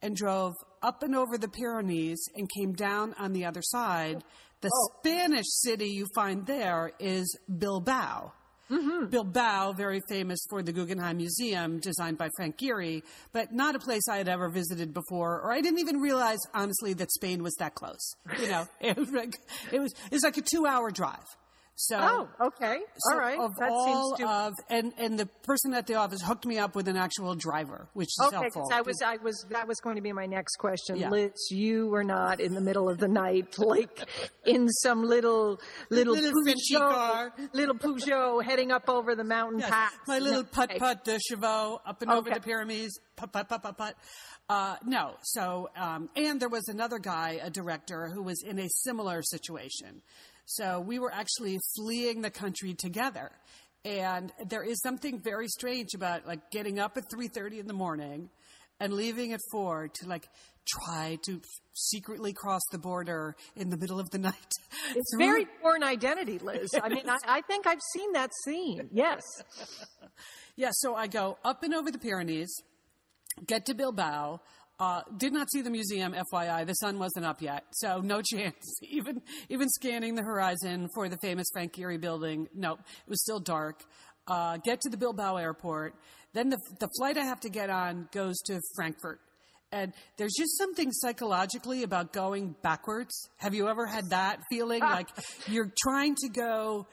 and 0.01 0.15
drove 0.15 0.53
up 0.83 1.01
and 1.01 1.15
over 1.15 1.35
the 1.37 1.47
Pyrenees 1.47 2.19
and 2.35 2.47
came 2.59 2.73
down 2.73 3.15
on 3.17 3.31
the 3.33 3.45
other 3.45 3.61
side. 3.63 4.23
The 4.65 4.71
oh. 4.73 4.89
Spanish 4.99 5.45
city 5.47 5.89
you 5.89 6.07
find 6.15 6.43
there 6.45 6.91
is 6.99 7.37
Bilbao. 7.59 8.33
Mm-hmm. 8.71 9.09
Bilbao, 9.11 9.73
very 9.73 10.01
famous 10.09 10.39
for 10.49 10.63
the 10.63 10.73
Guggenheim 10.73 11.17
Museum, 11.17 11.79
designed 11.79 12.17
by 12.17 12.29
Frank 12.35 12.57
Gehry, 12.57 13.03
but 13.31 13.53
not 13.53 13.75
a 13.75 13.79
place 13.79 14.07
I 14.09 14.17
had 14.17 14.27
ever 14.27 14.49
visited 14.49 14.91
before, 14.91 15.39
or 15.39 15.53
I 15.53 15.61
didn't 15.61 15.77
even 15.79 15.97
realize, 15.97 16.39
honestly, 16.51 16.93
that 16.93 17.11
Spain 17.11 17.43
was 17.43 17.53
that 17.59 17.75
close. 17.75 18.15
You 18.41 18.47
know, 18.47 18.67
it 18.81 18.97
was 18.97 19.11
like 19.11 19.35
it 19.71 19.79
was 19.79 19.93
it 20.09 20.13
was 20.13 20.23
like 20.23 20.37
a 20.37 20.41
two-hour 20.41 20.89
drive. 20.89 21.27
So, 21.77 21.97
Oh, 21.99 22.47
okay, 22.47 22.77
so 22.97 23.13
all 23.13 23.19
right. 23.19 23.37
Of 23.37 23.53
that 23.57 23.69
all 23.69 24.15
seems 24.15 24.19
to. 24.19 24.27
of 24.29 24.53
and 24.69 24.93
and 24.97 25.19
the 25.19 25.25
person 25.43 25.73
at 25.73 25.87
the 25.87 25.95
office 25.95 26.21
hooked 26.21 26.45
me 26.45 26.57
up 26.57 26.73
with 26.73 26.87
an 26.87 26.95
actual 26.95 27.35
driver, 27.35 27.89
which 27.93 28.07
is 28.07 28.27
Okay, 28.27 28.35
helpful. 28.37 28.69
I 28.71 28.79
was, 28.81 29.01
I 29.05 29.17
was, 29.17 29.45
that 29.49 29.67
was 29.67 29.81
going 29.81 29.97
to 29.97 30.01
be 30.01 30.13
my 30.13 30.25
next 30.25 30.55
question. 30.55 30.95
Yeah. 30.95 31.09
Liz, 31.09 31.31
you 31.51 31.87
were 31.87 32.05
not 32.05 32.39
in 32.39 32.53
the 32.53 32.61
middle 32.61 32.87
of 32.87 32.97
the 32.97 33.09
night, 33.09 33.55
like 33.59 33.99
in 34.45 34.69
some 34.69 35.03
little, 35.03 35.59
little, 35.89 36.13
Little 36.13 36.31
Peugeot, 36.43 36.79
car. 36.79 37.33
little 37.51 37.75
Peugeot 37.75 38.41
heading 38.41 38.71
up 38.71 38.87
over 38.89 39.13
the 39.13 39.25
mountain 39.25 39.59
Yes, 39.59 39.69
pass. 39.69 39.91
my 40.07 40.19
little 40.19 40.43
No, 40.43 40.47
putt 40.49 40.69
okay. 40.69 40.79
putt 40.79 41.03
de 41.03 41.19
chevaux 41.19 41.81
up 41.85 42.01
and 42.01 42.09
over 42.09 42.29
the 42.29 42.39
Pyrenees. 42.39 42.97
Putt 43.17 43.33
putt 43.33 43.49
putt 43.49 43.61
putt 43.63 43.77
putt. 43.77 43.95
Uh, 44.47 44.75
no, 44.85 45.15
so 45.23 45.69
um, 45.75 46.07
and 46.15 46.39
there 46.39 46.47
was 46.49 46.69
another 46.69 46.99
guy, 46.99 47.39
a 47.43 47.49
director, 47.49 48.07
who 48.13 48.21
was 48.23 48.41
in 48.47 48.59
a 48.59 48.67
similar 48.69 49.21
situation. 49.23 50.01
So 50.45 50.79
we 50.79 50.99
were 50.99 51.11
actually 51.13 51.57
fleeing 51.75 52.21
the 52.21 52.29
country 52.29 52.73
together. 52.73 53.31
And 53.83 54.31
there 54.47 54.63
is 54.63 54.81
something 54.81 55.19
very 55.23 55.47
strange 55.47 55.89
about 55.95 56.25
like 56.27 56.49
getting 56.51 56.79
up 56.79 56.97
at 56.97 57.03
three 57.13 57.27
thirty 57.27 57.59
in 57.59 57.67
the 57.67 57.73
morning 57.73 58.29
and 58.79 58.93
leaving 58.93 59.31
at 59.33 59.39
four 59.51 59.87
to 59.87 60.07
like 60.07 60.27
try 60.67 61.17
to 61.25 61.39
secretly 61.73 62.33
cross 62.33 62.61
the 62.71 62.79
border 62.79 63.35
in 63.55 63.69
the 63.69 63.77
middle 63.77 63.99
of 63.99 64.09
the 64.09 64.17
night. 64.31 64.51
It's 64.95 65.11
through- 65.15 65.19
very 65.25 65.47
Bourne 65.61 65.83
Identity, 65.83 66.39
Liz. 66.39 66.69
I 66.81 66.89
mean, 66.89 67.07
I, 67.07 67.17
I 67.27 67.41
think 67.41 67.67
I've 67.67 67.81
seen 67.93 68.13
that 68.13 68.31
scene. 68.43 68.89
Yes. 68.91 69.21
Yeah, 70.57 70.69
so 70.71 70.95
I 70.95 71.07
go 71.07 71.37
up 71.43 71.63
and 71.63 71.73
over 71.73 71.91
the 71.91 71.97
Pyrenees, 71.97 72.47
get 73.45 73.65
to 73.65 73.73
Bilbao. 73.73 74.39
Uh, 74.77 75.01
did 75.17 75.31
not 75.31 75.49
see 75.51 75.61
the 75.61 75.69
museum, 75.69 76.13
FYI. 76.13 76.65
The 76.65 76.73
sun 76.73 76.99
wasn't 76.99 77.25
up 77.25 77.41
yet, 77.41 77.63
so 77.71 78.01
no 78.01 78.21
chance. 78.33 78.79
Even 78.81 79.21
even 79.49 79.69
scanning 79.69 80.15
the 80.15 80.23
horizon 80.23 80.89
for 80.93 81.07
the 81.07 81.17
famous 81.21 81.47
Frank 81.53 81.73
Gehry 81.73 81.99
building, 81.99 82.47
nope, 82.53 82.79
it 82.81 83.09
was 83.09 83.21
still 83.21 83.39
dark. 83.39 83.83
Uh, 84.27 84.57
get 84.57 84.81
to 84.81 84.89
the 84.89 84.97
Bilbao 84.97 85.37
airport. 85.37 85.95
Then 86.33 86.49
the 86.49 86.57
the 86.79 86.89
flight 86.97 87.17
I 87.17 87.23
have 87.23 87.39
to 87.41 87.49
get 87.49 87.69
on 87.69 88.09
goes 88.11 88.35
to 88.47 88.59
Frankfurt. 88.75 89.19
And 89.71 89.93
there's 90.17 90.33
just 90.37 90.57
something 90.57 90.91
psychologically 90.91 91.83
about 91.83 92.13
going 92.13 92.55
backwards. 92.61 93.29
Have 93.37 93.53
you 93.53 93.67
ever 93.67 93.85
had 93.85 94.09
that 94.11 94.39
feeling? 94.49 94.79
like 94.81 95.09
you're 95.47 95.71
trying 95.83 96.15
to 96.15 96.29
go 96.29 96.87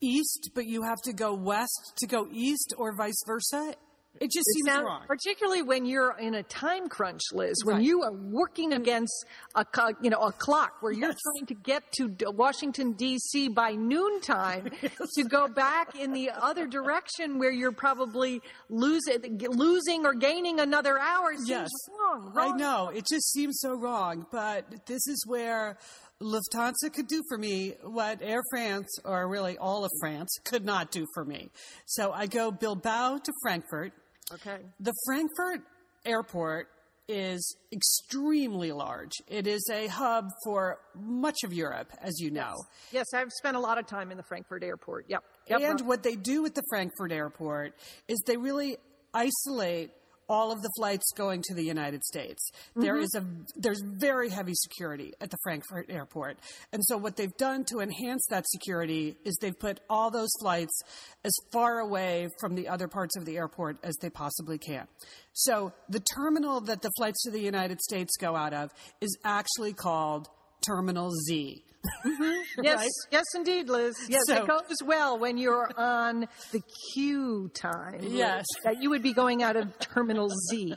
east, 0.00 0.50
but 0.54 0.66
you 0.66 0.82
have 0.82 1.00
to 1.04 1.12
go 1.12 1.34
west 1.34 1.94
to 1.98 2.06
go 2.06 2.28
east, 2.32 2.74
or 2.78 2.94
vice 2.96 3.20
versa. 3.26 3.74
It 4.20 4.32
just 4.32 4.46
seems 4.52 4.68
wrong. 4.82 5.02
particularly 5.06 5.62
when 5.62 5.86
you're 5.86 6.16
in 6.18 6.34
a 6.34 6.42
time 6.42 6.88
crunch, 6.88 7.20
Liz, 7.32 7.54
when 7.64 7.76
Right. 7.76 7.84
you 7.84 8.02
are 8.02 8.12
working 8.12 8.72
against 8.72 9.12
a 9.54 9.64
you 10.02 10.10
know 10.10 10.18
a 10.18 10.32
clock 10.32 10.72
where 10.82 10.90
you're 10.90 11.12
trying 11.14 11.46
to 11.46 11.54
get 11.54 11.84
to 11.98 12.08
Washington 12.32 12.94
D.C. 12.94 13.48
by 13.48 13.72
noontime 13.72 14.70
to 15.14 15.22
go 15.24 15.46
back 15.46 15.94
in 15.94 16.12
the 16.12 16.30
other 16.30 16.66
direction 16.66 17.38
where 17.38 17.52
you're 17.52 17.70
probably 17.70 18.42
losing 18.68 19.38
losing 19.50 20.04
or 20.04 20.14
gaining 20.14 20.58
another 20.58 20.98
hour 20.98 21.34
seems 21.36 21.48
Yes, 21.48 21.70
wrong. 22.00 22.32
I 22.36 22.56
know 22.56 22.88
it 22.88 23.06
just 23.08 23.30
seems 23.32 23.60
so 23.60 23.74
wrong, 23.74 24.26
but 24.32 24.86
this 24.86 25.06
is 25.06 25.22
where 25.28 25.78
Lufthansa 26.22 26.92
could 26.92 27.06
do 27.06 27.22
for 27.28 27.38
me 27.38 27.74
what 27.82 28.20
Air 28.22 28.42
France, 28.50 28.88
or 29.04 29.28
really 29.28 29.56
all 29.56 29.84
of 29.84 29.90
France, 30.00 30.28
could 30.44 30.64
not 30.64 30.90
do 30.90 31.06
for 31.14 31.24
me. 31.24 31.48
So 31.86 32.12
I 32.12 32.26
go 32.26 32.50
Bilbao 32.50 33.18
to 33.18 33.32
Frankfurt. 33.42 33.92
Okay. 34.32 34.58
The 34.80 34.92
Frankfurt 35.06 35.62
airport 36.04 36.68
is 37.08 37.56
extremely 37.72 38.70
large. 38.72 39.12
It 39.28 39.46
is 39.46 39.66
a 39.72 39.86
hub 39.86 40.28
for 40.44 40.78
much 40.94 41.38
of 41.44 41.52
Europe, 41.52 41.90
as 42.02 42.20
you 42.20 42.30
know. 42.30 42.52
Yes, 42.92 43.06
I've 43.14 43.32
spent 43.32 43.56
a 43.56 43.60
lot 43.60 43.78
of 43.78 43.86
time 43.86 44.10
in 44.10 44.16
the 44.16 44.22
Frankfurt 44.24 44.62
airport. 44.62 45.06
Yep. 45.08 45.24
yep. 45.48 45.60
And 45.62 45.80
what 45.86 46.02
they 46.02 46.16
do 46.16 46.44
at 46.44 46.54
the 46.54 46.62
Frankfurt 46.68 47.12
airport 47.12 47.74
is 48.08 48.22
they 48.26 48.36
really 48.36 48.76
isolate 49.14 49.90
all 50.28 50.52
of 50.52 50.62
the 50.62 50.70
flights 50.76 51.10
going 51.16 51.42
to 51.42 51.54
the 51.54 51.64
United 51.64 52.04
States. 52.04 52.50
There 52.76 52.94
mm-hmm. 52.94 53.02
is 53.02 53.14
a 53.14 53.24
there's 53.56 53.82
very 53.82 54.28
heavy 54.28 54.54
security 54.54 55.14
at 55.20 55.30
the 55.30 55.38
Frankfurt 55.42 55.86
airport. 55.88 56.38
And 56.72 56.84
so 56.84 56.96
what 56.96 57.16
they've 57.16 57.36
done 57.36 57.64
to 57.66 57.80
enhance 57.80 58.26
that 58.30 58.44
security 58.48 59.16
is 59.24 59.36
they've 59.40 59.58
put 59.58 59.80
all 59.88 60.10
those 60.10 60.30
flights 60.40 60.80
as 61.24 61.32
far 61.52 61.78
away 61.78 62.28
from 62.40 62.54
the 62.54 62.68
other 62.68 62.88
parts 62.88 63.16
of 63.16 63.24
the 63.24 63.36
airport 63.36 63.78
as 63.82 63.96
they 63.96 64.10
possibly 64.10 64.58
can. 64.58 64.86
So 65.32 65.72
the 65.88 66.00
terminal 66.00 66.60
that 66.62 66.82
the 66.82 66.90
flights 66.96 67.22
to 67.24 67.30
the 67.30 67.40
United 67.40 67.80
States 67.80 68.16
go 68.18 68.36
out 68.36 68.52
of 68.52 68.70
is 69.00 69.16
actually 69.24 69.72
called 69.72 70.28
Terminal 70.66 71.10
Z. 71.26 71.64
Mm-hmm. 72.04 72.62
Yes, 72.62 72.76
right? 72.78 72.88
yes, 73.10 73.24
indeed, 73.34 73.68
Liz. 73.68 73.94
Yes, 74.08 74.22
So- 74.26 74.36
it 74.42 74.46
goes 74.48 74.76
well 74.84 75.18
when 75.18 75.36
you're 75.38 75.70
on 75.76 76.26
the 76.52 76.60
queue 76.92 77.50
time. 77.54 78.00
Liz, 78.00 78.12
Yes. 78.12 78.46
that 78.64 78.82
you 78.82 78.90
would 78.90 79.02
be 79.02 79.12
going 79.12 79.42
out 79.42 79.56
of 79.56 79.78
Terminal 79.78 80.30
Z. 80.50 80.76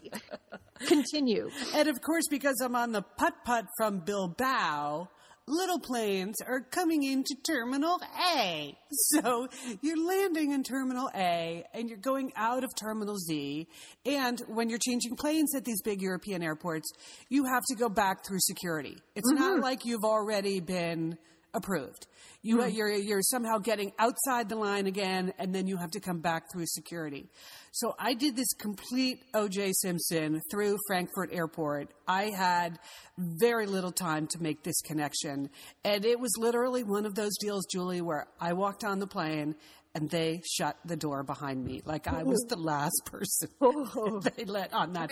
Continue. 0.88 1.50
And 1.76 1.88
of 1.88 2.02
course, 2.02 2.24
because 2.30 2.60
I'm 2.64 2.76
on 2.76 2.92
the 2.92 3.02
putt 3.02 3.34
putt 3.46 3.66
from 3.78 4.00
Bilbao, 4.00 5.10
little 5.52 5.80
planes 5.80 6.38
are 6.48 6.62
coming 6.62 7.04
into 7.04 7.36
Terminal 7.46 8.00
A. 8.36 8.76
So 8.92 9.48
you're 9.82 10.04
landing 10.04 10.52
in 10.52 10.64
Terminal 10.64 11.10
A 11.14 11.64
and 11.74 11.90
you're 11.90 12.00
going 12.00 12.32
out 12.36 12.64
of 12.64 12.72
Terminal 12.76 13.18
Z. 13.18 13.68
And 14.06 14.42
when 14.48 14.70
you're 14.70 14.80
changing 14.80 15.16
planes 15.18 15.54
at 15.56 15.66
these 15.66 15.82
big 15.82 16.02
European 16.02 16.42
airports, 16.42 16.92
you 17.30 17.46
have 17.46 17.64
to 17.70 17.76
go 17.76 17.90
back 17.90 18.26
through 18.26 18.40
security. 18.40 18.98
It's 19.16 19.32
not 19.32 19.54
mm-hmm. 19.54 19.62
like 19.62 19.86
you've 19.86 20.04
already 20.04 20.60
been 20.60 21.18
approved. 21.54 22.08
You, 22.44 22.62
hmm. 22.62 22.70
you're, 22.70 22.92
you're 22.92 23.22
somehow 23.22 23.60
getting 23.60 23.92
outside 24.00 24.50
the 24.50 24.56
line 24.56 24.88
again, 24.88 25.34
and 25.38 25.54
then 25.54 25.68
you 25.68 25.78
have 25.78 25.92
to 25.92 26.00
come 26.00 26.20
back 26.20 26.46
through 26.52 26.66
security. 26.66 27.28
So 27.72 27.96
I 28.00 28.14
did 28.14 28.36
this 28.36 28.52
complete 28.54 29.20
OJ 29.34 29.74
Simpson 29.76 30.42
through 30.52 30.78
Frankfurt 30.88 31.32
Airport. 31.32 31.90
I 32.08 32.32
had 32.36 32.80
very 33.18 33.66
little 33.66 33.92
time 33.92 34.28
to 34.28 34.42
make 34.42 34.64
this 34.64 34.82
connection. 34.82 35.50
And 35.86 36.04
it 36.04 36.20
was 36.20 36.32
literally 36.38 36.84
one 36.84 37.06
of 37.06 37.16
those 37.16 37.38
deals, 37.40 37.66
Julie, 37.72 38.02
where 38.02 38.28
I 38.40 38.54
walked 38.54 38.84
on 38.84 39.00
the 39.00 39.08
plane 39.08 39.56
and 39.94 40.10
they 40.10 40.42
shut 40.46 40.78
the 40.86 40.96
door 40.96 41.24
behind 41.24 41.64
me. 41.64 41.82
Like 41.86 42.08
I 42.08 42.24
was 42.24 42.44
oh. 42.46 42.56
the 42.56 42.62
last 42.62 43.02
person 43.06 43.50
oh. 43.62 44.20
they 44.36 44.46
let 44.46 44.74
on 44.74 44.94
that 44.94 45.12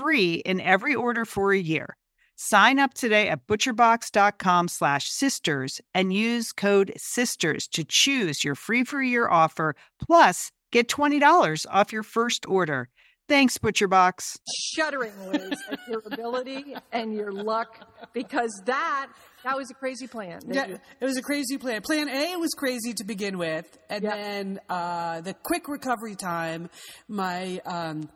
free 0.00 0.34
in 0.34 0.60
every 0.60 0.94
order 0.94 1.24
for 1.24 1.52
a 1.52 1.58
year. 1.58 1.96
Sign 2.36 2.78
up 2.78 2.94
today 2.94 3.28
at 3.28 3.46
butcherbox.com 3.46 4.68
slash 4.68 5.10
sisters 5.10 5.80
and 5.94 6.10
use 6.12 6.52
code 6.52 6.92
sisters 6.96 7.66
to 7.68 7.84
choose 7.84 8.42
your 8.42 8.54
free 8.54 8.82
for 8.84 9.02
year 9.02 9.28
offer 9.28 9.74
plus 10.02 10.50
get 10.72 10.88
$20 10.88 11.66
off 11.70 11.92
your 11.92 12.02
first 12.02 12.46
order. 12.48 12.88
Thanks, 13.28 13.58
ButcherBox. 13.58 14.38
Shuddering, 14.74 15.12
Liz, 15.30 15.56
at 15.70 15.78
your 15.88 16.02
ability 16.10 16.74
and 16.92 17.14
your 17.14 17.30
luck 17.30 17.86
because 18.12 18.50
that 18.66 19.08
that 19.44 19.56
was 19.56 19.70
a 19.70 19.74
crazy 19.74 20.06
plan. 20.08 20.40
that 20.46 20.54
Yeah, 20.54 20.66
you- 20.66 20.78
it 21.00 21.04
was 21.04 21.16
a 21.16 21.22
crazy 21.22 21.56
plan. 21.58 21.82
Plan 21.82 22.08
A 22.08 22.36
was 22.38 22.50
crazy 22.56 22.92
to 22.94 23.04
begin 23.04 23.38
with, 23.38 23.78
and 23.88 24.02
Yep. 24.02 24.12
then 24.14 24.60
uh, 24.68 25.20
the 25.20 25.34
quick 25.34 25.68
recovery 25.68 26.16
time. 26.16 26.70
My 27.06 27.60
um, 27.66 28.08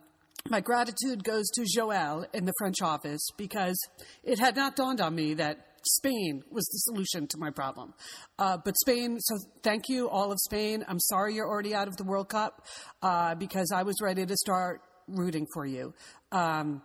my 0.49 0.61
gratitude 0.61 1.25
goes 1.25 1.49
to 1.55 1.62
Joël 1.62 2.27
in 2.35 2.44
the 2.44 2.53
French 2.59 2.83
office 2.83 3.27
because 3.38 3.79
it 4.23 4.38
had 4.38 4.57
not 4.57 4.77
dawned 4.77 5.01
on 5.01 5.14
me 5.14 5.35
that 5.35 5.75
Spain 5.87 6.42
was 6.51 6.64
the 6.66 6.79
solution 6.79 7.27
to 7.29 7.38
my 7.38 7.51
problem. 7.51 7.94
Uh, 8.38 8.59
but 8.62 8.75
Spain, 8.77 9.18
so 9.20 9.37
thank 9.62 9.88
you, 9.88 10.09
all 10.09 10.33
of 10.33 10.38
Spain. 10.40 10.85
I'm 10.88 11.01
sorry 11.01 11.35
you're 11.35 11.49
already 11.49 11.75
out 11.75 11.88
of 11.88 11.97
the 11.97 12.05
World 12.05 12.29
Cup 12.29 12.66
uh, 13.03 13.35
because 13.35 13.70
I 13.75 13.83
was 13.83 13.97
ready 14.03 14.25
to 14.27 14.37
start 14.37 14.83
rooting 15.09 15.47
for 15.53 15.66
you. 15.66 15.94
Um, 16.33 16.83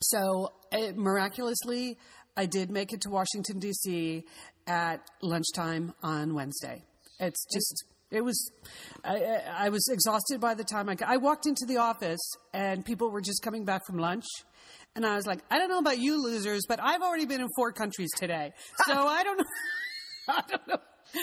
so 0.00 0.52
it, 0.72 0.96
miraculously, 0.96 1.98
I 2.36 2.46
did 2.46 2.70
make 2.70 2.92
it 2.92 3.00
to 3.02 3.10
Washington, 3.10 3.58
D.C. 3.58 4.24
at 4.66 5.00
lunchtime 5.22 5.94
on 6.02 6.34
Wednesday. 6.34 6.84
It's 7.18 7.44
just. 7.52 7.84
It 8.10 8.22
was, 8.22 8.52
I, 9.04 9.42
I 9.58 9.68
was 9.68 9.88
exhausted 9.88 10.40
by 10.40 10.54
the 10.54 10.62
time 10.62 10.88
I 10.88 10.94
got, 10.94 11.08
I 11.08 11.16
walked 11.16 11.46
into 11.46 11.66
the 11.66 11.78
office 11.78 12.20
and 12.54 12.84
people 12.84 13.10
were 13.10 13.20
just 13.20 13.42
coming 13.42 13.64
back 13.64 13.84
from 13.86 13.98
lunch. 13.98 14.26
And 14.94 15.04
I 15.04 15.16
was 15.16 15.26
like, 15.26 15.40
I 15.50 15.58
don't 15.58 15.68
know 15.68 15.78
about 15.78 15.98
you 15.98 16.22
losers, 16.22 16.62
but 16.68 16.80
I've 16.82 17.02
already 17.02 17.26
been 17.26 17.40
in 17.40 17.48
four 17.56 17.72
countries 17.72 18.10
today. 18.16 18.52
So 18.86 18.92
I 19.06 19.24
don't 19.24 19.38
know. 19.38 19.44
I 20.28 20.42
don't 20.48 20.68
know. 20.68 20.78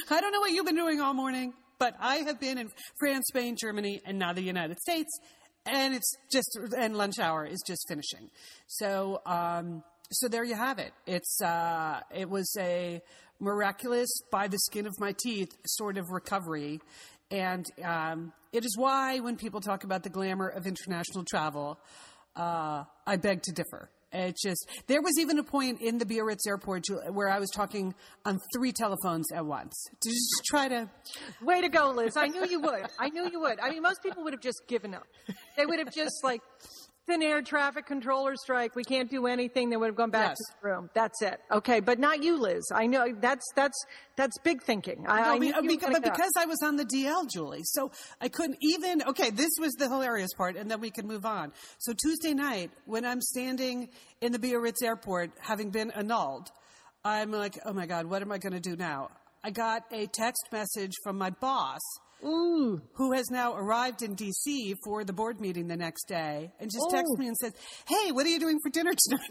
I 0.10 0.22
don't 0.22 0.32
know 0.32 0.40
what 0.40 0.52
you've 0.52 0.66
been 0.66 0.76
doing 0.76 1.02
all 1.02 1.14
morning, 1.14 1.54
but 1.80 1.96
I 2.00 2.18
have 2.18 2.40
been 2.40 2.58
in 2.58 2.70
France, 3.00 3.26
Spain, 3.30 3.56
Germany, 3.60 4.02
and 4.06 4.20
now 4.20 4.34
the 4.34 4.42
United 4.42 4.80
States. 4.80 5.12
And 5.66 5.96
it's 5.96 6.16
just, 6.32 6.58
and 6.78 6.98
lunch 6.98 7.20
hour 7.20 7.46
is 7.46 7.62
just 7.66 7.86
finishing. 7.88 8.30
So, 8.68 9.22
um, 9.26 9.84
so 10.12 10.28
there 10.28 10.44
you 10.44 10.56
have 10.56 10.80
it. 10.80 10.92
It's, 11.06 11.42
uh, 11.42 12.02
it 12.14 12.30
was 12.30 12.56
a 12.60 13.02
miraculous, 13.40 14.10
by 14.32 14.48
the 14.48 14.58
skin 14.58 14.86
of 14.88 14.94
my 15.00 15.14
teeth 15.18 15.56
sort 15.66 15.98
of 15.98 16.12
recovery. 16.12 16.80
And 17.32 17.66
um, 17.84 18.32
it 18.52 18.64
is 18.64 18.78
why 18.78 19.20
when 19.20 19.38
people 19.38 19.60
talk 19.60 19.84
about 19.84 20.04
the 20.04 20.10
glamour 20.10 20.48
of 20.48 20.68
international 20.68 21.26
travel, 21.26 21.80
uh, 22.36 22.84
I 23.08 23.18
beg 23.18 23.42
to 23.44 23.52
differ. 23.52 23.90
It 24.16 24.38
just 24.38 24.68
there 24.86 25.02
was 25.02 25.18
even 25.18 25.40
a 25.40 25.44
point 25.44 25.82
in 25.82 25.98
the 25.98 26.06
Biarritz 26.06 26.46
airport 26.48 26.86
where 27.12 27.30
I 27.30 27.40
was 27.40 27.50
talking 27.50 27.96
on 28.26 28.40
three 28.56 28.72
telephones 28.72 29.32
at 29.32 29.44
once 29.44 29.74
to 30.02 30.10
just 30.10 30.44
try 30.46 30.68
to. 30.68 30.88
Way 31.42 31.62
to 31.62 31.70
go, 31.70 31.92
Liz! 31.92 32.16
I 32.16 32.28
knew 32.28 32.46
you 32.48 32.60
would. 32.60 32.86
I 33.00 33.10
knew 33.10 33.28
you 33.32 33.40
would. 33.40 33.60
I 33.60 33.72
mean, 33.72 33.82
most 33.82 34.04
people 34.04 34.24
would 34.24 34.34
have 34.34 34.42
just 34.42 34.62
given 34.68 34.94
up. 34.94 35.08
They 35.58 35.66
would 35.66 35.80
have 35.80 35.92
just 35.92 36.24
like 36.24 36.42
an 37.10 37.22
air 37.22 37.42
traffic 37.42 37.86
controller 37.86 38.36
strike. 38.36 38.76
We 38.76 38.84
can't 38.84 39.10
do 39.10 39.28
anything. 39.28 39.70
They 39.70 39.78
would 39.78 39.88
have 39.88 39.96
gone 39.96 40.10
back 40.10 40.30
Yes. 40.32 40.38
to 40.38 40.54
the 40.62 40.68
room. 40.70 40.90
That's 40.94 41.22
it. 41.22 41.40
Okay, 41.52 41.80
but 41.80 42.00
not 42.00 42.24
you, 42.24 42.38
Liz. 42.40 42.64
I 42.74 42.88
know 42.88 43.08
that's 43.20 43.46
that's 43.56 43.78
that's 44.16 44.38
big 44.40 44.64
thinking. 44.64 45.06
I, 45.08 45.22
No, 45.22 45.28
I 45.34 45.40
be- 45.40 45.46
knew 45.48 45.54
uh, 45.54 45.62
you 45.62 45.70
were 45.70 45.76
beca- 45.76 45.82
gonna 45.82 46.02
but 46.02 46.04
because 46.14 46.32
I 46.40 46.46
was 46.46 46.60
on 46.64 46.76
the 46.78 46.86
DL, 46.86 47.30
Julie, 47.30 47.64
so 47.64 47.92
I 48.22 48.30
couldn't 48.30 48.58
even. 48.62 49.04
Okay, 49.04 49.30
this 49.32 49.52
was 49.60 49.74
the 49.74 49.88
hilarious 49.90 50.34
part, 50.38 50.56
and 50.56 50.70
then 50.72 50.80
we 50.80 50.92
can 50.92 51.08
move 51.08 51.26
on. 51.26 51.52
So 51.80 51.94
Tuesday 51.94 52.34
night, 52.34 52.72
when 52.86 53.06
I'm 53.06 53.22
standing 53.22 53.90
in 54.22 54.32
the 54.32 54.40
Biarritz 54.40 54.82
airport, 54.84 55.32
having 55.42 55.70
been 55.72 55.92
annulled, 55.92 56.50
I'm 57.04 57.32
like, 57.32 57.60
oh 57.66 57.74
my 57.74 57.86
god, 57.86 58.06
what 58.06 58.22
am 58.22 58.32
I 58.32 58.38
going 58.38 58.54
to 58.54 58.60
do 58.62 58.76
now? 58.76 59.10
I 59.44 59.50
got 59.52 59.84
a 59.92 60.08
text 60.08 60.48
message 60.54 60.94
from 61.04 61.18
my 61.18 61.30
boss. 61.30 61.82
Who 62.24 63.12
has 63.14 63.30
now 63.30 63.56
arrived 63.56 64.02
in 64.02 64.16
DC 64.16 64.76
for 64.84 65.04
the 65.04 65.14
board 65.14 65.40
meeting 65.42 65.68
the 65.68 65.76
next 65.78 66.08
day 66.08 66.52
and 66.60 66.72
just 66.72 66.86
texted 66.92 67.16
Oh. 67.16 67.18
me 67.18 67.28
and 67.28 67.38
said, 67.38 67.54
Hey, 67.88 68.12
what 68.12 68.26
are 68.26 68.30
you 68.30 68.40
doing 68.40 68.60
for 68.64 68.70
dinner 68.70 68.92
tonight? 69.08 69.30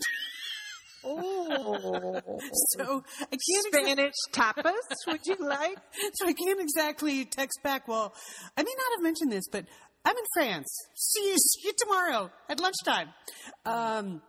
oh, 1.05 2.21
so 2.77 3.03
I 3.21 3.37
can't 3.37 3.75
exa- 3.75 3.83
Spanish 3.83 4.15
tapas. 4.33 4.73
Would 5.09 5.21
you 5.27 5.37
like? 5.41 5.77
so 6.15 6.27
I 6.27 6.33
can't 6.33 6.61
exactly 6.61 7.25
text 7.25 7.61
back. 7.63 7.89
Well, 7.89 8.15
I 8.57 8.63
may 8.63 8.71
not 8.77 8.97
have 8.97 9.03
mentioned 9.03 9.33
this, 9.33 9.49
but 9.51 9.65
I'm 10.05 10.17
in 10.17 10.25
France. 10.35 10.69
See 10.95 11.29
you, 11.31 11.37
see 11.39 11.61
you 11.69 11.73
tomorrow 11.79 12.31
at 12.49 12.61
lunchtime. 12.61 13.09
Um, 13.65 14.23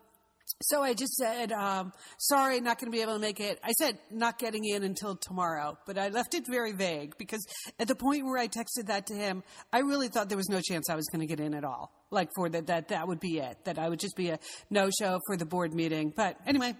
so 0.63 0.81
I 0.81 0.93
just 0.93 1.13
said, 1.15 1.51
um, 1.51 1.91
sorry, 2.17 2.59
not 2.61 2.79
going 2.79 2.91
to 2.91 2.95
be 2.95 3.01
able 3.01 3.13
to 3.13 3.19
make 3.19 3.39
it. 3.39 3.59
I 3.63 3.71
said 3.71 3.97
not 4.11 4.39
getting 4.39 4.65
in 4.65 4.83
until 4.83 5.15
tomorrow, 5.15 5.77
but 5.85 5.97
I 5.97 6.09
left 6.09 6.33
it 6.33 6.45
very 6.47 6.71
vague 6.71 7.17
because 7.17 7.45
at 7.79 7.87
the 7.87 7.95
point 7.95 8.25
where 8.25 8.37
I 8.37 8.47
texted 8.47 8.87
that 8.87 9.07
to 9.07 9.13
him, 9.13 9.43
I 9.71 9.79
really 9.79 10.07
thought 10.07 10.29
there 10.29 10.37
was 10.37 10.49
no 10.49 10.61
chance 10.61 10.89
I 10.89 10.95
was 10.95 11.07
going 11.11 11.21
to 11.21 11.27
get 11.27 11.39
in 11.39 11.53
at 11.53 11.63
all. 11.63 11.91
Like 12.11 12.29
for 12.35 12.49
that, 12.49 12.67
that 12.67 12.89
that 12.89 13.07
would 13.07 13.19
be 13.19 13.39
it. 13.39 13.57
That 13.65 13.79
I 13.79 13.89
would 13.89 13.99
just 13.99 14.15
be 14.15 14.29
a 14.29 14.39
no 14.69 14.89
show 14.99 15.19
for 15.27 15.35
the 15.35 15.45
board 15.45 15.73
meeting. 15.73 16.13
But 16.15 16.37
anyway, 16.45 16.75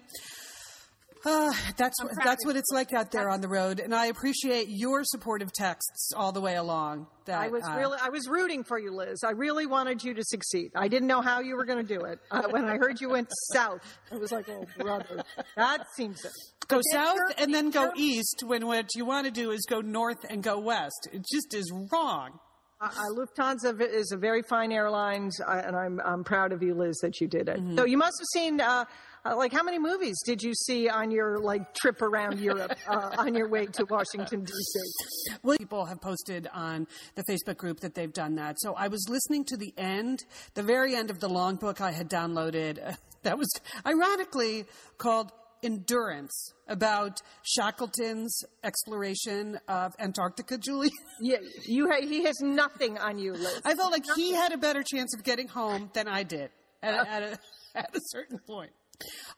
uh, 1.24 1.52
that's 1.76 1.96
that's 2.22 2.44
what 2.44 2.56
it's 2.56 2.70
like 2.72 2.92
out 2.92 3.10
there 3.10 3.30
on 3.30 3.40
the 3.40 3.48
road, 3.48 3.80
and 3.80 3.94
I 3.94 4.06
appreciate 4.06 4.68
your 4.68 5.02
supportive 5.04 5.52
texts 5.52 6.10
all 6.14 6.32
the 6.32 6.40
way 6.40 6.56
along. 6.56 7.06
That 7.24 7.40
I 7.40 7.48
was 7.48 7.64
uh, 7.64 7.74
really, 7.76 7.98
I 8.02 8.10
was 8.10 8.28
rooting 8.28 8.64
for 8.64 8.78
you, 8.78 8.94
Liz. 8.94 9.22
I 9.24 9.30
really 9.30 9.66
wanted 9.66 10.04
you 10.04 10.14
to 10.14 10.22
succeed. 10.24 10.72
I 10.74 10.88
didn't 10.88 11.08
know 11.08 11.22
how 11.22 11.40
you 11.40 11.56
were 11.56 11.64
going 11.64 11.84
to 11.86 11.94
do 11.94 12.04
it. 12.04 12.18
Uh, 12.30 12.42
when 12.50 12.64
I 12.66 12.76
heard 12.76 13.00
you 13.00 13.08
went 13.08 13.28
south, 13.52 13.80
I 14.12 14.16
was 14.16 14.32
like, 14.32 14.48
oh, 14.48 14.66
brother, 14.78 15.22
that 15.56 15.86
seems 15.96 16.24
it. 16.24 16.32
go 16.68 16.76
Okay, 16.76 16.82
south 16.92 17.18
and 17.38 17.54
then 17.54 17.70
go 17.70 17.92
east. 17.96 18.42
When 18.44 18.66
what 18.66 18.88
you 18.94 19.04
want 19.06 19.26
to 19.26 19.32
do 19.32 19.50
is 19.50 19.64
go 19.68 19.80
north 19.80 20.24
and 20.28 20.42
go 20.42 20.58
west. 20.58 21.08
It 21.12 21.24
just 21.32 21.54
is 21.54 21.72
wrong. 21.90 22.38
Uh, 22.80 22.88
uh, 22.88 23.16
Lufthansa 23.16 23.80
is 23.80 24.12
a 24.12 24.18
very 24.18 24.42
fine 24.42 24.72
airlines, 24.72 25.40
uh, 25.40 25.62
and 25.64 25.74
I'm 25.74 26.00
I'm 26.04 26.24
proud 26.24 26.52
of 26.52 26.62
you, 26.62 26.74
Liz, 26.74 26.98
that 26.98 27.20
you 27.20 27.28
did 27.28 27.48
it. 27.48 27.58
So 27.76 27.84
you 27.84 27.96
must 27.96 28.16
have 28.18 28.26
seen. 28.32 28.60
Uh, 28.60 28.84
uh, 29.24 29.36
like 29.36 29.52
how 29.52 29.62
many 29.62 29.78
movies 29.78 30.16
did 30.24 30.42
you 30.42 30.54
see 30.54 30.88
on 30.88 31.10
your 31.10 31.38
like 31.38 31.74
trip 31.74 32.02
around 32.02 32.38
Europe 32.38 32.76
uh, 32.88 33.10
on 33.18 33.34
your 33.34 33.48
way 33.48 33.66
to 33.66 33.84
Washington 33.88 34.44
D.C.? 34.44 35.34
Well, 35.42 35.56
people 35.58 35.84
have 35.86 36.00
posted 36.00 36.48
on 36.52 36.86
the 37.14 37.24
Facebook 37.24 37.56
group 37.56 37.80
that 37.80 37.94
they've 37.94 38.12
done 38.12 38.34
that. 38.36 38.60
So 38.60 38.74
I 38.74 38.88
was 38.88 39.06
listening 39.08 39.44
to 39.46 39.56
the 39.56 39.72
end, 39.76 40.24
the 40.54 40.62
very 40.62 40.94
end 40.94 41.10
of 41.10 41.20
the 41.20 41.28
long 41.28 41.56
book 41.56 41.80
I 41.80 41.92
had 41.92 42.08
downloaded. 42.10 42.84
uh, 42.86 42.92
that 43.22 43.38
was 43.38 43.48
ironically 43.86 44.66
called 44.98 45.32
Endurance 45.62 46.52
about 46.68 47.22
Shackleton's 47.42 48.44
exploration 48.62 49.58
of 49.66 49.94
Antarctica, 49.98 50.58
Julie. 50.58 50.90
Yeah, 51.20 51.38
you 51.64 51.88
ha- 51.88 52.06
he 52.06 52.24
has 52.24 52.40
nothing 52.42 52.98
on 52.98 53.18
you, 53.18 53.32
Liz. 53.32 53.62
I 53.64 53.74
felt 53.74 53.92
like 53.92 54.04
he 54.16 54.34
had 54.34 54.52
a 54.52 54.58
better 54.58 54.82
chance 54.82 55.14
of 55.14 55.22
getting 55.24 55.46
home 55.48 55.88
than 55.94 56.08
I 56.08 56.24
did 56.24 56.50
at 56.82 56.94
at 57.06 57.22
a, 57.22 57.38
at 57.78 57.96
a 57.96 58.00
certain 58.08 58.38
point. 58.40 58.72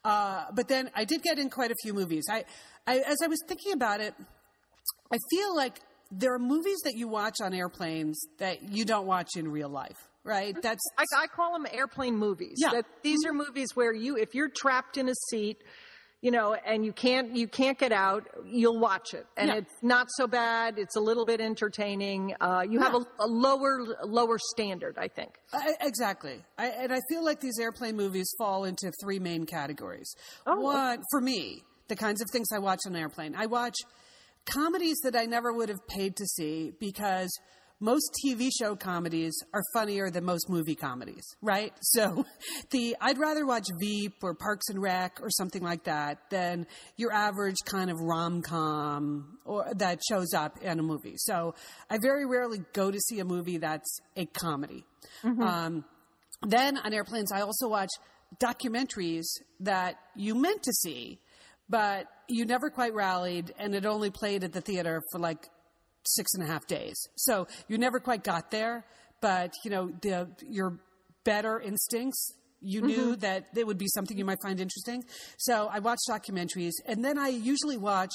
Uh, 0.04 0.44
but 0.54 0.68
then 0.68 0.90
I 0.94 1.04
did 1.04 1.22
get 1.22 1.38
in 1.38 1.50
quite 1.50 1.70
a 1.70 1.76
few 1.82 1.94
movies. 1.94 2.24
I, 2.30 2.44
I, 2.86 2.98
as 2.98 3.18
I 3.22 3.26
was 3.26 3.40
thinking 3.46 3.72
about 3.72 4.00
it, 4.00 4.14
I 5.12 5.18
feel 5.30 5.54
like 5.54 5.80
there 6.10 6.34
are 6.34 6.38
movies 6.38 6.78
that 6.84 6.94
you 6.94 7.08
watch 7.08 7.36
on 7.42 7.52
airplanes 7.52 8.20
that 8.38 8.62
you 8.72 8.84
don't 8.84 9.06
watch 9.06 9.30
in 9.36 9.50
real 9.50 9.68
life, 9.68 9.96
right? 10.24 10.54
That's 10.62 10.82
I, 10.98 11.04
I 11.16 11.26
call 11.26 11.52
them 11.52 11.66
airplane 11.72 12.16
movies. 12.16 12.58
Yeah. 12.58 12.70
That 12.70 12.84
these 13.02 13.24
are 13.26 13.32
movies 13.32 13.68
where 13.74 13.92
you, 13.92 14.16
if 14.16 14.34
you're 14.34 14.50
trapped 14.54 14.96
in 14.96 15.08
a 15.08 15.14
seat, 15.30 15.58
you 16.22 16.30
know, 16.30 16.54
and 16.54 16.84
you 16.84 16.92
can't 16.92 17.36
you 17.36 17.46
can't 17.46 17.78
get 17.78 17.92
out, 17.92 18.26
you'll 18.46 18.80
watch 18.80 19.12
it, 19.14 19.26
and 19.36 19.48
Yeah. 19.48 19.56
it's 19.56 19.74
not 19.82 20.08
so 20.10 20.26
bad. 20.26 20.78
It's 20.78 20.96
a 20.96 21.00
little 21.00 21.26
bit 21.26 21.40
entertaining. 21.40 22.34
Uh, 22.40 22.62
you 22.68 22.80
have 22.80 22.94
Yeah. 22.94 23.02
a, 23.20 23.26
a 23.26 23.28
lower 23.28 23.78
lower 24.04 24.38
standard, 24.38 24.96
I 24.98 25.08
think. 25.08 25.36
I, 25.52 25.74
exactly. 25.80 26.42
I, 26.58 26.68
and 26.68 26.92
I 26.92 27.00
feel 27.08 27.24
like 27.24 27.40
these 27.40 27.58
airplane 27.60 27.96
movies 27.96 28.28
fall 28.38 28.64
into 28.64 28.90
three 29.02 29.18
main 29.18 29.44
categories. 29.46 30.14
Oh. 30.46 30.58
One, 30.60 31.02
for 31.10 31.20
me, 31.20 31.62
the 31.88 31.96
kinds 31.96 32.20
of 32.22 32.28
things 32.32 32.48
I 32.52 32.58
watch 32.58 32.80
on 32.86 32.94
an 32.96 33.00
airplane. 33.00 33.34
I 33.36 33.46
watch 33.46 33.76
comedies 34.46 34.96
that 35.04 35.16
I 35.16 35.24
never 35.26 35.52
would 35.52 35.68
have 35.68 35.86
paid 35.88 36.16
to 36.16 36.24
see 36.26 36.72
because 36.80 37.30
most 37.80 38.10
TV 38.24 38.50
show 38.58 38.74
comedies 38.74 39.34
are 39.52 39.62
funnier 39.74 40.10
than 40.10 40.24
most 40.24 40.48
movie 40.48 40.74
comedies, 40.74 41.24
right? 41.42 41.72
So 41.82 42.26
the 42.70 42.96
I'd 43.00 43.18
rather 43.18 43.46
watch 43.46 43.68
Veep 43.80 44.14
or 44.22 44.34
Parks 44.34 44.68
and 44.68 44.82
Rec 44.82 45.18
or 45.22 45.30
something 45.30 45.62
like 45.62 45.84
that 45.84 46.18
than 46.30 46.66
your 46.96 47.12
average 47.12 47.56
kind 47.64 47.90
of 47.90 47.98
rom-com 48.00 49.38
or 49.44 49.72
that 49.76 50.00
shows 50.06 50.34
up 50.34 50.58
in 50.62 50.78
a 50.78 50.82
movie. 50.82 51.14
So 51.16 51.54
I 51.88 51.98
very 51.98 52.26
rarely 52.26 52.62
go 52.72 52.90
to 52.90 52.98
see 52.98 53.20
a 53.20 53.24
movie 53.24 53.58
that's 53.58 54.00
a 54.16 54.26
comedy. 54.26 54.84
Um, 55.22 55.84
then 56.42 56.76
on 56.78 56.92
airplanes, 56.92 57.32
I 57.32 57.40
also 57.40 57.68
watch 57.68 57.90
documentaries 58.38 59.26
that 59.60 59.96
you 60.14 60.34
meant 60.34 60.62
to 60.64 60.72
see, 60.72 61.18
but 61.68 62.06
you 62.28 62.44
never 62.44 62.70
quite 62.70 62.94
rallied, 62.94 63.54
and 63.58 63.74
it 63.74 63.86
only 63.86 64.10
played 64.10 64.44
at 64.44 64.52
the 64.52 64.60
theater 64.60 65.02
for 65.12 65.18
like 65.18 65.48
six 66.08 66.32
and 66.34 66.42
a 66.42 66.46
half 66.46 66.66
days. 66.66 66.96
So 67.16 67.46
you 67.68 67.78
never 67.78 68.00
quite 68.00 68.24
got 68.24 68.50
there, 68.50 68.84
but 69.20 69.52
you 69.64 69.70
know 69.70 69.90
the 70.00 70.28
your 70.48 70.78
better 71.24 71.60
instincts. 71.60 72.34
You 72.60 72.80
knew 72.80 73.16
that 73.16 73.48
it 73.54 73.66
would 73.66 73.78
be 73.78 73.86
something 73.88 74.16
you 74.16 74.24
might 74.24 74.42
find 74.42 74.58
interesting. 74.58 75.04
So 75.36 75.68
I 75.70 75.78
watch 75.78 75.98
documentaries, 76.08 76.72
and 76.86 77.04
then 77.04 77.18
I 77.18 77.28
usually 77.28 77.76
watch 77.76 78.12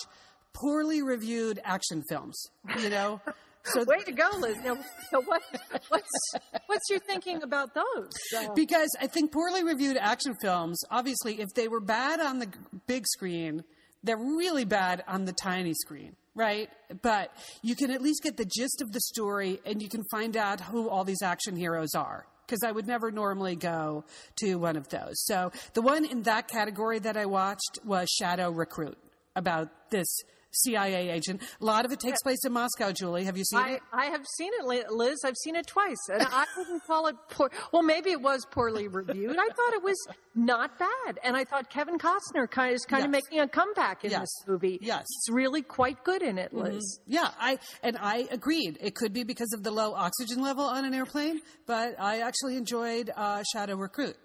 poorly 0.54 1.02
reviewed 1.02 1.62
action 1.64 2.04
films. 2.10 2.42
You 2.80 2.90
know. 2.90 3.22
So 3.64 3.84
Way 3.88 4.00
to 4.00 4.12
go, 4.12 4.28
Liz. 4.40 4.58
Now, 4.64 4.78
so 5.12 5.22
what, 5.22 5.42
what's 5.90 6.34
what's 6.66 6.90
your 6.90 7.00
thinking 7.00 7.44
about 7.44 7.76
those? 7.76 8.10
Uh, 8.36 8.54
because 8.56 8.90
I 9.00 9.08
think 9.08 9.32
poorly 9.32 9.64
reviewed 9.64 9.98
action 9.98 10.36
films, 10.42 10.82
obviously, 10.90 11.40
if 11.40 11.50
they 11.56 11.68
were 11.68 11.80
bad 11.80 12.20
on 12.20 12.40
the 12.40 12.48
big 12.88 13.06
screen, 13.08 13.64
they're 14.04 14.18
really 14.18 14.66
bad 14.66 15.04
on 15.08 15.26
the 15.26 15.34
tiny 15.34 15.74
screen, 15.74 16.16
right? 16.36 16.70
But 17.02 17.32
you 17.62 17.76
can 17.76 17.92
at 17.92 18.02
least 18.02 18.24
get 18.24 18.38
the 18.38 18.46
gist 18.46 18.82
of 18.82 18.92
the 18.92 19.02
story 19.02 19.60
and 19.66 19.82
you 19.82 19.90
can 19.90 20.04
find 20.12 20.38
out 20.38 20.62
who 20.62 20.90
all 20.90 21.04
these 21.04 21.22
action 21.22 21.56
heroes 21.56 21.94
are. 21.96 22.26
Because 22.46 22.64
I 22.64 22.72
would 22.72 22.86
never 22.88 23.12
normally 23.12 23.56
go 23.56 24.04
to 24.42 24.56
one 24.56 24.76
of 24.76 24.90
those. 24.90 25.24
So 25.26 25.54
the 25.74 25.82
one 25.82 26.04
in 26.04 26.24
that 26.24 26.50
category 26.50 27.00
that 27.00 27.16
I 27.16 27.26
watched 27.26 27.80
was 27.86 28.10
Shadow 28.10 28.52
Recruit. 28.52 28.98
about 29.36 29.70
this 29.90 30.08
CIA 30.52 31.10
agent. 31.10 31.42
A 31.62 31.66
lot 31.66 31.86
of 31.86 31.92
it 31.92 32.00
takes 32.00 32.22
place 32.22 32.44
in 32.46 32.52
Moscow, 32.54 32.92
Julie. 32.92 33.24
Have 33.24 33.38
you 33.38 33.44
seen 33.46 33.60
I, 33.60 33.70
it? 33.72 33.82
I 33.94 34.06
have 34.08 34.26
seen 34.38 34.52
it, 34.60 34.92
Liz. 34.92 35.20
I've 35.26 35.38
seen 35.44 35.56
it 35.56 35.68
twice, 35.68 35.98
and 36.12 36.22
I 36.24 36.46
wouldn't 36.58 36.86
call 36.86 37.08
it 37.08 37.16
poor. 37.30 37.50
Well, 37.72 37.84
maybe 37.84 38.12
it 38.12 38.22
was 38.22 38.46
poorly 38.52 38.88
reviewed. 38.88 39.38
I 39.38 39.48
thought 39.48 39.74
it 39.74 39.84
was 39.84 39.98
not 40.36 40.78
bad, 40.78 41.20
and 41.24 41.36
I 41.36 41.44
thought 41.46 41.70
Kevin 41.70 41.98
Costner 41.98 42.50
kind 42.50 42.70
of, 42.70 42.76
is 42.76 42.86
kind 42.86 43.04
of 43.06 43.12
making 43.12 43.40
a 43.40 43.48
comeback 43.48 44.04
in 44.04 44.12
Yes. 44.12 44.22
this 44.22 44.48
movie. 44.48 44.80
Yes. 44.82 45.06
he's 45.08 45.34
really 45.34 45.62
quite 45.62 46.04
good 46.04 46.22
in 46.22 46.38
it, 46.38 46.54
Liz. 46.54 47.00
Yeah, 47.08 47.30
I 47.40 47.60
and 47.84 47.98
I 47.98 48.28
agreed. 48.32 48.78
It 48.82 48.96
could 48.96 49.14
be 49.14 49.24
because 49.24 49.54
of 49.54 49.64
the 49.64 49.72
low 49.72 49.94
oxygen 49.94 50.42
level 50.42 50.66
on 50.66 50.86
an 50.86 50.94
airplane, 50.94 51.40
but 51.66 51.96
I 52.00 52.20
actually 52.22 52.58
enjoyed 52.58 53.10
uh, 53.16 53.44
Shadow 53.54 53.76
Recruit. 53.76 54.16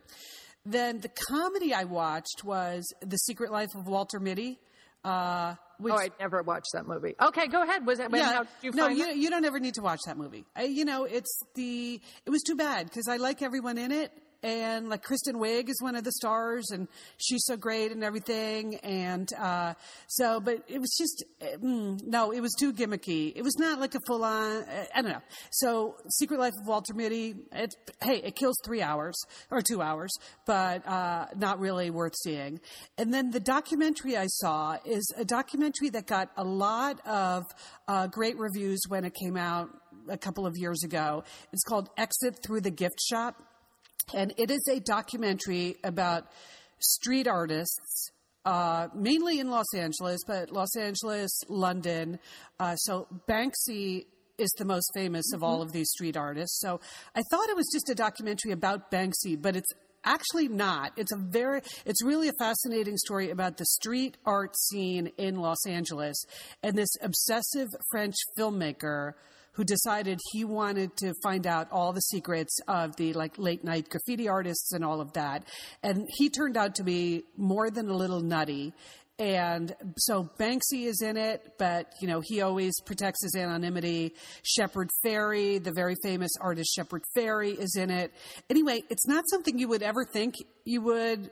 Then 0.65 1.01
the 1.01 1.11
comedy 1.29 1.73
I 1.73 1.85
watched 1.85 2.43
was 2.45 2.85
The 3.01 3.17
Secret 3.19 3.53
Life 3.53 3.69
of 3.77 3.87
Walter 3.87 4.19
Mitty. 4.19 4.59
Uh, 5.05 5.55
which, 5.79 5.93
Oh, 5.93 5.99
I 5.99 6.11
never 6.21 6.43
watched 6.43 6.73
that 6.75 6.87
movie. 6.87 7.15
Okay, 7.21 7.47
go 7.49 7.63
ahead. 7.63 7.87
Was 7.87 7.99
that? 7.99 8.11
how 8.15 8.41
did 8.45 8.49
you 8.63 8.71
no, 8.73 8.89
you, 8.89 9.07
it? 9.09 9.17
you 9.17 9.31
don't 9.31 9.45
ever 9.45 9.59
need 9.59 9.75
to 9.75 9.83
watch 9.83 10.01
that 10.07 10.17
movie. 10.17 10.45
I, 10.55 10.65
you 10.65 10.85
know, 10.85 11.05
it's 11.05 11.43
the 11.55 12.01
it 12.25 12.31
was 12.31 12.43
too 12.43 12.57
bad 12.57 12.87
because 12.87 13.09
I 13.09 13.17
like 13.17 13.43
everyone 13.43 13.79
in 13.79 13.93
it, 13.93 14.13
and 14.47 14.89
like 14.89 15.03
Kristen 15.03 15.37
Wiig 15.37 15.69
is 15.69 15.83
one 15.83 15.97
of 15.97 16.05
the 16.05 16.13
stars, 16.13 16.71
and 16.71 16.87
she's 17.17 17.45
so 17.45 17.57
great 17.57 17.91
and 17.91 18.05
everything, 18.05 18.77
and 18.77 19.29
uh, 19.35 19.75
so, 20.07 20.39
but 20.39 20.63
it 20.69 20.81
was 20.81 20.95
just 20.97 21.25
mm, 21.61 22.01
no, 22.07 22.31
it 22.31 22.41
was 22.41 22.55
too 22.59 22.73
gimmicky. 22.73 23.33
It 23.35 23.43
was 23.43 23.59
not 23.59 23.81
like 23.81 23.97
a 23.97 24.01
full 24.07 24.23
on. 24.23 24.65
I 24.95 25.03
don't 25.03 25.11
know. 25.11 25.23
So, 25.51 25.97
Secret 26.11 26.39
Life 26.39 26.53
of 26.61 26.69
Walter 26.69 26.95
Mitty. 26.95 27.35
It, 27.53 27.75
hey, 28.01 28.21
it 28.23 28.37
kills 28.37 28.57
three 28.65 28.83
hours 28.83 29.21
or 29.51 29.63
two 29.63 29.83
hours, 29.83 30.13
but 30.47 30.87
uh, 30.87 31.27
not 31.37 31.59
really 31.59 31.91
worth 31.91 32.15
seeing. 32.23 32.61
And 32.99 33.13
then 33.13 33.31
the 33.31 33.41
documentary 33.41 34.17
I 34.17 34.27
saw 34.27 34.77
is 34.85 35.13
a 35.17 35.25
documentary 35.25 35.91
that 35.91 36.07
got 36.07 36.31
a 36.37 36.45
lot 36.45 37.05
of 37.05 37.43
uh, 37.89 38.07
great 38.07 38.39
reviews 38.39 38.83
when 38.89 39.05
it 39.05 39.15
came 39.15 39.37
out 39.37 39.71
a 40.09 40.17
couple 40.17 40.47
of 40.47 40.57
years 40.57 40.85
ago. 40.85 41.25
It's 41.53 41.65
called 41.65 41.89
Exit 41.97 42.39
Through 42.45 42.61
the 42.61 42.71
Gift 42.71 43.01
Shop. 43.01 43.43
And 44.15 44.33
it 44.37 44.53
is 44.53 44.65
a 44.71 44.79
documentary 44.79 45.77
about 45.83 46.27
street 46.79 47.27
artists, 47.27 48.11
uh, 48.45 48.87
mainly 48.95 49.41
in 49.41 49.51
Los 49.51 49.67
Angeles, 49.75 50.21
but 50.25 50.53
Los 50.53 50.77
Angeles, 50.77 51.33
London. 51.49 52.21
Uh, 52.61 52.77
so 52.77 53.09
Banksy 53.29 54.07
is 54.39 54.51
the 54.59 54.65
most 54.65 54.89
famous 54.95 55.33
of 55.33 55.43
all 55.43 55.61
of 55.61 55.73
these 55.73 55.89
street 55.91 56.17
artists. 56.17 56.61
So 56.61 56.81
I 57.17 57.23
thought 57.31 57.49
it 57.49 57.57
was 57.57 57.69
just 57.73 57.91
a 57.91 57.97
documentary 57.97 58.53
about 58.53 58.93
Banksy, 58.93 59.41
but 59.41 59.57
it's 59.57 59.73
actually 60.05 60.47
not. 60.47 60.93
It's 60.97 61.13
a 61.13 61.19
very, 61.19 61.63
it's 61.85 62.05
really 62.05 62.29
a 62.29 62.33
fascinating 62.39 62.97
story 62.99 63.31
about 63.31 63.57
the 63.57 63.67
street 63.67 64.19
art 64.25 64.57
scene 64.57 65.09
in 65.19 65.37
Los 65.41 65.67
Angeles 65.67 66.25
and 66.63 66.77
this 66.77 66.91
obsessive 67.03 67.69
French 67.91 68.15
filmmaker 68.39 69.15
who 69.57 69.65
decided 69.65 70.21
he 70.33 70.45
wanted 70.45 70.95
to 70.99 71.15
find 71.23 71.47
out 71.47 71.67
all 71.73 71.93
the 71.93 72.01
secrets 72.01 72.59
of 72.69 72.95
the 72.97 73.15
like 73.15 73.39
late 73.39 73.65
night 73.65 73.89
graffiti 73.89 74.29
artists 74.29 74.73
and 74.73 74.85
all 74.85 75.01
of 75.01 75.13
that. 75.15 75.45
And 75.83 76.07
he 76.19 76.29
turned 76.29 76.57
out 76.57 76.75
to 76.77 76.85
be 76.85 77.25
more 77.37 77.71
than 77.71 77.89
a 77.89 77.97
little 77.97 78.21
nutty. 78.21 78.75
And 79.19 79.75
so 79.97 80.29
Banksy 80.39 80.85
is 80.85 81.01
in 81.01 81.17
it, 81.17 81.55
but 81.57 81.91
you 82.03 82.07
know, 82.07 82.21
he 82.23 82.43
always 82.43 82.79
protects 82.85 83.23
his 83.23 83.35
anonymity. 83.35 84.15
Shepard 84.43 84.91
Fairey, 85.03 85.63
the 85.63 85.73
very 85.73 85.97
famous 86.03 86.33
artist 86.39 86.75
Shepard 86.75 87.03
Fairey 87.17 87.59
is 87.59 87.77
in 87.77 87.91
it. 87.91 88.13
Anyway, 88.51 88.83
it's 88.91 89.07
not 89.07 89.25
something 89.31 89.59
you 89.59 89.69
would 89.69 89.83
ever 89.83 90.05
think 90.05 90.35
you 90.67 90.83
would 90.83 91.31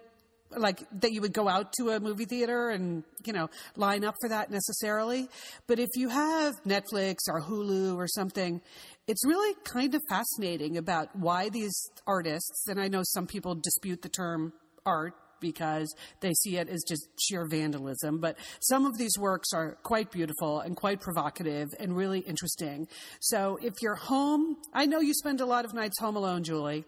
like 0.57 0.81
that 1.01 1.13
you 1.13 1.21
would 1.21 1.33
go 1.33 1.49
out 1.49 1.73
to 1.73 1.91
a 1.91 2.01
movie 2.01 2.25
theater 2.25 2.69
and 2.71 3.05
you 3.25 3.33
know 3.33 3.49
line 3.77 4.05
up 4.05 4.15
for 4.21 4.29
that 4.29 4.51
necessarily 4.51 5.29
but 5.67 5.79
if 5.79 5.89
you 5.95 6.09
have 6.09 6.55
netflix 6.67 7.17
or 7.29 7.41
hulu 7.41 7.97
or 7.97 8.07
something 8.07 8.61
it's 9.07 9.25
really 9.27 9.55
kind 9.65 9.95
of 9.95 10.01
fascinating 10.09 10.77
about 10.77 11.15
why 11.17 11.49
these 11.49 11.91
artists 12.07 12.67
and 12.69 12.81
i 12.81 12.89
know 12.89 13.03
some 13.05 13.27
people 13.27 13.55
dispute 13.55 14.03
the 14.03 14.09
term 14.09 14.53
art 14.87 15.15
because 15.45 15.95
they 16.21 16.33
see 16.33 16.57
it 16.57 16.69
as 16.71 16.83
just 16.89 17.07
sheer 17.21 17.47
vandalism. 17.47 18.19
But 18.19 18.39
some 18.61 18.87
of 18.87 18.97
these 18.97 19.19
works 19.19 19.49
are 19.53 19.77
quite 19.83 20.11
beautiful 20.11 20.61
and 20.61 20.75
quite 20.75 21.01
provocative 21.01 21.69
and 21.79 21.95
really 21.95 22.21
interesting. 22.21 22.89
So 23.21 23.59
if 23.63 23.75
you're 23.83 23.95
home, 23.95 24.57
I 24.73 24.87
know 24.87 25.01
you 25.01 25.13
spend 25.13 25.43
a 25.43 25.47
lot 25.47 25.67
of 25.67 25.75
nights 25.75 26.01
home 26.01 26.17
alone, 26.17 26.45
Julie. 26.45 26.85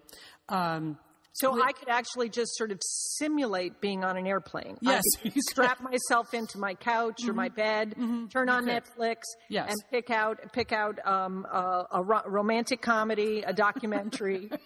Um, 0.49 0.97
So 1.39 1.61
I 1.61 1.71
could 1.71 1.89
actually 1.89 2.29
just 2.29 2.55
sort 2.55 2.71
of 2.71 2.79
simulate 2.83 3.79
being 3.81 4.03
on 4.03 4.17
an 4.17 4.25
airplane. 4.27 4.77
Yes, 4.81 5.03
I 5.17 5.21
could 5.21 5.35
you 5.35 5.41
strap 5.49 5.79
myself 5.81 6.33
into 6.33 6.57
my 6.57 6.73
couch 6.73 7.27
or 7.27 7.33
my 7.33 7.49
bed, 7.49 7.95
turn 8.31 8.49
on 8.49 8.65
Netflix, 8.65 9.17
Yes. 9.49 9.69
and 9.69 9.77
pick 9.91 10.09
out 10.09 10.39
pick 10.53 10.71
out 10.71 10.99
um, 11.05 11.45
a, 11.51 11.83
a 11.91 12.03
ro- 12.03 12.21
romantic 12.25 12.81
comedy, 12.81 13.43
a 13.45 13.53
documentary. 13.53 14.49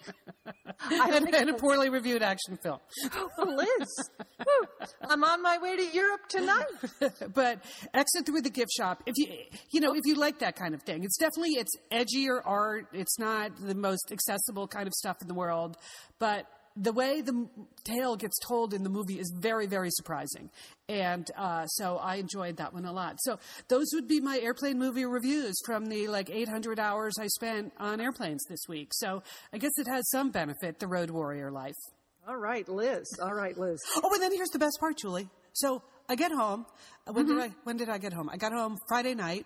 And, 0.90 1.32
and 1.34 1.50
a 1.50 1.54
poorly 1.54 1.88
reviewed 1.88 2.22
action 2.22 2.56
film. 2.62 2.78
Oh 3.38 3.44
Liz, 3.44 4.10
whew, 4.42 4.66
I'm 5.00 5.22
on 5.22 5.40
my 5.42 5.58
way 5.58 5.76
to 5.76 5.84
Europe 5.94 6.22
tonight. 6.28 6.66
but 7.34 7.62
exit 7.94 8.26
through 8.26 8.40
the 8.42 8.50
gift 8.50 8.72
shop 8.72 9.02
if 9.06 9.14
you 9.16 9.26
you 9.70 9.80
know 9.80 9.92
if 9.94 10.00
you 10.04 10.16
like 10.16 10.40
that 10.40 10.56
kind 10.56 10.74
of 10.74 10.82
thing 10.82 11.04
it's 11.04 11.16
definitely 11.18 11.52
it's 11.52 11.72
edgier 11.92 12.40
art 12.44 12.86
it's 12.92 13.18
not 13.18 13.52
the 13.60 13.74
most 13.74 14.10
accessible 14.12 14.66
kind 14.66 14.86
of 14.86 14.92
stuff 14.94 15.16
in 15.22 15.28
the 15.28 15.34
world 15.34 15.76
but 16.18 16.46
the 16.76 16.92
way 16.92 17.20
the 17.20 17.46
tale 17.84 18.16
gets 18.16 18.38
told 18.46 18.72
in 18.72 18.82
the 18.82 18.88
movie 18.88 19.18
is 19.18 19.30
very 19.38 19.66
very 19.66 19.90
surprising 19.90 20.48
and 20.88 21.30
uh, 21.36 21.66
so 21.66 21.98
i 21.98 22.16
enjoyed 22.16 22.56
that 22.56 22.72
one 22.72 22.84
a 22.86 22.92
lot 22.92 23.16
so 23.20 23.38
those 23.68 23.86
would 23.92 24.08
be 24.08 24.20
my 24.20 24.38
airplane 24.40 24.78
movie 24.78 25.04
reviews 25.04 25.54
from 25.66 25.86
the 25.86 26.08
like 26.08 26.30
800 26.30 26.78
hours 26.80 27.12
i 27.20 27.26
spent 27.26 27.72
on 27.78 28.00
airplanes 28.00 28.42
this 28.48 28.60
week 28.68 28.88
so 28.92 29.22
i 29.52 29.58
guess 29.58 29.72
it 29.76 29.86
has 29.86 30.08
some 30.10 30.30
benefit 30.30 30.78
the 30.78 30.86
road 30.86 31.10
warrior 31.10 31.50
life 31.50 31.76
All 32.28 32.36
right, 32.38 32.68
Liz. 32.68 33.06
All 33.20 33.34
right, 33.34 33.56
Liz. 33.58 33.80
Oh, 34.02 34.10
and 34.14 34.22
then 34.22 34.30
here's 34.32 34.50
the 34.50 34.60
best 34.60 34.76
part, 34.78 34.96
Julie. 34.96 35.28
So 35.54 35.82
I 36.08 36.14
get 36.14 36.30
home. 36.30 36.64
Uh, 37.06 37.12
When 37.12 37.26
Mm-hmm. 37.26 37.34
did 37.40 37.50
I? 37.50 37.50
When 37.64 37.76
did 37.76 37.88
I 37.88 37.98
get 37.98 38.12
home? 38.12 38.30
I 38.32 38.36
got 38.36 38.52
home 38.52 38.78
Friday 38.88 39.14
night, 39.16 39.44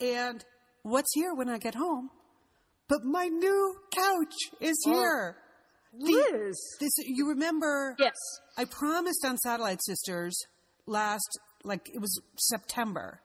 and 0.00 0.44
what's 0.82 1.12
here 1.14 1.32
when 1.32 1.48
I 1.48 1.58
get 1.58 1.76
home? 1.76 2.10
But 2.88 3.04
my 3.04 3.26
new 3.28 3.76
couch 3.94 4.34
is 4.60 4.76
Oh. 4.88 4.90
Liz. 5.92 6.56
This 6.80 6.90
you 6.98 7.28
remember? 7.28 7.96
Yes. 7.98 8.14
I 8.56 8.64
promised 8.64 9.24
on 9.24 9.36
Satellite 9.38 9.82
Sisters 9.82 10.36
last, 10.86 11.38
like 11.64 11.88
it 11.92 12.00
was 12.00 12.20
September, 12.36 13.20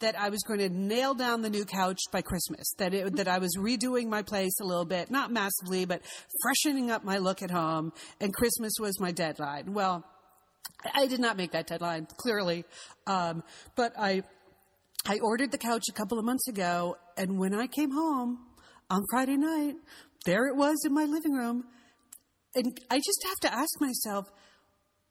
that 0.00 0.18
I 0.18 0.28
was 0.28 0.42
going 0.42 0.60
to 0.60 0.68
nail 0.68 1.14
down 1.14 1.42
the 1.42 1.50
new 1.50 1.64
couch 1.64 1.98
by 2.12 2.22
Christmas. 2.22 2.72
That 2.78 2.94
it, 2.94 3.16
that 3.16 3.28
I 3.28 3.38
was 3.38 3.56
redoing 3.58 4.08
my 4.08 4.22
place 4.22 4.58
a 4.60 4.64
little 4.64 4.84
bit, 4.84 5.10
not 5.10 5.32
massively, 5.32 5.84
but 5.84 6.02
freshening 6.42 6.90
up 6.90 7.04
my 7.04 7.18
look 7.18 7.42
at 7.42 7.50
home. 7.50 7.92
And 8.20 8.32
Christmas 8.32 8.72
was 8.80 9.00
my 9.00 9.10
deadline. 9.10 9.74
Well, 9.74 10.04
I 10.94 11.06
did 11.06 11.20
not 11.20 11.36
make 11.36 11.52
that 11.52 11.66
deadline 11.66 12.06
clearly, 12.18 12.64
um, 13.06 13.42
but 13.74 13.92
I 13.98 14.22
I 15.06 15.18
ordered 15.20 15.50
the 15.50 15.58
couch 15.58 15.84
a 15.88 15.92
couple 15.92 16.18
of 16.18 16.24
months 16.24 16.48
ago, 16.48 16.96
and 17.16 17.38
when 17.38 17.54
I 17.54 17.66
came 17.66 17.90
home 17.90 18.38
on 18.90 19.02
Friday 19.10 19.36
night, 19.36 19.74
there 20.26 20.46
it 20.46 20.56
was 20.56 20.76
in 20.84 20.92
my 20.92 21.04
living 21.04 21.32
room. 21.32 21.64
And 22.54 22.78
I 22.90 22.96
just 22.96 23.24
have 23.24 23.50
to 23.50 23.54
ask 23.54 23.80
myself, 23.80 24.26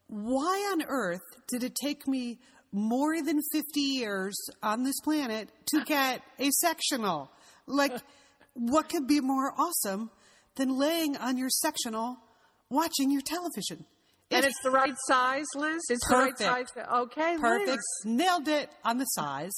why 0.07 0.69
on 0.71 0.83
earth 0.87 1.21
did 1.47 1.63
it 1.63 1.75
take 1.75 2.07
me 2.07 2.39
more 2.71 3.21
than 3.21 3.41
50 3.51 3.79
years 3.79 4.35
on 4.63 4.83
this 4.83 4.99
planet 5.03 5.49
to 5.67 5.83
get 5.85 6.21
a 6.39 6.49
sectional? 6.51 7.31
Like, 7.65 7.93
what 8.53 8.89
could 8.89 9.07
be 9.07 9.19
more 9.21 9.53
awesome 9.57 10.09
than 10.55 10.77
laying 10.77 11.17
on 11.17 11.37
your 11.37 11.49
sectional 11.49 12.17
watching 12.69 13.11
your 13.11 13.21
television? 13.21 13.85
And 14.29 14.45
it's 14.45 14.59
the 14.61 14.71
right 14.71 14.95
size, 15.07 15.45
Liz? 15.55 15.81
It's 15.89 16.05
Perfect. 16.05 16.39
the 16.39 16.45
right 16.45 16.67
size. 16.67 16.85
Okay, 16.93 17.31
Liz. 17.33 17.41
Perfect. 17.41 17.69
Liz. 17.69 17.79
Nailed 18.05 18.47
it 18.47 18.69
on 18.83 18.97
the 18.97 19.05
size. 19.05 19.53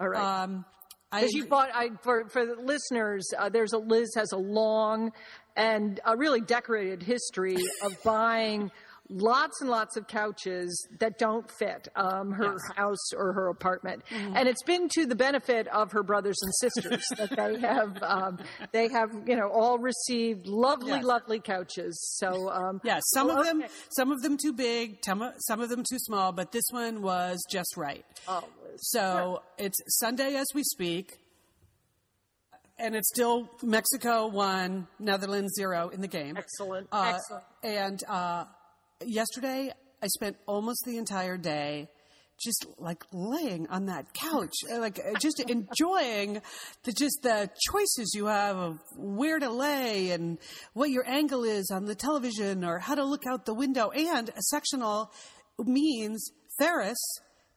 All 0.00 0.08
right. 0.08 0.42
Um, 0.42 0.64
I, 1.10 1.26
you 1.30 1.46
bought, 1.46 1.70
I, 1.72 1.90
for 2.02 2.28
for 2.28 2.44
the 2.44 2.54
listeners, 2.60 3.26
uh, 3.38 3.48
there's 3.48 3.72
a 3.72 3.78
Liz 3.78 4.08
has 4.16 4.32
a 4.32 4.36
long 4.36 5.12
and 5.56 6.00
a 6.04 6.16
really 6.16 6.40
decorated 6.40 7.02
history 7.02 7.56
of 7.82 7.92
buying 8.04 8.70
lots 9.08 9.60
and 9.60 9.70
lots 9.70 9.96
of 9.96 10.08
couches 10.08 10.88
that 10.98 11.16
don't 11.16 11.48
fit 11.60 11.86
um, 11.94 12.32
her 12.32 12.56
house 12.74 13.12
or 13.16 13.32
her 13.34 13.46
apartment, 13.48 14.02
and 14.10 14.48
it's 14.48 14.64
been 14.64 14.88
to 14.88 15.06
the 15.06 15.14
benefit 15.14 15.68
of 15.68 15.92
her 15.92 16.02
brothers 16.02 16.36
and 16.42 16.52
sisters 16.56 17.04
that 17.16 17.30
they 17.36 17.60
have 17.66 18.02
um, 18.02 18.38
they 18.72 18.88
have 18.88 19.10
you 19.26 19.36
know 19.36 19.48
all 19.48 19.78
received 19.78 20.46
lovely 20.48 20.90
Yes. 20.90 21.04
lovely 21.04 21.38
couches. 21.38 21.96
So 22.18 22.50
um, 22.50 22.80
yeah, 22.82 22.98
some 23.14 23.28
well, 23.28 23.38
of 23.40 23.46
them, 23.46 23.62
some 23.96 24.10
of 24.10 24.20
them 24.22 24.36
too 24.36 24.52
big, 24.52 24.98
some 25.04 25.22
of- 25.22 25.68
them 25.68 25.84
too 25.88 25.98
small, 26.00 26.32
but 26.32 26.50
this 26.50 26.64
one 26.72 27.00
was 27.00 27.38
just 27.50 27.76
right. 27.76 28.04
Oh. 28.26 28.42
So 28.78 29.42
it's 29.56 29.78
Sunday 30.00 30.34
as 30.34 30.46
we 30.54 30.62
speak, 30.64 31.18
and 32.78 32.94
it's 32.94 33.08
still 33.08 33.50
Mexico 33.62 34.26
one, 34.28 34.86
Netherlands 34.98 35.54
zero 35.54 35.88
in 35.88 36.00
the 36.00 36.08
game. 36.08 36.36
Excellent, 36.36 36.88
Uh, 36.92 37.14
excellent. 37.14 37.44
And 37.62 38.02
uh, 38.08 38.44
yesterday, 39.04 39.72
I 40.02 40.06
spent 40.08 40.36
almost 40.46 40.84
the 40.86 40.98
entire 40.98 41.36
day 41.36 41.88
just 42.38 42.66
like 42.78 43.02
laying 43.12 43.66
on 43.68 43.86
that 43.86 44.12
couch, 44.12 44.52
uh, 44.70 44.78
like 44.78 44.98
uh, 44.98 45.18
just 45.18 45.40
enjoying 45.48 46.42
the 46.84 46.92
just 46.92 47.22
the 47.22 47.50
choices 47.70 48.12
you 48.14 48.26
have 48.26 48.56
of 48.56 48.78
where 48.94 49.38
to 49.38 49.48
lay 49.48 50.10
and 50.10 50.38
what 50.74 50.90
your 50.90 51.08
angle 51.08 51.44
is 51.44 51.70
on 51.70 51.86
the 51.86 51.94
television 51.94 52.62
or 52.62 52.78
how 52.78 52.94
to 52.94 53.04
look 53.04 53.26
out 53.26 53.46
the 53.46 53.54
window. 53.54 53.90
And 53.90 54.28
a 54.28 54.42
sectional 54.42 55.10
means 55.58 56.30
Ferris 56.58 56.98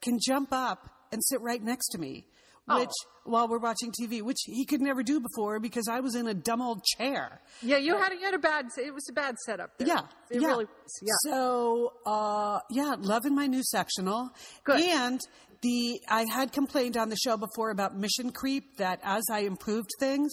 can 0.02 0.18
jump 0.26 0.54
up 0.54 0.90
and 1.12 1.22
sit 1.26 1.42
right 1.42 1.62
next 1.62 1.90
to 1.90 1.98
me. 1.98 2.26
Oh. 2.70 2.80
Which, 2.80 2.92
while 3.24 3.48
we're 3.48 3.60
watching 3.60 3.92
TV, 3.92 4.22
which 4.22 4.40
he 4.46 4.66
could 4.66 4.82
never 4.82 5.04
do 5.04 5.20
before 5.20 5.60
because 5.60 5.88
I 5.88 6.00
was 6.00 6.16
in 6.16 6.28
a 6.28 6.34
dumb 6.34 6.62
old 6.62 6.84
chair. 6.84 7.42
Yeah, 7.62 7.78
you 7.78 7.98
had 7.98 8.14
you 8.14 8.26
had 8.26 8.34
a 8.34 8.40
bad. 8.40 8.66
It 8.78 8.94
was 8.94 9.06
a 9.10 9.14
bad 9.14 9.36
setup. 9.46 9.78
There. 9.78 9.88
Yeah, 9.88 10.02
it 10.30 10.42
yeah. 10.42 10.48
really. 10.48 10.66
Yeah. 11.02 11.14
So, 11.24 11.94
uh, 12.06 12.60
yeah, 12.70 12.96
loving 13.00 13.36
my 13.36 13.48
new 13.48 13.64
sectional. 13.64 14.30
Good. 14.64 14.82
And 14.82 15.20
the 15.62 16.02
I 16.08 16.26
had 16.32 16.52
complained 16.52 16.98
on 16.98 17.10
the 17.10 17.18
show 17.18 17.38
before 17.38 17.72
about 17.72 17.98
mission 17.98 18.32
creep. 18.32 18.78
That 18.78 19.00
as 19.04 19.24
I 19.32 19.40
improved 19.40 19.90
things, 20.00 20.32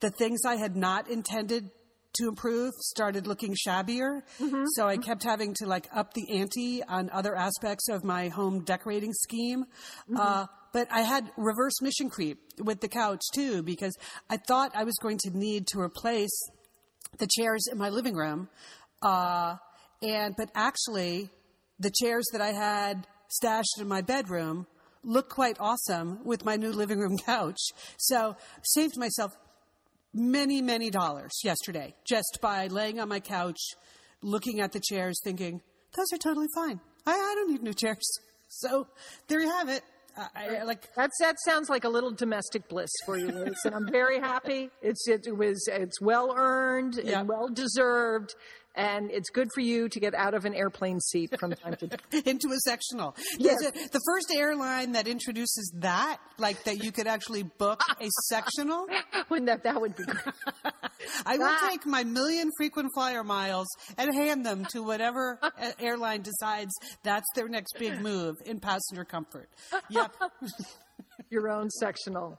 the 0.00 0.10
things 0.10 0.40
I 0.46 0.56
had 0.56 0.76
not 0.76 1.08
intended 1.08 1.70
to 2.14 2.28
improve 2.28 2.72
started 2.80 3.26
looking 3.26 3.54
shabbier. 3.54 4.22
Mm-hmm. 4.40 4.64
So 4.74 4.88
I 4.88 4.96
kept 4.96 5.22
having 5.24 5.54
to 5.60 5.66
like 5.66 5.88
up 5.94 6.14
the 6.14 6.38
ante 6.38 6.82
on 6.82 7.10
other 7.12 7.34
aspects 7.36 7.88
of 7.88 8.04
my 8.04 8.28
home 8.28 8.64
decorating 8.64 9.12
scheme. 9.12 9.64
Mm-hmm. 9.64 10.16
Uh, 10.16 10.46
but 10.72 10.88
I 10.90 11.00
had 11.02 11.30
reverse 11.36 11.80
mission 11.80 12.10
creep 12.10 12.38
with 12.58 12.80
the 12.80 12.88
couch 12.88 13.22
too 13.34 13.62
because 13.62 13.96
I 14.28 14.36
thought 14.36 14.72
I 14.74 14.84
was 14.84 14.96
going 15.00 15.18
to 15.24 15.30
need 15.36 15.66
to 15.68 15.80
replace 15.80 16.36
the 17.18 17.28
chairs 17.38 17.66
in 17.70 17.78
my 17.78 17.88
living 17.88 18.14
room. 18.14 18.48
Uh, 19.02 19.56
and, 20.02 20.34
but 20.36 20.50
actually, 20.54 21.30
the 21.78 21.90
chairs 21.90 22.26
that 22.32 22.40
I 22.40 22.52
had 22.52 23.06
stashed 23.28 23.78
in 23.78 23.88
my 23.88 24.00
bedroom 24.00 24.66
look 25.02 25.28
quite 25.28 25.56
awesome 25.58 26.24
with 26.24 26.44
my 26.44 26.56
new 26.56 26.72
living 26.72 26.98
room 26.98 27.16
couch. 27.26 27.60
So, 27.98 28.36
saved 28.62 28.96
myself 28.96 29.32
many, 30.12 30.60
many 30.62 30.90
dollars 30.90 31.32
yesterday 31.44 31.94
just 32.08 32.38
by 32.42 32.66
laying 32.66 33.00
on 33.00 33.08
my 33.08 33.20
couch, 33.20 33.60
looking 34.22 34.60
at 34.60 34.72
the 34.72 34.80
chairs, 34.80 35.18
thinking, 35.22 35.60
those 35.96 36.06
are 36.12 36.18
totally 36.18 36.48
fine. 36.54 36.80
I, 37.06 37.12
I 37.12 37.34
don't 37.36 37.50
need 37.50 37.62
new 37.62 37.74
chairs. 37.74 37.98
So, 38.52 38.88
there 39.28 39.38
you 39.40 39.48
have 39.48 39.68
it. 39.68 39.80
I, 40.16 40.56
I, 40.58 40.62
like 40.64 40.88
That's 40.96 41.16
that 41.20 41.36
sounds 41.44 41.68
like 41.70 41.84
a 41.84 41.88
little 41.88 42.10
domestic 42.10 42.68
bliss 42.68 42.90
for 43.06 43.16
you, 43.16 43.28
Liz, 43.28 43.54
and 43.64 43.76
I'm 43.76 43.86
very 43.88 44.18
happy. 44.18 44.70
It's 44.82 45.06
it, 45.06 45.24
was 45.36 45.68
it's 45.70 46.00
well 46.00 46.34
earned 46.36 46.98
Yeah. 47.04 47.20
and 47.20 47.28
well 47.28 47.46
deserved, 47.48 48.34
and 48.80 49.10
it's 49.10 49.30
good 49.30 49.48
for 49.54 49.60
you 49.60 49.88
to 49.88 50.00
get 50.00 50.14
out 50.14 50.34
of 50.34 50.44
an 50.44 50.54
airplane 50.54 51.00
seat 51.00 51.38
from 51.38 51.52
time 51.52 51.74
to 51.76 51.88
time. 51.88 52.00
into 52.26 52.48
a 52.52 52.58
sectional. 52.64 53.14
Yes. 53.38 53.62
A- 53.64 53.70
the 53.72 54.00
first 54.06 54.32
airline 54.34 54.92
that 54.92 55.06
introduces 55.06 55.72
that, 55.78 56.18
like 56.38 56.64
that 56.64 56.82
you 56.84 56.92
could 56.92 57.06
actually 57.06 57.42
book 57.42 57.80
a 58.00 58.08
sectional. 58.28 58.86
Wouldn't 59.28 59.46
that 59.46 59.62
that 59.64 59.80
would 59.80 59.94
be 59.96 60.04
great? 60.04 60.34
I 61.26 61.36
will 61.38 61.46
Ah. 61.48 61.66
take 61.70 61.86
my 61.86 62.04
million 62.04 62.50
frequent 62.56 62.90
flyer 62.94 63.24
miles 63.24 63.66
and 63.98 64.14
hand 64.14 64.44
them 64.46 64.64
to 64.72 64.82
whatever 64.82 65.38
airline 65.78 66.22
decides 66.22 66.72
that's 67.02 67.26
their 67.34 67.48
next 67.48 67.74
big 67.78 68.00
move 68.00 68.36
in 68.46 68.60
passenger 68.60 69.04
comfort. 69.04 69.48
Yep. 69.90 70.14
your 71.30 71.48
own 71.50 71.70
sectional. 71.70 72.38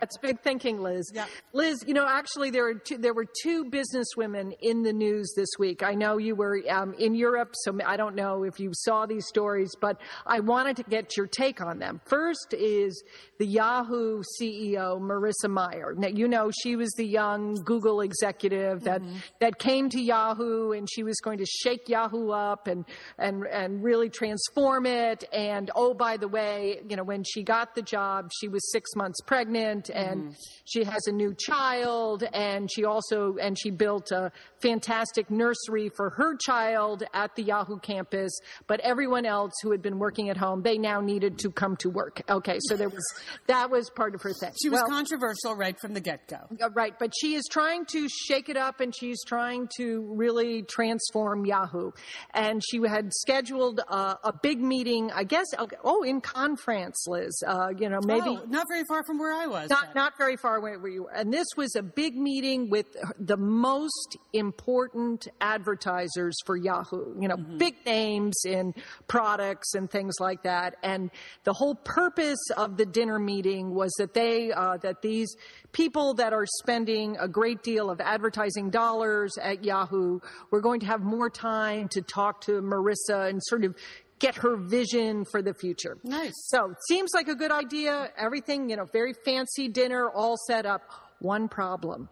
That's 0.00 0.16
big 0.18 0.40
thinking, 0.40 0.80
Liz. 0.80 1.10
Yeah. 1.14 1.26
Liz, 1.52 1.84
you 1.86 1.94
know, 1.94 2.06
actually, 2.08 2.50
there 2.50 2.64
were 2.64 2.74
two, 2.74 2.98
there 2.98 3.14
were 3.14 3.26
two 3.42 3.64
businesswomen 3.64 4.56
in 4.60 4.82
the 4.82 4.92
news 4.92 5.32
this 5.36 5.48
week. 5.58 5.82
I 5.82 5.94
know 5.94 6.18
you 6.18 6.34
were 6.34 6.62
um, 6.70 6.94
in 6.94 7.14
Europe, 7.14 7.54
so 7.64 7.76
I 7.84 7.96
don't 7.96 8.14
know 8.14 8.44
if 8.44 8.58
you 8.58 8.70
saw 8.72 9.06
these 9.06 9.26
stories, 9.26 9.70
but 9.80 10.00
I 10.26 10.40
wanted 10.40 10.76
to 10.76 10.82
get 10.84 11.16
your 11.16 11.26
take 11.26 11.60
on 11.60 11.78
them. 11.78 12.00
First 12.06 12.54
is 12.54 13.02
the 13.38 13.46
Yahoo 13.46 14.22
CEO, 14.40 15.00
Marissa 15.00 15.48
Mayer. 15.48 15.94
Now, 15.96 16.08
you 16.08 16.28
know, 16.28 16.50
she 16.62 16.76
was 16.76 16.90
the 16.96 17.06
young 17.06 17.54
Google 17.64 18.00
executive 18.00 18.82
that 18.84 19.02
mm-hmm. 19.02 19.16
that 19.40 19.58
came 19.58 19.88
to 19.90 20.00
Yahoo, 20.00 20.72
and 20.72 20.88
she 20.90 21.02
was 21.02 21.16
going 21.20 21.38
to 21.38 21.46
shake 21.46 21.88
Yahoo 21.88 22.30
up 22.30 22.66
and 22.66 22.84
and 23.18 23.44
and 23.46 23.82
really 23.82 24.08
transform 24.08 24.86
it. 24.86 25.24
And 25.32 25.70
oh, 25.74 25.94
by 25.94 26.16
the 26.16 26.28
way, 26.28 26.80
you 26.88 26.96
know, 26.96 27.04
when 27.04 27.24
she 27.24 27.42
got 27.42 27.74
the 27.74 27.82
job, 27.82 28.30
she 28.38 28.48
was 28.48 28.70
six 28.72 28.94
months 28.96 29.20
pregnant 29.20 29.89
and 29.94 30.22
mm-hmm. 30.22 30.32
she 30.64 30.84
has 30.84 31.06
a 31.06 31.12
new 31.12 31.34
child 31.34 32.24
and 32.32 32.70
she 32.70 32.84
also 32.84 33.36
and 33.40 33.58
she 33.58 33.70
built 33.70 34.10
a 34.10 34.30
fantastic 34.60 35.30
nursery 35.30 35.88
for 35.88 36.10
her 36.10 36.36
child 36.36 37.02
at 37.14 37.34
the 37.36 37.42
Yahoo 37.42 37.78
campus 37.78 38.38
but 38.66 38.80
everyone 38.80 39.26
else 39.26 39.52
who 39.62 39.70
had 39.70 39.82
been 39.82 39.98
working 39.98 40.28
at 40.30 40.36
home 40.36 40.62
they 40.62 40.78
now 40.78 41.00
needed 41.00 41.38
to 41.38 41.50
come 41.50 41.76
to 41.76 41.90
work. 41.90 42.22
Okay 42.28 42.58
so 42.60 42.76
there 42.76 42.88
was 42.88 43.04
that 43.46 43.70
was 43.70 43.90
part 43.90 44.14
of 44.14 44.22
her 44.22 44.32
thing. 44.32 44.52
She 44.62 44.68
was 44.68 44.80
well, 44.80 44.88
controversial 44.88 45.54
right 45.54 45.78
from 45.80 45.94
the 45.94 46.00
get-go. 46.00 46.38
Uh, 46.62 46.70
right 46.70 46.94
but 46.98 47.12
she 47.18 47.34
is 47.34 47.46
trying 47.50 47.84
to 47.86 48.08
shake 48.08 48.48
it 48.48 48.56
up 48.56 48.80
and 48.80 48.94
she's 48.94 49.22
trying 49.24 49.68
to 49.76 50.02
really 50.14 50.62
transform 50.62 51.44
Yahoo. 51.44 51.92
And 52.34 52.62
she 52.64 52.80
had 52.86 53.12
scheduled 53.12 53.80
uh, 53.88 54.14
a 54.22 54.32
big 54.32 54.60
meeting 54.60 55.10
I 55.12 55.24
guess 55.24 55.46
oh 55.84 56.02
in 56.02 56.20
Cannes 56.20 56.56
France 56.56 57.06
Liz 57.06 57.42
uh, 57.46 57.68
you 57.76 57.88
know 57.88 58.00
maybe 58.04 58.38
oh, 58.40 58.44
not 58.48 58.66
very 58.68 58.84
far 58.84 59.02
from 59.04 59.18
where 59.18 59.32
I 59.32 59.46
was. 59.46 59.70
Not, 59.70 59.79
not 59.94 60.16
very 60.18 60.36
far 60.36 60.56
away 60.56 60.76
where 60.76 60.90
you 60.90 61.04
were. 61.04 61.12
And 61.12 61.32
this 61.32 61.46
was 61.56 61.74
a 61.76 61.82
big 61.82 62.16
meeting 62.16 62.70
with 62.70 62.86
the 63.18 63.36
most 63.36 64.16
important 64.32 65.28
advertisers 65.40 66.36
for 66.44 66.56
Yahoo, 66.56 67.20
you 67.20 67.28
know, 67.28 67.36
mm-hmm. 67.36 67.58
big 67.58 67.74
names 67.84 68.36
in 68.46 68.74
products 69.08 69.74
and 69.74 69.90
things 69.90 70.14
like 70.20 70.42
that. 70.42 70.76
And 70.82 71.10
the 71.44 71.52
whole 71.52 71.74
purpose 71.74 72.38
of 72.56 72.76
the 72.76 72.86
dinner 72.86 73.18
meeting 73.18 73.74
was 73.74 73.92
that 73.98 74.14
they, 74.14 74.52
uh, 74.52 74.78
that 74.78 75.02
these 75.02 75.34
people 75.72 76.14
that 76.14 76.32
are 76.32 76.46
spending 76.60 77.16
a 77.18 77.28
great 77.28 77.62
deal 77.62 77.90
of 77.90 78.00
advertising 78.00 78.70
dollars 78.70 79.32
at 79.40 79.64
Yahoo 79.64 80.20
were 80.50 80.60
going 80.60 80.80
to 80.80 80.86
have 80.86 81.00
more 81.00 81.30
time 81.30 81.88
to 81.88 82.02
talk 82.02 82.40
to 82.42 82.60
Marissa 82.60 83.28
and 83.28 83.40
sort 83.44 83.64
of 83.64 83.74
get 84.20 84.36
her 84.36 84.56
vision 84.56 85.24
for 85.24 85.42
the 85.42 85.54
future. 85.54 85.98
Nice. 86.04 86.34
So 86.46 86.74
seems 86.88 87.10
like 87.14 87.28
a 87.28 87.34
good 87.34 87.50
idea. 87.50 88.10
Everything, 88.16 88.70
you 88.70 88.76
know, 88.76 88.84
very 88.84 89.14
fancy 89.24 89.68
dinner, 89.68 90.08
all 90.08 90.36
set 90.46 90.66
up. 90.66 90.82
One 91.18 91.48
problem. 91.48 92.08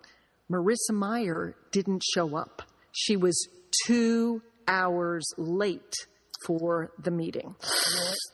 Marissa 0.51 0.93
Mayer 0.93 1.55
didn't 1.71 2.03
show 2.15 2.37
up. 2.37 2.63
She 2.93 3.17
was 3.17 3.49
two 3.87 4.43
hours 4.67 5.25
late 5.37 5.95
for 6.47 6.91
the 6.99 7.11
meeting. 7.11 7.55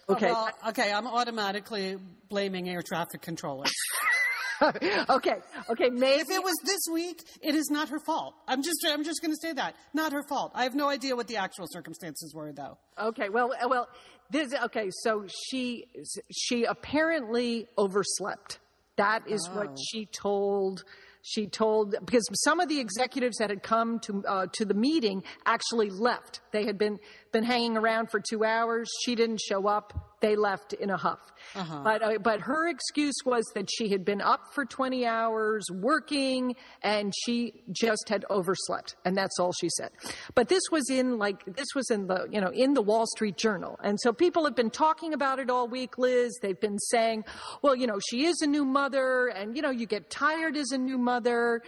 Okay. 0.09 0.27
Well, 0.31 0.51
okay, 0.68 0.93
I'm 0.93 1.07
automatically 1.07 1.97
blaming 2.29 2.68
air 2.68 2.83
traffic 2.83 3.22
controllers. 3.22 3.72
okay, 5.11 5.37
okay. 5.71 5.91
Maybe 5.91 6.21
if 6.21 6.31
it 6.31 6.43
was 6.43 6.55
this 6.65 6.81
week, 6.93 7.23
it 7.43 7.55
is 7.55 7.69
not 7.71 7.89
her 7.89 7.99
fault. 8.07 8.35
I'm 8.47 8.62
just, 8.62 8.85
I'm 8.89 9.05
just 9.05 9.21
going 9.21 9.33
to 9.33 9.39
say 9.41 9.53
that, 9.53 9.75
not 9.93 10.12
her 10.12 10.23
fault. 10.29 10.53
I 10.55 10.65
have 10.65 10.75
no 10.75 10.89
idea 10.89 11.17
what 11.17 11.29
the 11.29 11.37
actual 11.37 11.67
circumstances 11.69 12.35
were, 12.35 12.53
though. 12.53 12.79
Okay, 12.99 13.29
well, 13.29 13.53
uh, 13.53 13.69
well, 13.69 13.89
this. 14.31 14.55
Okay, 14.55 14.91
so 15.03 15.27
she, 15.49 15.87
she 16.33 16.65
apparently 16.65 17.67
overslept. 17.77 18.61
That 18.97 19.29
is 19.29 19.49
oh. 19.51 19.57
what 19.57 19.79
she 19.91 20.07
told 20.07 20.85
she 21.27 21.47
told 21.47 21.95
because 22.05 22.29
some 22.45 22.61
of 22.61 22.69
the 22.69 22.79
executives 22.79 23.39
that 23.39 23.49
had 23.49 23.62
come 23.62 23.99
to 24.01 24.23
uh, 24.29 24.47
to 24.53 24.67
the 24.67 24.75
meeting 24.75 25.23
actually 25.47 25.89
left. 25.89 26.41
They 26.53 26.67
had 26.67 26.77
been 26.77 26.99
been 27.35 27.45
hanging 27.45 27.76
around 27.76 28.11
for 28.11 28.20
two 28.20 28.45
hours. 28.45 28.89
She 29.05 29.16
didn't 29.16 29.41
show 29.41 29.66
up. 29.66 30.16
They 30.20 30.37
left 30.37 30.72
in 30.72 30.89
a 30.89 30.97
huff. 30.97 31.18
Uh-huh. 31.55 31.80
But 31.82 32.03
uh, 32.03 32.18
but 32.18 32.41
her 32.41 32.68
excuse 32.68 33.16
was 33.26 33.45
that 33.55 33.68
she 33.70 33.91
had 33.91 34.05
been 34.05 34.22
up 34.22 34.55
for 34.55 34.64
20 34.64 35.05
hours 35.05 35.66
working 35.70 36.55
and 36.80 37.12
she 37.24 37.62
just 37.72 38.09
had 38.09 38.24
overslept, 38.30 38.97
and 39.05 39.18
that's 39.18 39.39
all 39.39 39.53
she 39.53 39.68
said. 39.76 39.91
But 40.35 40.49
this 40.49 40.62
was 40.70 40.89
in 40.89 41.18
like 41.18 41.45
this 41.45 41.66
was 41.74 41.91
in 41.91 42.07
the 42.07 42.26
you 42.30 42.41
know 42.41 42.51
in 42.51 42.72
the 42.72 42.80
Wall 42.80 43.05
Street 43.16 43.37
Journal, 43.37 43.78
and 43.82 44.01
so 44.01 44.12
people 44.12 44.45
have 44.45 44.55
been 44.55 44.70
talking 44.70 45.12
about 45.12 45.41
it 45.41 45.51
all 45.51 45.68
week. 45.68 45.99
Liz, 45.99 46.39
they've 46.41 46.61
been 46.61 46.78
saying, 46.78 47.24
well, 47.61 47.74
you 47.74 47.87
know, 47.87 47.99
she 48.09 48.24
is 48.24 48.41
a 48.41 48.47
new 48.47 48.64
mother, 48.64 49.26
and 49.26 49.57
you 49.57 49.61
know, 49.61 49.70
you 49.70 49.87
get 49.87 50.09
tired 50.09 50.57
as 50.57 50.70
a 50.70 50.78
new 50.78 50.97
mother. 50.97 51.61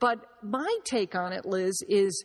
But 0.00 0.18
my 0.42 0.78
take 0.84 1.14
on 1.14 1.32
it, 1.32 1.46
Liz, 1.46 1.80
is 1.88 2.24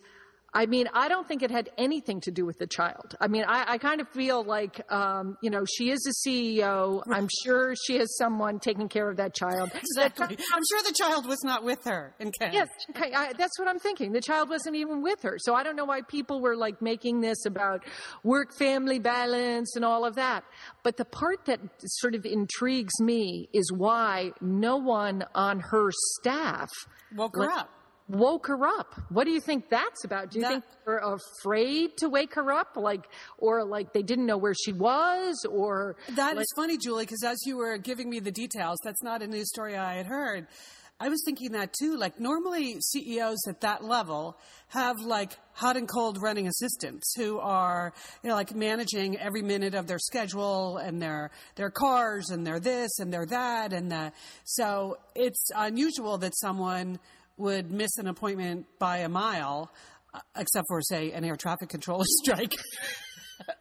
I 0.58 0.66
mean, 0.66 0.88
I 0.92 1.08
don't 1.08 1.28
think 1.28 1.44
it 1.44 1.52
had 1.52 1.70
anything 1.78 2.20
to 2.22 2.32
do 2.32 2.44
with 2.44 2.58
the 2.58 2.66
child. 2.66 3.16
I 3.22 3.28
mean, 3.28 3.44
I, 3.48 3.74
I 3.74 3.78
kind 3.78 4.02
of 4.02 4.10
feel 4.10 4.44
like, 4.44 4.92
um, 4.92 5.38
you 5.40 5.52
know, 5.52 5.66
she 5.66 5.92
is 5.92 6.00
a 6.08 6.28
CEO. 6.28 7.04
I'm 7.12 7.28
sure 7.44 7.76
she 7.86 7.98
has 7.98 8.18
someone 8.18 8.60
taking 8.60 8.90
care 8.90 9.08
of 9.08 9.18
that 9.18 9.36
child. 9.36 9.72
Exactly. 9.76 10.36
I'm 10.54 10.64
sure 10.68 10.82
the 10.82 10.96
child 10.98 11.28
was 11.28 11.44
not 11.44 11.64
with 11.64 11.84
her 11.84 12.16
in 12.20 12.32
Cannes. 12.32 12.56
Yes, 12.56 12.70
I, 12.96 13.34
that's 13.38 13.60
what 13.60 13.68
I'm 13.68 13.78
thinking. 13.78 14.14
The 14.14 14.22
child 14.22 14.50
wasn't 14.50 14.78
even 14.78 15.04
with 15.04 15.22
her. 15.22 15.38
So 15.38 15.54
I 15.54 15.62
don't 15.62 15.76
know 15.76 15.86
why 15.86 16.02
people 16.02 16.42
were 16.42 16.56
like 16.56 16.82
making 16.82 17.22
this 17.22 17.46
about 17.46 17.84
work 18.24 18.58
family 18.58 18.98
balance 18.98 19.76
and 19.76 19.86
all 19.86 20.06
of 20.06 20.16
that. 20.16 20.44
But 20.82 20.98
the 20.98 21.06
part 21.06 21.46
that 21.46 21.60
sort 21.86 22.16
of 22.16 22.26
intrigues 22.26 23.00
me 23.00 23.48
is 23.54 23.72
why 23.72 24.32
no 24.42 24.78
one 24.78 25.24
on 25.36 25.60
her 25.60 25.92
staff 25.92 26.70
woke 27.16 27.36
her 27.36 27.48
up 27.52 27.70
woke 28.10 28.48
her 28.48 28.66
up. 28.66 28.94
What 29.10 29.26
do 29.26 29.32
you 29.32 29.42
think 29.42 29.70
that's 29.70 30.06
about? 30.06 30.32
Do 30.32 30.40
you 30.40 30.44
that, 30.44 30.52
think 30.52 30.64
they're 30.86 31.00
afraid 31.00 31.98
to 31.98 32.10
wake 32.10 32.36
her 32.36 32.52
up, 32.52 32.78
like, 32.78 33.06
or 33.38 33.66
like 33.66 33.94
they 33.94 34.04
didn't 34.04 34.26
know 34.26 34.38
where 34.38 34.54
she 34.54 34.72
was, 34.72 35.46
or 35.50 35.98
that 36.16 36.36
like, 36.36 36.44
is 36.44 36.54
funny, 36.56 36.78
Julie, 36.78 37.04
because 37.04 37.24
as 37.24 37.38
you 37.46 37.58
were 37.58 37.78
giving 37.78 38.10
me 38.10 38.20
the 38.20 38.32
details, 38.32 38.78
that's 38.84 39.04
not 39.04 39.22
a 39.22 39.28
news 39.28 39.50
story 39.50 39.76
I 39.76 39.96
had 39.96 40.06
heard. 40.06 40.48
I 41.00 41.10
was 41.10 41.22
thinking 41.24 41.52
that 41.52 41.74
too. 41.80 41.96
Like 41.96 42.20
normally 42.20 42.78
CEOs 42.80 43.48
at 43.48 43.62
that 43.62 43.84
level 43.84 44.36
have 44.70 44.96
like 45.00 45.38
hot 45.54 45.78
and 45.78 45.88
cold 45.88 46.18
running 46.20 46.48
assistants 46.48 47.14
who 47.16 47.38
are, 47.38 47.94
you 48.24 48.30
know, 48.30 48.36
like 48.36 48.56
managing 48.56 49.16
every 49.18 49.44
minute 49.44 49.76
of 49.76 49.86
their 49.86 50.00
schedule 50.00 50.78
and 50.78 51.00
their, 51.00 51.30
their 51.56 51.70
cars 51.70 52.30
and 52.32 52.48
their 52.48 52.60
this 52.60 52.98
and 52.98 53.14
their 53.14 53.28
that. 53.28 53.74
And 53.74 53.92
the, 53.92 54.12
so 54.44 54.98
it's 55.16 55.52
unusual 55.56 56.18
that 56.18 56.36
someone 56.36 56.98
would 57.38 57.72
miss 57.72 57.98
an 57.98 58.08
appointment 58.08 58.66
by 58.80 58.98
a 58.98 59.10
mile, 59.10 59.72
uh, 60.14 60.20
except 60.36 60.66
for, 60.68 60.82
say, 60.82 61.12
an 61.12 61.24
air 61.24 61.36
traffic 61.36 61.70
controller 61.70 62.06
strike. 62.24 62.56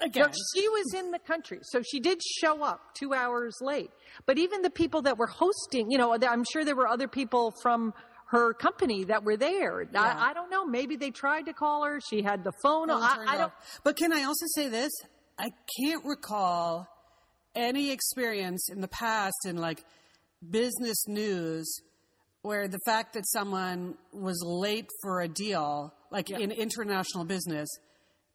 Again. 0.01 0.29
No, 0.29 0.33
she 0.55 0.69
was 0.69 0.95
in 0.95 1.11
the 1.11 1.19
country, 1.19 1.59
so 1.63 1.83
she 1.83 2.01
did 2.01 2.21
show 2.23 2.63
up 2.63 2.95
two 2.95 3.13
hours 3.13 3.57
late. 3.61 3.91
But 4.25 4.39
even 4.39 4.63
the 4.63 4.71
people 4.71 5.03
that 5.03 5.19
were 5.19 5.27
hosting, 5.27 5.91
you 5.91 5.99
know, 5.99 6.17
I'm 6.27 6.45
sure 6.51 6.65
there 6.65 6.75
were 6.75 6.89
other 6.89 7.09
people 7.09 7.53
from 7.63 7.93
her 8.29 8.55
company 8.55 9.05
that 9.05 9.23
were 9.23 9.37
there. 9.37 9.83
Yeah. 9.83 10.03
I, 10.03 10.31
I, 10.31 10.33
don't 10.35 10.51
know. 10.51 10.65
Maybe 10.65 10.97
they 10.97 11.11
tried 11.11 11.47
to 11.47 11.53
call 11.53 11.85
her. 11.85 12.01
She 12.09 12.23
had 12.23 12.43
the 12.43 12.53
phone. 12.63 12.91
I, 12.91 13.25
I 13.29 13.37
don't. 13.37 13.53
But 13.85 13.97
can 13.97 14.13
I 14.13 14.25
also 14.25 14.47
say 14.55 14.69
this? 14.69 14.91
I 15.39 15.51
can't 15.79 16.05
recall 16.05 16.89
any 17.55 17.91
experience 17.91 18.69
in 18.69 18.81
the 18.81 18.89
past 18.89 19.47
in 19.47 19.57
like 19.57 19.85
business 20.51 21.07
news 21.07 21.81
where 22.47 22.69
the 22.69 22.79
fact 22.87 23.15
that 23.15 23.27
someone 23.27 23.97
was 24.13 24.41
late 24.45 24.89
for 25.03 25.21
a 25.21 25.27
deal, 25.27 25.93
like 26.13 26.31
in 26.31 26.53
international 26.53 27.25
business, 27.25 27.69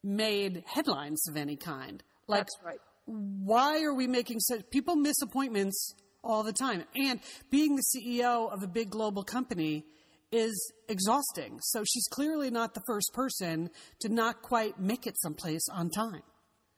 made 0.04 0.64
headlines 0.68 1.26
of 1.30 1.38
any 1.38 1.56
kind. 1.56 2.04
Like, 2.28 2.42
That's 2.42 2.58
right. 2.66 2.80
why 3.06 3.82
are 3.84 3.94
we 3.94 4.08
making 4.08 4.42
such 4.42 4.70
people 4.70 4.98
miss 4.98 5.16
appointments 5.22 5.96
all 6.24 6.44
the 6.44 6.52
time. 6.54 6.84
And 6.96 7.20
being 7.50 7.76
the 7.78 7.84
ceo 7.96 8.52
of 8.52 8.64
a 8.64 8.68
big 8.68 8.90
global 8.90 9.24
company 9.24 9.86
is 10.32 10.74
exhausting. 10.88 11.60
So 11.62 11.84
she's 11.86 12.08
clearly 12.12 12.52
not 12.52 12.74
the 12.74 12.82
first 12.86 13.12
person 13.14 13.70
to 14.02 14.10
not 14.10 14.42
quite 14.42 14.78
make 14.78 15.08
it 15.08 15.16
someplace 15.22 15.66
on 15.72 15.90
time. 15.90 16.24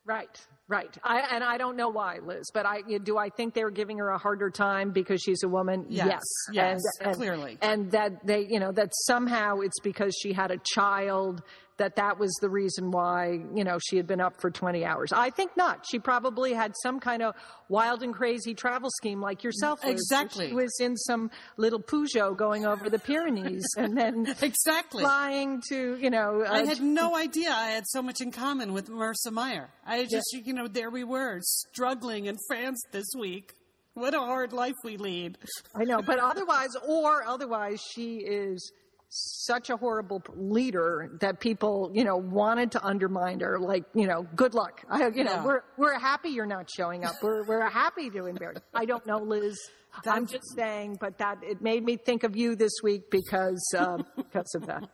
Right, 0.06 0.40
right. 0.74 0.98
I, 1.04 1.20
and 1.32 1.44
I 1.44 1.58
don't 1.58 1.78
know 1.78 1.90
why, 1.90 2.20
Liz, 2.26 2.50
but 2.54 2.66
I 2.66 2.82
do. 3.04 3.18
I 3.18 3.30
think 3.30 3.54
they're 3.54 3.70
giving 3.70 3.98
her 4.00 4.10
a 4.10 4.18
harder 4.18 4.50
time 4.50 4.92
because 4.92 5.22
she's 5.22 5.44
a 5.44 5.48
woman. 5.48 5.86
Yes, 5.90 6.22
yes, 6.52 6.80
and, 7.02 7.16
clearly. 7.16 7.58
and 7.62 7.92
that 7.92 8.26
they, 8.26 8.46
you 8.50 8.60
know, 8.60 8.72
that 8.72 8.92
somehow 9.06 9.60
it's 9.60 9.80
because 9.82 10.16
she 10.22 10.34
had 10.34 10.52
a 10.52 10.58
child 10.76 11.42
that 11.78 11.96
that 11.96 12.20
was 12.20 12.32
the 12.42 12.50
reason 12.50 12.92
why 12.92 13.40
you 13.56 13.64
know 13.64 13.80
she 13.80 13.98
had 13.98 14.08
been 14.08 14.22
up 14.22 14.40
for 14.40 14.52
20 14.52 14.86
hours. 14.86 15.12
I 15.12 15.30
think 15.30 15.56
not. 15.58 15.86
She 15.90 16.00
probably 16.00 16.54
had 16.54 16.74
some 16.84 17.00
kind 17.00 17.22
of 17.24 17.36
wild 17.70 18.04
and 18.04 18.14
crazy 18.14 18.54
travel 18.54 18.90
scheme 18.98 19.22
like 19.22 19.44
yourself. 19.44 19.84
Liz, 19.84 19.94
Exactly. 19.94 20.50
she 20.50 20.54
was 20.54 20.78
in 20.80 20.96
some 20.98 21.32
little 21.58 21.80
Peugeot 21.80 22.38
going 22.38 22.66
over 22.66 22.90
the 22.90 23.00
Pyrenees 23.00 23.66
and 23.78 23.98
then 23.98 24.28
exactly 24.42 25.04
flying 25.04 25.62
to 25.70 25.98
you 26.00 26.10
know. 26.10 26.44
I 26.48 26.62
uh, 26.62 26.66
had 26.66 26.82
no 26.82 27.16
idea 27.16 27.52
I 27.52 27.70
had 27.72 27.86
so 27.88 28.02
much 28.02 28.22
in 28.22 28.32
common 28.32 28.74
with 28.74 28.90
Marissa 28.90 29.32
Mayer. 29.32 29.70
I 29.86 30.06
just, 30.06 30.26
you 30.34 30.54
know, 30.54 30.68
there 30.68 30.90
we 30.90 31.04
were 31.04 31.40
struggling 31.42 32.26
in 32.26 32.38
France 32.48 32.82
this 32.92 33.06
week. 33.18 33.54
What 33.96 34.14
a 34.14 34.20
hard 34.20 34.54
life 34.54 34.74
we 34.84 34.98
lead. 34.98 35.38
I 35.76 35.84
know, 35.84 36.02
but 36.02 36.18
otherwise, 36.20 36.70
or 36.88 37.24
otherwise, 37.24 37.80
she 37.94 38.18
is 38.18 38.72
such 39.16 39.70
a 39.70 39.78
horrible 39.78 40.24
leader 40.36 41.12
that 41.22 41.40
people, 41.40 41.92
you 41.94 42.04
know, 42.04 42.18
wanted 42.18 42.72
to 42.72 42.84
undermine 42.84 43.40
her. 43.42 43.60
Like, 43.60 43.84
you 43.94 44.08
know, 44.08 44.26
good 44.36 44.54
luck. 44.56 44.82
I, 44.90 45.08
you 45.10 45.24
know, 45.24 45.32
Yeah. 45.34 45.46
we're 45.46 45.62
we're 45.78 46.00
happy 46.00 46.30
you're 46.30 46.46
not 46.48 46.70
showing 46.70 47.06
up. 47.06 47.16
We're 47.22 47.44
we're 47.46 47.70
happy 47.70 48.10
to 48.10 48.26
embarrass. 48.26 48.60
I 48.74 48.86
don't 48.86 49.06
know, 49.06 49.20
Liz. 49.20 49.58
I'm 50.08 50.26
just 50.26 50.56
saying, 50.56 50.98
but 51.00 51.20
that 51.20 51.38
it 51.44 51.62
made 51.62 51.84
me 51.86 51.98
think 51.98 52.24
of 52.24 52.36
you 52.36 52.56
this 52.56 52.74
week 52.82 53.12
because 53.12 53.64
uh, 53.78 53.98
because 54.18 54.52
of 54.56 54.66
that. 54.66 54.90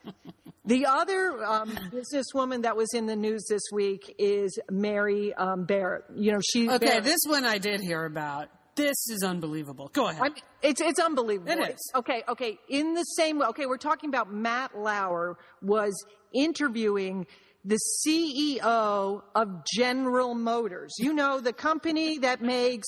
The 0.65 0.86
other 0.86 1.43
um, 1.43 1.70
businesswoman 1.91 2.63
that 2.63 2.76
was 2.76 2.93
in 2.93 3.05
the 3.07 3.15
news 3.15 3.45
this 3.49 3.63
week 3.72 4.13
is 4.20 4.59
Mary 4.70 5.34
um, 5.34 5.63
Barrett. 5.63 6.03
You 6.15 6.34
know, 6.34 6.39
she 6.51 6.70
Okay, 6.70 6.86
Barrett. 6.86 7.03
this 7.05 7.22
one 7.26 7.45
I 7.45 7.57
did 7.57 7.80
hear 7.82 8.03
about. 8.05 8.49
This 8.80 9.09
is 9.09 9.23
unbelievable. 9.23 9.89
Go 9.91 10.07
ahead. 10.07 10.21
I 10.21 10.30
mean, 10.30 10.43
it's 10.61 10.80
it's 10.82 10.99
unbelievable. 10.99 11.51
It 11.51 11.71
is. 11.71 11.91
Okay, 11.95 12.23
okay. 12.30 12.57
In 12.69 12.93
the 12.93 13.03
same 13.03 13.38
way, 13.39 13.47
okay, 13.47 13.65
we're 13.65 13.77
talking 13.77 14.09
about 14.09 14.32
Matt 14.32 14.77
Lauer 14.77 15.38
was 15.61 15.93
interviewing 16.34 17.27
the 17.65 17.77
CEO 18.07 19.21
of 19.36 19.47
General 19.75 20.34
Motors. 20.34 20.95
You 20.97 21.13
know, 21.13 21.39
the 21.41 21.51
company 21.51 22.19
that 22.19 22.41
makes 22.41 22.88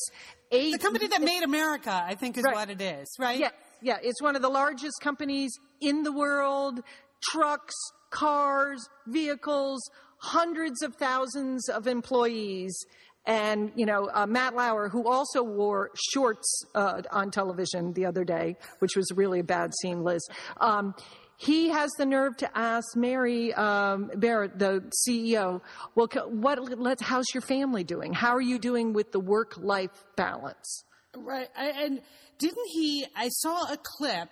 eight. 0.51 0.71
the 0.71 0.79
company 0.79 1.07
that 1.07 1.21
made 1.21 1.43
America, 1.43 1.91
I 1.91 2.15
think, 2.15 2.37
is 2.37 2.43
Right. 2.45 2.55
what 2.55 2.69
it 2.69 2.79
is, 2.81 3.07
right? 3.19 3.37
Yeah, 3.39 3.49
yeah. 3.81 3.97
It's 4.01 4.21
one 4.21 4.35
of 4.37 4.41
the 4.41 4.49
largest 4.49 5.01
companies 5.01 5.51
in 5.81 6.03
the 6.03 6.11
world. 6.13 6.79
Trucks, 7.31 7.75
cars, 8.11 8.87
vehicles, 9.07 9.81
hundreds 10.19 10.81
of 10.81 10.95
thousands 10.95 11.67
of 11.69 11.85
employees. 11.85 12.73
And, 13.25 13.71
you 13.75 13.85
know, 13.85 14.09
uh, 14.11 14.25
Matt 14.25 14.55
Lauer, 14.55 14.89
who 14.89 15.07
also 15.07 15.43
wore 15.43 15.91
shorts 16.11 16.65
uh, 16.73 17.03
on 17.11 17.29
television 17.29 17.93
the 17.93 18.05
other 18.05 18.23
day, 18.23 18.55
which 18.79 18.95
was 18.95 19.11
really 19.15 19.39
a 19.39 19.43
bad 19.43 19.71
scene, 19.81 20.03
Liz. 20.03 20.27
Um, 20.59 20.95
he 21.37 21.69
has 21.69 21.89
the 21.97 22.05
nerve 22.05 22.37
to 22.37 22.57
ask 22.57 22.95
Mary 22.95 23.53
um, 23.53 24.11
Barrett, 24.15 24.59
the 24.59 24.91
CEO, 25.07 25.61
well, 25.95 26.07
what, 26.29 26.79
let's, 26.79 27.01
how's 27.01 27.25
your 27.33 27.41
family 27.41 27.83
doing? 27.83 28.13
How 28.13 28.35
are 28.35 28.41
you 28.41 28.59
doing 28.59 28.93
with 28.93 29.11
the 29.11 29.19
work-life 29.19 30.03
balance? 30.15 30.83
Right. 31.15 31.47
I, 31.57 31.69
and 31.83 32.01
didn't 32.37 32.67
he? 32.71 33.05
I 33.15 33.29
saw 33.29 33.71
a 33.71 33.77
clip. 33.77 34.29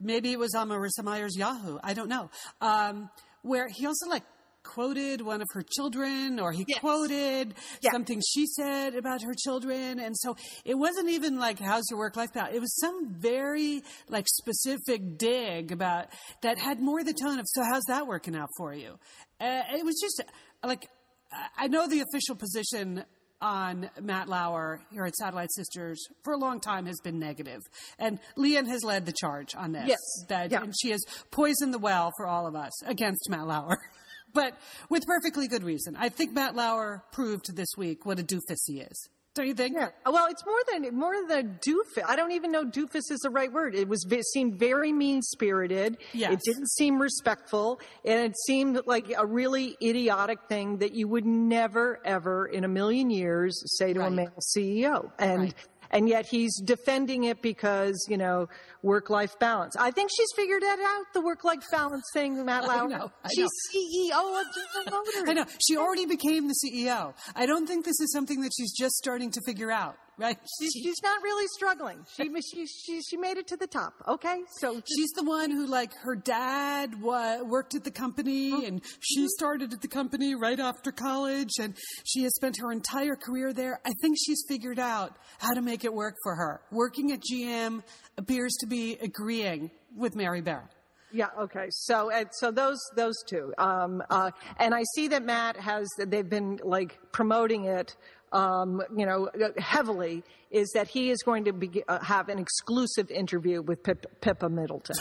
Maybe 0.00 0.32
it 0.32 0.38
was 0.38 0.54
on 0.54 0.68
Marissa 0.68 1.04
Mayer's 1.04 1.36
Yahoo. 1.36 1.78
I 1.84 1.94
don't 1.94 2.08
know. 2.08 2.30
Um, 2.60 3.10
where 3.42 3.68
he 3.68 3.86
also 3.86 4.08
like 4.08 4.24
quoted 4.62 5.20
one 5.22 5.40
of 5.42 5.48
her 5.52 5.62
children, 5.62 6.38
or 6.40 6.52
he 6.52 6.64
quoted 6.78 7.54
Yeah. 7.80 7.92
something 7.92 8.20
she 8.26 8.46
said 8.46 8.94
about 8.94 9.22
her 9.22 9.34
children, 9.34 9.98
and 9.98 10.16
so 10.16 10.36
it 10.64 10.74
wasn't 10.76 11.08
even 11.08 11.38
like 11.38 11.58
"How's 11.58 11.84
your 11.90 11.98
work 11.98 12.16
life 12.16 12.32
balance?" 12.32 12.54
It 12.54 12.60
was 12.60 12.74
some 12.78 13.14
very 13.14 13.82
like 14.08 14.26
specific 14.28 15.18
dig 15.18 15.72
about 15.72 16.06
that 16.42 16.58
had 16.58 16.80
more 16.80 17.02
the 17.02 17.14
tone 17.14 17.38
of 17.38 17.46
"So 17.48 17.62
how's 17.62 17.84
that 17.88 18.06
working 18.06 18.36
out 18.36 18.48
for 18.56 18.74
you?" 18.74 18.98
Uh, 19.40 19.62
it 19.72 19.84
was 19.84 19.98
just 20.00 20.22
like 20.64 20.88
I- 21.32 21.64
I 21.64 21.66
know 21.68 21.86
the 21.86 22.00
official 22.00 22.34
position 22.36 23.04
on 23.42 23.88
Matt 24.00 24.28
Lauer 24.28 24.82
here 24.92 25.04
at 25.06 25.16
Satellite 25.16 25.50
Sisters 25.54 26.04
for 26.24 26.34
a 26.34 26.36
long 26.36 26.60
time 26.60 26.84
has 26.84 27.00
been 27.02 27.18
negative. 27.18 27.62
And 27.98 28.18
Leanne 28.36 28.66
has 28.68 28.84
led 28.84 29.06
the 29.06 29.14
charge 29.18 29.54
on 29.54 29.72
this. 29.72 29.86
Yes. 29.88 29.98
That, 30.28 30.50
Yeah. 30.50 30.62
And 30.62 30.74
she 30.78 30.90
has 30.90 31.02
poisoned 31.30 31.72
the 31.72 31.78
well 31.78 32.10
for 32.18 32.26
all 32.26 32.46
of 32.46 32.54
us 32.54 32.72
against 32.82 33.30
Matt 33.30 33.46
Lauer. 33.46 33.78
but 34.32 34.56
with 34.88 35.06
perfectly 35.06 35.48
good 35.48 35.62
reason. 35.62 35.96
I 35.96 36.08
think 36.08 36.32
Matt 36.32 36.54
Lauer 36.54 37.04
proved 37.12 37.54
this 37.56 37.68
week 37.76 38.06
what 38.06 38.18
a 38.18 38.22
doofus 38.22 38.58
he 38.66 38.80
is. 38.80 39.08
Don't 39.34 39.46
you 39.46 39.54
think? 39.54 39.76
Yeah. 39.78 39.90
Well, 40.04 40.26
it's 40.28 40.44
more 40.44 40.58
than 40.72 40.96
more 40.96 41.14
than 41.28 41.60
doofus. 41.64 42.02
I 42.06 42.16
don't 42.16 42.32
even 42.32 42.50
know 42.50 42.64
doofus 42.64 43.12
is 43.12 43.20
the 43.22 43.30
right 43.30 43.52
word. 43.52 43.76
It 43.76 43.86
was 43.86 44.04
it 44.10 44.24
seemed 44.24 44.58
very 44.58 44.92
mean 44.92 45.22
spirited. 45.22 45.98
Yes. 46.12 46.32
It 46.32 46.40
didn't 46.44 46.68
seem 46.70 47.00
respectful, 47.00 47.80
and 48.04 48.24
it 48.24 48.34
seemed 48.46 48.80
like 48.86 49.12
a 49.16 49.24
really 49.24 49.76
idiotic 49.80 50.40
thing 50.48 50.78
that 50.78 50.94
you 50.94 51.06
would 51.06 51.24
never, 51.24 52.00
ever 52.04 52.46
in 52.46 52.64
a 52.64 52.68
million 52.68 53.08
years 53.08 53.62
say 53.78 53.92
to 53.92 54.00
a 54.00 54.10
male 54.10 54.32
CEO. 54.56 55.12
And 55.20 55.42
Right. 55.42 55.54
And 55.90 56.08
yet 56.08 56.26
he's 56.26 56.60
defending 56.60 57.24
it 57.24 57.42
because 57.42 58.06
you 58.08 58.16
know 58.16 58.48
work 58.82 59.10
life 59.10 59.38
balance. 59.38 59.76
I 59.76 59.90
think 59.90 60.10
she's 60.14 60.28
figured 60.36 60.62
that 60.62 60.78
out. 60.78 61.12
The 61.12 61.20
work 61.20 61.44
life 61.44 61.64
balance 61.70 62.04
thing, 62.14 62.44
Matt 62.44 62.64
Lauer. 62.68 62.88
know, 62.88 63.12
I 63.24 63.28
she's 63.34 63.48
CEO 63.74 64.40
of 64.40 64.46
General 64.84 65.02
Motors. 65.04 65.28
I 65.28 65.32
know. 65.34 65.44
She 65.66 65.76
already 65.76 66.06
became 66.06 66.48
the 66.48 66.54
CEO. 66.64 67.14
I 67.34 67.46
don't 67.46 67.66
think 67.66 67.84
this 67.84 68.00
is 68.00 68.12
something 68.12 68.40
that 68.42 68.52
she's 68.56 68.72
just 68.72 68.94
starting 68.96 69.30
to 69.32 69.40
figure 69.46 69.70
out, 69.70 69.96
right? 70.20 70.38
She's, 70.60 70.72
she's 70.72 71.02
not 71.02 71.22
really 71.22 71.46
struggling. 71.56 72.04
She, 72.16 72.28
she 72.42 72.66
she 72.66 73.00
she 73.02 73.16
made 73.16 73.36
it 73.38 73.46
to 73.48 73.56
the 73.56 73.66
top. 73.66 73.94
Okay, 74.06 74.40
so 74.58 74.80
She's 74.96 75.10
the 75.12 75.24
one 75.24 75.50
who, 75.50 75.66
like, 75.66 75.94
her 76.02 76.14
dad 76.14 77.00
wa- 77.00 77.42
worked 77.42 77.74
at 77.74 77.84
the 77.84 77.90
company 77.90 78.66
and 78.66 78.82
she 79.00 79.26
started 79.38 79.72
at 79.72 79.80
the 79.80 79.88
company 79.88 80.34
right 80.34 80.60
after 80.60 80.92
college 80.92 81.50
and 81.60 81.74
she 82.04 82.22
has 82.22 82.34
spent 82.34 82.56
her 82.60 82.70
entire 82.72 83.16
career 83.16 83.52
there. 83.52 83.80
I 83.84 83.92
think 84.02 84.16
she's 84.24 84.44
figured 84.48 84.78
out 84.78 85.16
how 85.38 85.54
to 85.54 85.62
make 85.62 85.84
it 85.84 85.92
work 85.92 86.14
for 86.22 86.34
her. 86.34 86.60
Working 86.70 87.12
at 87.12 87.20
GM 87.20 87.82
appears 88.18 88.54
to 88.60 88.66
be 88.66 88.96
agreeing 89.00 89.70
with 89.96 90.14
Mary 90.14 90.40
Barrett. 90.40 90.68
Yeah. 91.12 91.26
Okay. 91.40 91.66
So, 91.70 92.12
uh, 92.12 92.24
so 92.30 92.52
those 92.52 92.78
those 92.94 93.16
two, 93.26 93.52
um, 93.58 94.00
uh, 94.10 94.30
and 94.58 94.72
I 94.72 94.84
see 94.94 95.08
that 95.08 95.24
Matt 95.24 95.56
has. 95.56 95.88
They've 96.06 96.28
been 96.28 96.60
like 96.62 97.00
promoting 97.10 97.64
it, 97.64 97.96
um, 98.32 98.82
you 98.96 99.06
know, 99.06 99.28
heavily. 99.58 100.22
Is 100.50 100.72
that 100.74 100.88
he 100.88 101.10
is 101.10 101.22
going 101.22 101.44
to 101.44 101.52
be, 101.52 101.84
uh, 101.86 102.00
have 102.00 102.28
an 102.28 102.40
exclusive 102.40 103.08
interview 103.08 103.62
with 103.62 103.84
Pip, 103.84 104.20
Pippa 104.20 104.48
Middleton. 104.48 104.96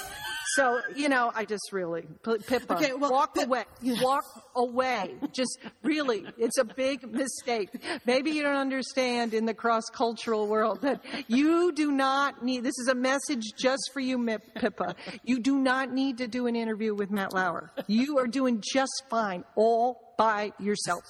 So, 0.56 0.80
you 0.96 1.10
know, 1.10 1.32
I 1.34 1.46
just 1.46 1.72
really 1.72 2.08
Pippa, 2.24 2.76
Okay, 2.76 2.94
well, 2.94 3.12
walk 3.12 3.34
Pip- 3.34 3.48
away, 3.48 3.64
walk 3.82 4.26
away. 4.56 5.16
Just 5.32 5.58
really, 5.82 6.24
it's 6.38 6.60
a 6.60 6.66
big 6.66 7.12
mistake. 7.12 7.70
Maybe 8.06 8.30
you 8.30 8.44
don't 8.44 8.58
understand 8.58 9.34
in 9.34 9.46
the 9.46 9.56
cross 9.56 9.86
cultural 9.92 10.46
world 10.46 10.82
that 10.82 11.02
you 11.28 11.72
do 11.72 11.92
not 11.92 12.44
need. 12.44 12.64
This 12.64 12.78
is 12.78 12.88
a 12.88 12.96
message 12.96 13.42
just 13.58 13.90
for 13.92 14.02
you, 14.02 14.24
Pippa. 14.54 14.96
You 15.24 15.40
do 15.40 15.58
not 15.58 15.92
need 15.92 16.20
to 16.20 16.28
do 16.28 16.46
an 16.46 16.56
interview 16.56 16.94
with 16.94 17.10
Matt 17.10 17.34
Lauer. 17.34 17.72
You 17.88 18.20
are 18.20 18.28
doing 18.28 18.62
just 18.62 19.04
fine 19.10 19.44
all 19.56 20.14
by 20.16 20.52
yourself. 20.60 21.04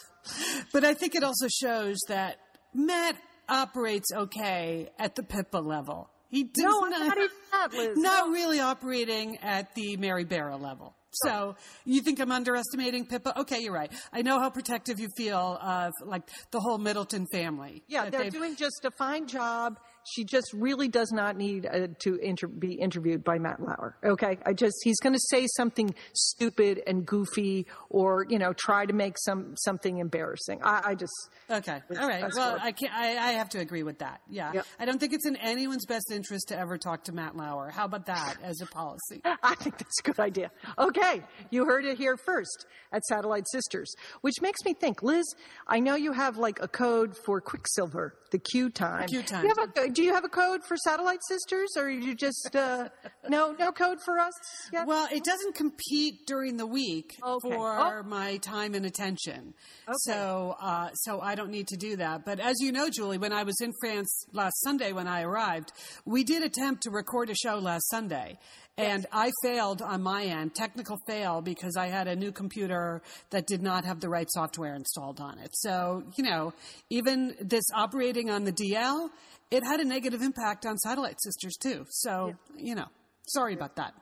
But 0.72 0.84
I 0.84 0.94
think 0.94 1.16
it 1.16 1.24
also 1.24 1.48
shows 1.48 1.98
that 2.08 2.38
Matt 2.74 3.16
operates 3.48 4.12
okay 4.14 4.90
at 4.98 5.16
the 5.16 5.24
Pippa 5.24 5.58
level. 5.58 6.10
He 6.30 6.44
does 6.44 6.64
No, 6.64 6.82
not, 6.82 7.18
that, 7.52 7.94
not 7.96 8.30
really 8.30 8.60
operating 8.60 9.38
at 9.38 9.74
the 9.74 9.98
Mary 9.98 10.26
Barra 10.26 10.58
level. 10.58 10.96
So 11.12 11.56
you 11.86 12.02
think 12.02 12.20
I'm 12.20 12.32
underestimating 12.32 13.08
Pippa? 13.08 13.40
Okay, 13.40 13.62
you're 13.62 13.74
right. 13.74 13.92
I 14.14 14.22
know 14.22 14.40
how 14.40 14.52
protective 14.52 15.00
you 15.00 15.08
feel 15.18 15.58
of 15.60 15.92
like 16.06 16.22
the 16.52 16.60
whole 16.60 16.78
Middleton 16.78 17.26
family. 17.32 17.84
Yeah, 17.88 18.10
they're 18.10 18.30
doing 18.30 18.56
just 18.56 18.86
a 18.86 18.92
fine 18.92 19.28
job. 19.28 19.80
She 20.14 20.24
just 20.24 20.52
really 20.54 20.88
does 20.88 21.12
not 21.12 21.38
need 21.38 21.66
uh, 21.66 21.88
to 22.00 22.16
inter- 22.16 22.48
be 22.48 22.74
interviewed 22.74 23.24
by 23.24 23.38
Matt 23.40 23.60
Lauer. 23.62 23.96
Okay, 24.04 24.38
I 24.46 24.54
just 24.54 24.76
he's 24.84 25.00
going 25.00 25.14
to 25.14 25.22
say 25.30 25.48
something 25.56 25.94
stupid 26.14 26.82
and 26.88 27.06
goofy, 27.06 27.68
or 27.90 28.26
you 28.30 28.40
know, 28.40 28.54
try 28.54 28.86
to 28.86 28.94
make 28.94 29.16
some 29.18 29.56
something 29.58 29.98
embarrassing. 29.98 30.60
I, 30.64 30.82
I 30.88 30.96
just 30.96 31.14
Okay. 31.50 31.82
All 32.00 32.08
right. 32.08 32.24
Well, 32.36 32.54
what- 32.54 32.62
I 32.62 32.72
can 32.72 32.90
I, 32.94 33.10
I 33.18 33.32
have 33.34 33.50
to 33.50 33.60
agree 33.60 33.84
with 33.84 34.00
that. 34.00 34.22
Yeah. 34.30 34.54
Yep. 34.54 34.66
I 34.80 34.86
don't 34.86 35.00
think 35.00 35.14
it's 35.14 35.26
in 35.26 35.36
anyone's 35.38 35.86
best 35.86 36.12
interest 36.12 36.50
to 36.50 36.58
ever 36.58 36.78
talk 36.78 37.04
to 37.06 37.12
Matt 37.12 37.36
Lauer. 37.36 37.70
How 37.70 37.86
about 37.86 38.06
that 38.08 38.36
as 38.44 38.62
a 38.62 38.66
policy? 38.66 39.22
I 39.44 39.56
think 39.56 39.78
that's 39.78 40.00
a 40.00 40.04
good 40.04 40.20
idea. 40.20 40.52
Okay, 40.78 41.24
you 41.50 41.66
heard 41.66 41.86
it 41.86 41.98
here 41.98 42.18
first 42.18 42.66
at 42.92 43.04
Satellite 43.06 43.46
Sisters, 43.52 43.94
which 44.22 44.36
makes 44.42 44.60
me 44.66 44.74
think, 44.74 45.04
Liz. 45.04 45.26
I 45.68 45.80
know 45.80 45.96
you 45.96 46.12
have 46.14 46.38
like 46.38 46.60
a 46.62 46.68
code 46.68 47.16
for 47.26 47.42
Quiksilver, 47.42 48.16
the 48.32 48.40
Q 48.40 48.70
time. 48.70 49.08
Q 49.08 49.22
time. 49.24 49.44
You 49.46 49.54
have 49.58 49.70
a, 49.78 49.90
do 50.00 50.06
you 50.06 50.14
have 50.14 50.24
a 50.24 50.30
code 50.30 50.62
for 50.64 50.78
Satellite 50.78 51.20
Sisters, 51.28 51.70
or 51.78 51.90
you 51.90 52.16
just 52.16 52.56
uh, 52.56 52.88
no 53.28 53.52
no 53.60 53.72
code 53.72 53.98
for 54.06 54.18
us? 54.18 54.34
Yet? 54.72 54.88
Well, 54.88 55.08
it 55.12 55.24
doesn't 55.26 55.56
compete 55.56 56.26
during 56.26 56.56
the 56.58 56.66
week 56.66 57.18
Okay. 57.24 57.50
for 57.50 57.80
Oh. 57.80 58.04
my 58.04 58.38
time 58.38 58.76
and 58.76 58.86
attention. 58.86 59.54
Okay. 59.88 59.96
So, 60.06 60.56
uh, 60.62 60.90
so 60.94 61.20
I 61.20 61.36
don't 61.36 61.50
need 61.52 61.68
to 61.68 61.78
do 61.78 61.98
that. 61.98 62.24
But 62.26 62.40
as 62.40 62.56
you 62.62 62.72
know, 62.72 62.90
Julie, 62.90 63.18
when 63.18 63.34
I 63.34 63.44
was 63.44 63.60
in 63.62 63.74
France 63.82 64.26
last 64.32 64.62
Sunday 64.62 64.94
when 64.94 65.08
I 65.08 65.24
arrived, 65.24 65.72
we 66.06 66.24
did 66.24 66.44
attempt 66.44 66.84
to 66.84 66.92
record 66.92 67.30
a 67.30 67.36
show 67.36 67.56
last 67.58 67.90
Sunday. 67.90 68.38
And 68.78 69.06
I 69.12 69.32
failed 69.44 69.82
on 69.82 70.02
my 70.02 70.24
end, 70.24 70.56
technical 70.56 70.98
fail, 71.06 71.42
because 71.42 71.76
I 71.76 71.88
had 71.88 72.08
a 72.08 72.16
new 72.16 72.32
computer 72.32 73.02
that 73.30 73.46
did 73.46 73.62
not 73.62 73.84
have 73.84 74.00
the 74.00 74.08
right 74.08 74.28
software 74.30 74.74
installed 74.74 75.20
on 75.20 75.38
it. 75.40 75.50
So, 75.54 76.04
you 76.16 76.24
know, 76.24 76.54
even 76.90 77.36
this 77.42 77.66
operating 77.76 78.30
on 78.30 78.46
the 78.46 78.54
DL, 78.54 79.10
it 79.52 79.64
had 79.64 79.80
a 79.80 79.86
negative 79.86 80.22
impact 80.22 80.66
on 80.66 80.78
Satellite 80.78 81.22
Sisters 81.22 81.56
too. 81.58 81.86
So, 81.90 82.36
you 82.58 82.76
know, 82.76 82.88
sorry 83.28 83.54
about 83.54 83.76
that. 83.78 83.94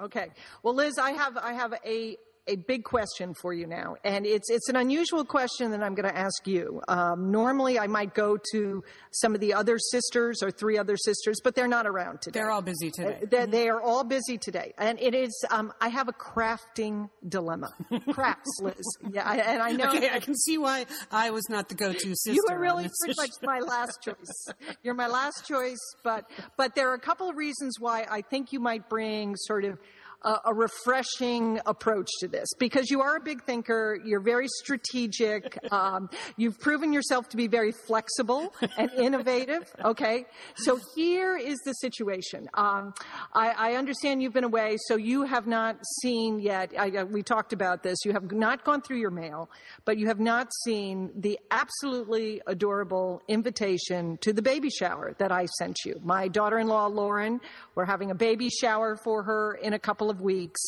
Okay. 0.00 0.28
Well, 0.62 0.74
Liz, 0.74 0.98
I 0.98 1.12
have 1.12 1.36
I 1.36 1.52
have 1.52 1.74
a 1.84 2.16
a 2.46 2.56
big 2.56 2.84
question 2.84 3.32
for 3.34 3.54
you 3.54 3.66
now, 3.66 3.96
and 4.04 4.26
it's 4.26 4.50
it's 4.50 4.68
an 4.68 4.76
unusual 4.76 5.24
question 5.24 5.70
that 5.70 5.82
I'm 5.82 5.94
going 5.94 6.08
to 6.08 6.16
ask 6.16 6.46
you. 6.46 6.82
Um, 6.88 7.30
normally, 7.30 7.78
I 7.78 7.86
might 7.86 8.14
go 8.14 8.38
to 8.52 8.84
some 9.12 9.34
of 9.34 9.40
the 9.40 9.54
other 9.54 9.78
sisters 9.78 10.42
or 10.42 10.50
three 10.50 10.76
other 10.76 10.96
sisters, 10.96 11.40
but 11.42 11.54
they're 11.54 11.68
not 11.68 11.86
around 11.86 12.20
today. 12.20 12.40
They're 12.40 12.50
all 12.50 12.62
busy 12.62 12.90
today. 12.90 13.18
They, 13.30 13.46
they 13.46 13.68
are 13.68 13.80
all 13.80 14.04
busy 14.04 14.36
today, 14.36 14.74
and 14.76 15.00
it 15.00 15.14
is. 15.14 15.44
Um, 15.50 15.72
I 15.80 15.88
have 15.88 16.08
a 16.08 16.12
crafting 16.12 17.08
dilemma. 17.26 17.72
Crafts, 18.12 18.60
Liz. 18.60 18.76
Yeah, 19.10 19.26
I, 19.26 19.36
and 19.36 19.62
I 19.62 19.72
know. 19.72 19.94
Okay, 19.94 20.10
I 20.10 20.20
can 20.20 20.34
see 20.34 20.58
why 20.58 20.86
I 21.10 21.30
was 21.30 21.48
not 21.48 21.68
the 21.68 21.74
go-to 21.74 22.14
sister. 22.14 22.32
You 22.32 22.44
were 22.50 22.58
really 22.58 22.88
pretty 23.00 23.14
much 23.16 23.30
my 23.42 23.60
last 23.60 24.02
choice. 24.02 24.48
You're 24.82 24.94
my 24.94 25.06
last 25.08 25.46
choice, 25.46 25.80
but 26.02 26.30
but 26.58 26.74
there 26.74 26.90
are 26.90 26.94
a 26.94 27.00
couple 27.00 27.28
of 27.28 27.36
reasons 27.36 27.80
why 27.80 28.06
I 28.10 28.20
think 28.20 28.52
you 28.52 28.60
might 28.60 28.88
bring 28.88 29.34
sort 29.36 29.64
of 29.64 29.78
a, 30.24 30.40
a 30.46 30.54
refreshing 30.54 31.60
approach 31.66 32.08
to 32.20 32.28
this 32.28 32.48
because 32.58 32.90
you 32.90 33.00
are 33.00 33.16
a 33.16 33.20
big 33.20 33.42
thinker. 33.44 33.98
You're 34.04 34.20
very 34.20 34.48
strategic. 34.48 35.58
Um, 35.74 36.08
you've 36.36 36.60
proven 36.60 36.92
yourself 36.92 37.28
to 37.30 37.36
be 37.36 37.48
very 37.48 37.72
flexible 37.72 38.54
and 38.76 38.92
innovative. 38.92 39.64
Okay, 39.84 40.24
so 40.56 40.78
here 40.94 41.36
is 41.36 41.58
the 41.64 41.72
situation. 41.72 42.48
Um, 42.54 42.94
I, 43.32 43.50
I 43.50 43.72
understand 43.74 44.22
you've 44.22 44.34
been 44.34 44.44
away, 44.44 44.76
so 44.86 44.96
you 44.96 45.24
have 45.24 45.48
not 45.48 45.76
seen 46.00 46.38
yet. 46.38 46.72
I, 46.78 46.90
uh, 46.90 47.04
we 47.06 47.22
talked 47.22 47.52
about 47.52 47.82
this. 47.82 47.98
You 48.04 48.12
have 48.12 48.30
not 48.30 48.64
gone 48.64 48.82
through 48.82 48.98
your 48.98 49.10
mail, 49.10 49.50
but 49.84 49.98
you 49.98 50.06
have 50.06 50.20
not 50.20 50.52
seen 50.64 51.10
the 51.16 51.40
absolutely 51.50 52.40
adorable 52.46 53.20
invitation 53.26 54.18
to 54.18 54.32
the 54.32 54.42
baby 54.42 54.70
shower 54.70 55.14
that 55.18 55.32
I 55.32 55.46
sent 55.58 55.78
you. 55.84 56.00
My 56.04 56.28
daughter-in-law 56.28 56.86
Lauren, 56.86 57.40
we're 57.74 57.84
having 57.84 58.10
a 58.10 58.14
baby 58.14 58.48
shower 58.48 58.96
for 59.02 59.22
her 59.24 59.54
in 59.54 59.72
a 59.72 59.78
couple 59.78 60.10
of 60.10 60.13
weeks. 60.20 60.60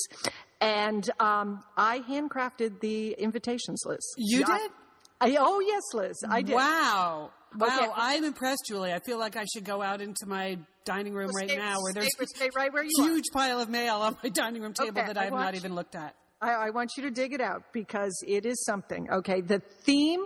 And 0.60 1.08
um, 1.20 1.62
I 1.76 2.00
handcrafted 2.00 2.80
the 2.80 3.12
invitations 3.18 3.82
list. 3.86 4.06
You 4.16 4.40
Yeah. 4.40 4.58
did? 4.58 4.70
I, 5.20 5.36
oh 5.38 5.60
yes, 5.60 5.82
Liz, 5.94 6.16
I 6.28 6.42
did. 6.42 6.54
Wow. 6.54 7.30
Wow, 7.56 7.66
Okay. 7.68 7.88
I'm 7.96 8.24
impressed, 8.24 8.64
Julie. 8.68 8.92
I 8.92 8.98
feel 9.00 9.18
like 9.18 9.34
I 9.36 9.44
should 9.54 9.64
go 9.64 9.80
out 9.80 10.00
into 10.02 10.26
my 10.26 10.58
dining 10.84 11.14
room 11.14 11.30
right 11.34 11.48
Stay- 11.48 11.56
now 11.58 11.80
where 11.80 11.92
there's 11.94 12.08
stay- 12.14 12.26
stay 12.26 12.50
right 12.54 12.70
where 12.72 12.82
a 12.82 12.86
are. 12.86 13.04
huge 13.08 13.24
pile 13.32 13.58
of 13.60 13.68
mail 13.70 13.96
on 13.96 14.16
my 14.22 14.28
dining 14.28 14.60
room 14.62 14.74
table 14.74 14.90
Okay, 14.98 15.06
that 15.06 15.16
I 15.16 15.24
have 15.24 15.32
not 15.32 15.54
even 15.54 15.74
looked 15.74 15.94
at. 15.94 16.14
I, 16.40 16.52
I 16.66 16.70
want 16.70 16.90
you 16.98 17.04
to 17.04 17.10
dig 17.10 17.32
it 17.32 17.40
out 17.40 17.62
because 17.72 18.12
it 18.26 18.44
is 18.44 18.62
something. 18.66 19.08
Okay, 19.10 19.40
the 19.40 19.60
theme. 19.84 20.20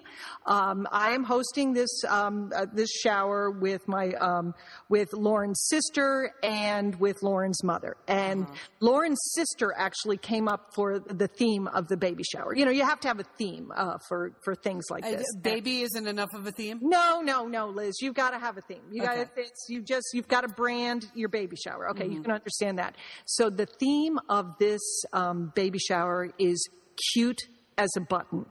Um, 0.44 0.88
I 0.90 1.10
am 1.12 1.22
hosting 1.22 1.72
this 1.72 2.02
um, 2.08 2.50
uh, 2.52 2.66
this 2.72 2.90
shower 2.90 3.48
with 3.52 3.86
my 3.86 4.08
um, 4.14 4.52
with 4.88 5.12
Lauren's 5.12 5.60
sister 5.68 6.32
and 6.42 6.96
with 6.98 7.22
Lauren's 7.22 7.62
mother. 7.62 7.96
And 8.08 8.48
Lauren's 8.80 9.20
sister 9.34 9.72
actually 9.76 10.16
came 10.16 10.48
up 10.48 10.74
for 10.74 10.98
the 10.98 11.28
theme 11.28 11.68
of 11.68 11.86
the 11.86 11.96
baby 11.96 12.24
shower. 12.24 12.56
You 12.56 12.64
know, 12.64 12.72
you 12.72 12.84
have 12.84 12.98
to 13.00 13.08
have 13.08 13.20
a 13.20 13.26
theme 13.38 13.70
uh, 13.76 13.98
for 14.08 14.32
for 14.42 14.56
things 14.56 14.86
like 14.90 15.04
Uh, 15.04 15.12
this. 15.12 15.26
baby 15.40 15.82
isn't 15.82 16.08
enough 16.08 16.34
of 16.34 16.44
a 16.44 16.50
theme. 16.50 16.80
No, 16.82 17.20
no, 17.20 17.46
no, 17.46 17.68
Liz. 17.68 17.94
You've 18.00 18.16
got 18.16 18.30
to 18.32 18.38
have 18.40 18.58
a 18.58 18.62
theme. 18.62 18.82
You 18.90 19.02
got 19.02 19.16
Okay. 19.16 19.30
to. 19.36 19.40
It's 19.42 19.66
you 19.68 19.80
just. 19.80 20.08
You've 20.12 20.26
got 20.28 20.40
to 20.40 20.48
brand 20.48 21.06
your 21.14 21.28
baby 21.28 21.54
shower. 21.56 21.90
Okay, 21.90 22.04
Mm-hmm. 22.06 22.12
you 22.14 22.22
can 22.22 22.32
understand 22.32 22.78
that. 22.80 22.96
So 23.26 23.48
the 23.48 23.66
theme 23.66 24.18
of 24.28 24.58
this 24.58 24.80
um, 25.12 25.52
baby 25.54 25.78
shower 25.78 25.99
is 26.38 26.68
cute 27.12 27.42
as 27.78 27.90
a 27.96 28.00
button. 28.00 28.46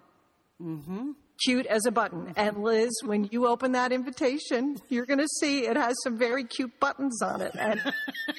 Mm-hmm. 0.62 1.12
Cute 1.46 1.66
as 1.68 1.86
a 1.86 1.92
button. 1.92 2.34
And 2.36 2.64
Liz, 2.64 2.90
when 3.06 3.30
you 3.32 3.48
open 3.48 3.72
that 3.72 3.92
invitation, 3.94 4.76
you're 4.90 5.06
going 5.06 5.20
to 5.20 5.28
see 5.40 5.66
it 5.66 5.78
has 5.78 5.96
some 6.04 6.18
very 6.18 6.44
cute 6.44 6.78
buttons 6.80 7.22
on 7.22 7.42
it, 7.42 7.56
and 7.58 7.80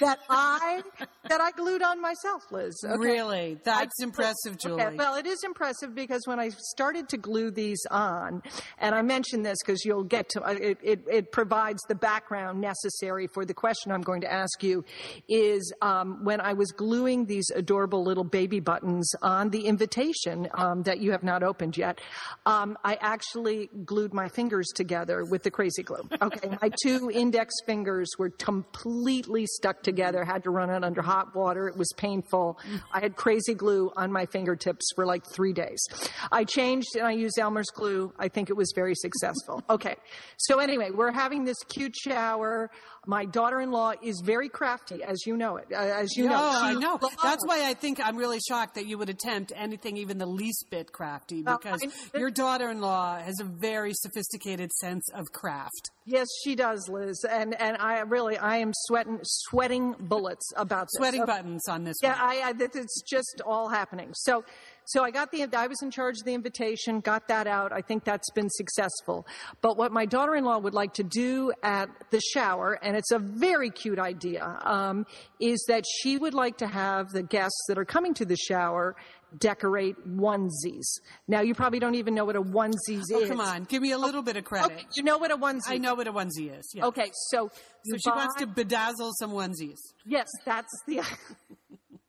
that 0.00 0.18
I 0.28 0.82
that 1.28 1.40
I 1.40 1.50
glued 1.52 1.82
on 1.82 2.00
myself, 2.00 2.42
Liz. 2.50 2.74
Okay? 2.84 2.96
Really? 2.98 3.58
That's 3.64 4.02
impressive, 4.02 4.58
Julie. 4.58 4.82
Okay, 4.82 4.96
well, 4.96 5.14
it 5.14 5.26
is 5.26 5.38
impressive 5.44 5.94
because 5.94 6.22
when 6.26 6.38
I 6.38 6.50
started 6.74 7.08
to 7.10 7.16
glue 7.16 7.50
these 7.50 7.80
on, 7.90 8.42
and 8.78 8.94
I 8.94 9.02
mention 9.02 9.42
this 9.42 9.58
because 9.64 9.84
you'll 9.84 10.04
get 10.04 10.28
to 10.30 10.42
uh, 10.42 10.50
it, 10.52 10.78
it, 10.82 11.00
it 11.10 11.32
provides 11.32 11.80
the 11.88 11.94
background 11.94 12.60
necessary 12.60 13.28
for 13.32 13.44
the 13.44 13.54
question 13.54 13.92
I'm 13.92 14.02
going 14.02 14.20
to 14.22 14.32
ask 14.32 14.62
you. 14.62 14.84
Is 15.28 15.72
um, 15.80 16.24
when 16.24 16.40
I 16.40 16.52
was 16.52 16.70
gluing 16.72 17.26
these 17.26 17.50
adorable 17.54 18.04
little 18.04 18.24
baby 18.24 18.60
buttons 18.60 19.10
on 19.22 19.50
the 19.50 19.66
invitation 19.66 20.48
um, 20.54 20.82
that 20.82 21.00
you 21.00 21.12
have 21.12 21.22
not 21.22 21.42
opened 21.42 21.78
yet, 21.78 22.00
um, 22.44 22.76
I 22.84 22.89
actually 23.00 23.68
glued 23.84 24.14
my 24.14 24.28
fingers 24.28 24.68
together 24.74 25.24
with 25.24 25.42
the 25.42 25.50
crazy 25.50 25.82
glue. 25.82 26.08
Okay, 26.22 26.56
my 26.62 26.70
two 26.82 27.10
index 27.10 27.54
fingers 27.66 28.08
were 28.18 28.30
completely 28.30 29.46
stuck 29.46 29.82
together. 29.82 30.24
Had 30.24 30.44
to 30.44 30.50
run 30.50 30.70
it 30.70 30.84
under 30.84 31.02
hot 31.02 31.34
water. 31.34 31.68
It 31.68 31.76
was 31.76 31.88
painful. 31.96 32.58
I 32.92 33.00
had 33.00 33.16
crazy 33.16 33.54
glue 33.54 33.90
on 33.96 34.12
my 34.12 34.26
fingertips 34.26 34.86
for 34.94 35.06
like 35.06 35.24
three 35.32 35.52
days. 35.52 35.84
I 36.32 36.44
changed 36.44 36.88
and 36.94 37.06
I 37.06 37.12
used 37.12 37.38
Elmer's 37.38 37.70
glue. 37.74 38.12
I 38.18 38.28
think 38.28 38.50
it 38.50 38.56
was 38.56 38.72
very 38.74 38.94
successful. 38.94 39.62
Okay, 39.68 39.96
so 40.36 40.58
anyway, 40.58 40.90
we're 40.90 41.12
having 41.12 41.44
this 41.44 41.58
cute 41.64 41.94
shower. 41.96 42.70
My 43.06 43.24
daughter-in-law 43.24 43.94
is 44.02 44.20
very 44.24 44.48
crafty, 44.48 45.02
as 45.02 45.26
you 45.26 45.36
know 45.36 45.56
it. 45.56 45.68
Uh, 45.72 45.76
as 45.76 46.16
you 46.16 46.28
know, 46.28 46.36
Oh, 46.36 46.60
I 46.62 46.74
know. 46.74 46.98
That's 47.22 47.46
why 47.46 47.66
I 47.66 47.72
think 47.74 47.98
I'm 48.04 48.16
really 48.16 48.38
shocked 48.46 48.74
that 48.74 48.86
you 48.86 48.98
would 48.98 49.08
attempt 49.08 49.52
anything 49.56 49.96
even 49.96 50.18
the 50.18 50.26
least 50.26 50.66
bit 50.70 50.92
crafty 50.92 51.42
because 51.42 51.80
I- 52.14 52.18
your 52.18 52.30
daughter-in-law 52.30 53.20
has 53.20 53.40
a 53.40 53.44
very 53.44 53.94
sophisticated 53.94 54.70
sense 54.72 55.08
of 55.14 55.32
craft. 55.32 55.90
Yes, 56.04 56.26
she 56.44 56.54
does, 56.56 56.88
Liz, 56.88 57.24
and 57.24 57.54
and 57.60 57.76
I 57.78 58.00
really 58.00 58.36
I 58.36 58.56
am 58.56 58.72
sweating 58.74 59.20
sweating 59.22 59.94
bullets 59.98 60.50
about 60.56 60.86
this. 60.86 60.98
Sweating 60.98 61.22
Okay. 61.22 61.32
buttons 61.32 61.68
on 61.68 61.84
this 61.84 61.98
Yeah, 62.02 62.10
one. 62.10 62.36
I, 62.36 62.48
I 62.48 62.54
it's 62.58 63.02
just 63.02 63.40
all 63.46 63.68
happening. 63.68 64.10
So, 64.14 64.44
so 64.90 65.04
I 65.04 65.10
got 65.10 65.30
the 65.30 65.46
I 65.56 65.66
was 65.68 65.80
in 65.82 65.90
charge 65.90 66.16
of 66.18 66.24
the 66.24 66.34
invitation, 66.34 67.00
got 67.00 67.28
that 67.28 67.46
out. 67.46 67.72
I 67.72 67.80
think 67.80 68.04
that's 68.04 68.28
been 68.32 68.48
successful. 68.50 69.26
But 69.60 69.76
what 69.76 69.92
my 69.92 70.04
daughter-in-law 70.04 70.58
would 70.58 70.74
like 70.74 70.94
to 70.94 71.04
do 71.04 71.52
at 71.62 71.88
the 72.10 72.20
shower, 72.20 72.78
and 72.82 72.96
it's 72.96 73.12
a 73.12 73.18
very 73.20 73.70
cute 73.70 73.98
idea, 74.00 74.58
um, 74.62 75.06
is 75.38 75.64
that 75.68 75.84
she 76.02 76.18
would 76.18 76.34
like 76.34 76.58
to 76.58 76.66
have 76.66 77.08
the 77.10 77.22
guests 77.22 77.64
that 77.68 77.78
are 77.78 77.84
coming 77.84 78.14
to 78.14 78.24
the 78.24 78.36
shower 78.36 78.96
decorate 79.38 79.94
onesies. 80.08 80.98
Now, 81.28 81.40
you 81.40 81.54
probably 81.54 81.78
don't 81.78 81.94
even 81.94 82.16
know 82.16 82.24
what 82.24 82.34
a 82.34 82.42
onesies 82.42 83.04
Oh, 83.14 83.20
is. 83.20 83.28
come 83.28 83.38
on. 83.40 83.62
Give 83.62 83.80
me 83.80 83.92
a 83.92 83.98
little 83.98 84.22
bit 84.22 84.36
of 84.36 84.42
credit. 84.42 84.72
Okay, 84.72 84.86
you 84.96 85.04
know 85.04 85.18
what 85.18 85.30
a 85.30 85.36
onesie. 85.36 85.58
Is. 85.58 85.66
I 85.68 85.78
know 85.78 85.94
what 85.94 86.08
a 86.08 86.12
onesie 86.12 86.58
is. 86.58 86.68
Yeah. 86.74 86.86
Okay, 86.86 87.12
so 87.28 87.48
So 87.84 87.96
she 87.96 88.10
wants 88.10 88.34
to 88.40 88.48
bedazzle 88.48 89.12
some 89.20 89.30
onesies. 89.30 89.78
Yes, 90.04 90.26
that's 90.44 90.72
the. 90.88 91.00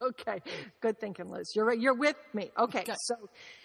okay, 0.01 0.39
good 0.81 0.99
thinking, 0.99 1.29
Liz. 1.29 1.55
You're 1.55 1.73
you're 1.73 1.93
with 1.93 2.15
me. 2.33 2.51
Okay, 2.57 2.79
Okay. 2.81 2.93
so 3.01 3.15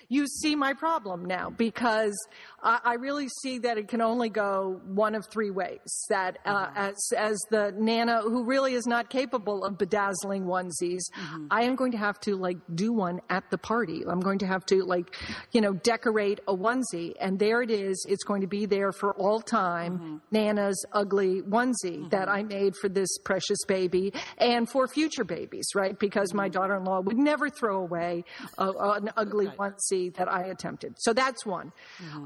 you 0.09 0.27
see 0.27 0.55
my 0.55 0.73
problem 0.73 1.25
now 1.25 1.51
because 1.51 2.15
I, 2.63 2.81
I 2.85 2.95
really 2.95 3.29
see 3.43 3.59
that 3.61 3.79
it 3.79 3.89
can 3.89 4.01
only 4.01 4.29
go 4.29 4.81
one 4.87 5.15
of 5.15 5.27
three 5.31 5.51
ways. 5.51 6.07
That 6.09 6.39
uh, 6.45 6.67
mm-hmm. 6.67 6.79
as 6.79 7.13
as 7.17 7.39
the 7.51 7.73
nana 7.77 8.23
who 8.23 8.45
really 8.45 8.75
is 8.75 8.87
not 8.87 9.11
capable 9.11 9.65
of 9.65 9.79
bedazzling 9.79 10.45
onesies, 10.45 11.03
mm-hmm. 11.17 11.47
I 11.51 11.63
am 11.63 11.77
going 11.77 11.93
to 11.93 11.99
have 11.99 12.21
to 12.21 12.37
like 12.37 12.59
do 12.75 12.93
one 12.93 13.21
at 13.31 13.51
the 13.51 13.59
party. 13.59 14.03
I'm 14.09 14.21
going 14.21 14.39
to 14.41 14.47
have 14.47 14.65
to 14.67 14.85
like, 14.85 15.17
you 15.53 15.61
know, 15.61 15.73
decorate 15.73 16.41
a 16.47 16.55
onesie, 16.55 17.15
and 17.21 17.39
there 17.39 17.63
it 17.63 17.71
is. 17.71 18.05
It's 18.09 18.25
going 18.25 18.43
to 18.43 18.47
be 18.47 18.67
there 18.67 18.93
for 18.93 19.15
all 19.15 19.41
time. 19.41 19.99
Mm-hmm. 19.99 20.17
Nana's 20.31 20.85
ugly 20.93 21.43
onesie 21.43 22.11
that 22.11 22.29
I 22.29 22.43
made 22.43 22.75
for 22.81 22.89
this 22.89 23.19
precious 23.19 23.59
baby 23.67 24.13
and 24.39 24.69
for 24.69 24.87
future 24.87 25.25
babies, 25.25 25.67
right? 25.75 25.99
Because 25.99 26.33
my 26.33 26.49
daughter-in-law 26.49 27.01
would 27.01 27.19
never 27.19 27.51
throw 27.51 27.81
away 27.81 28.25
a, 28.59 28.71
an 28.71 29.11
ugly 29.17 29.47
onesie 29.47 29.96
that 30.17 30.29
I 30.33 30.45
attempted. 30.45 30.95
So 30.99 31.13
that's 31.13 31.45
one. 31.47 31.73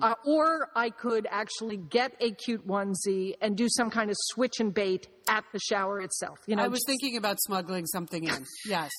Uh, 0.02 0.14
or 0.24 0.68
I 0.74 0.90
could 0.90 1.26
actually 1.30 1.76
get 1.76 2.12
a 2.20 2.30
cute 2.32 2.66
onesie 2.66 3.34
and 3.40 3.56
do 3.56 3.66
some 3.68 3.90
kind 3.90 4.10
of 4.10 4.16
switch 4.32 4.60
and 4.60 4.72
bait 4.74 5.08
at 5.28 5.44
the 5.52 5.58
shower 5.58 6.00
itself. 6.00 6.38
You 6.46 6.56
know, 6.56 6.64
I 6.64 6.68
was 6.68 6.80
just- 6.80 6.86
thinking 6.88 7.16
about 7.16 7.36
smuggling 7.40 7.86
something 7.86 8.24
in. 8.24 8.44
Yes. 8.66 8.90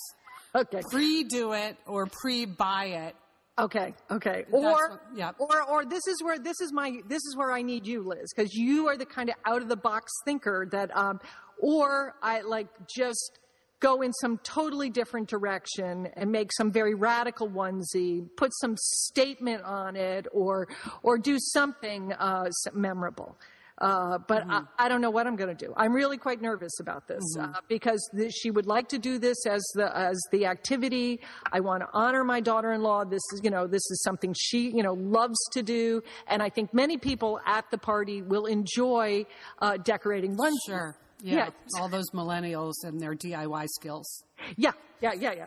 okay. 0.56 0.82
Pre-do 0.90 1.54
it 1.54 1.78
or 1.86 2.08
pre-buy 2.22 2.86
it. 2.86 3.16
Okay, 3.60 3.94
okay. 4.10 4.46
Or, 4.52 4.62
what- 4.62 5.02
yeah. 5.16 5.32
or, 5.38 5.62
or 5.70 5.86
this 5.86 6.08
is 6.08 6.24
where 6.24 6.40
this 6.40 6.60
is 6.62 6.72
my 6.74 6.90
this 7.08 7.24
is 7.26 7.36
where 7.36 7.52
I 7.52 7.62
need 7.62 7.86
you, 7.86 8.02
Liz, 8.02 8.32
because 8.36 8.54
you 8.54 8.88
are 8.88 8.98
the 8.98 9.06
kind 9.06 9.30
of 9.30 9.36
out 9.46 9.62
of 9.62 9.68
the 9.70 9.76
box 9.78 10.12
thinker 10.26 10.68
that. 10.72 10.96
Um, 10.96 11.20
or 11.64 12.16
I 12.24 12.42
like 12.42 12.70
just 12.96 13.38
go 13.82 14.02
in 14.02 14.14
some 14.14 14.38
totally 14.44 14.90
different 14.90 15.28
direction 15.28 16.08
and 16.16 16.32
make 16.32 16.54
some 16.54 16.72
very 16.72 16.94
radical 16.96 17.50
onesie, 17.50 18.26
put 18.38 18.52
some 18.62 18.76
statement 18.78 19.64
on 19.64 19.98
it, 19.98 20.26
or 20.32 20.70
or 21.04 21.18
do 21.18 21.38
something 21.40 22.14
uh, 22.14 22.46
memorable. 22.74 23.38
Uh, 23.78 24.20
but 24.28 24.44
Mm-hmm. 24.44 24.52
I, 24.78 24.86
I 24.86 24.90
don't 24.90 25.02
know 25.02 25.10
what 25.10 25.26
I'm 25.26 25.36
going 25.36 25.56
to 25.58 25.66
do. 25.66 25.74
I'm 25.76 25.92
really 25.92 26.18
quite 26.18 26.40
nervous 26.40 26.80
about 26.80 27.08
this 27.08 27.24
Mm-hmm. 27.36 27.54
uh, 27.56 27.62
because 27.68 28.02
th- 28.16 28.32
she 28.32 28.52
would 28.52 28.68
like 28.68 28.88
to 28.90 29.00
do 29.00 29.18
this 29.18 29.48
as 29.48 29.64
the 29.74 29.88
as 29.98 30.20
the 30.32 30.46
activity. 30.46 31.20
I 31.52 31.62
want 31.62 31.82
to 31.82 31.88
honor 31.92 32.24
my 32.24 32.42
daughter-in-law. 32.42 33.06
This 33.06 33.24
is 33.34 33.42
you 33.44 33.50
know 33.50 33.66
this 33.66 33.86
is 33.90 34.04
something 34.04 34.36
she 34.38 34.70
you 34.70 34.84
know 34.84 34.94
loves 34.94 35.40
to 35.54 35.64
do, 35.64 36.04
and 36.28 36.44
I 36.44 36.50
think 36.50 36.74
many 36.76 36.98
people 36.98 37.40
at 37.48 37.66
the 37.72 37.80
party 37.80 38.22
will 38.22 38.46
enjoy 38.46 39.26
uh, 39.60 39.78
decorating 39.78 40.36
one. 40.36 40.54
Sure. 40.68 40.96
Yeah. 41.22 41.36
Yeah. 41.36 41.50
All 41.80 41.90
those 41.90 42.10
millennials 42.12 42.74
and 42.84 43.00
their 43.00 43.16
DIY 43.16 43.68
skills. 43.68 44.24
Yeah, 44.58 44.72
yeah, 45.02 45.14
yeah, 45.14 45.34
yeah. 45.34 45.46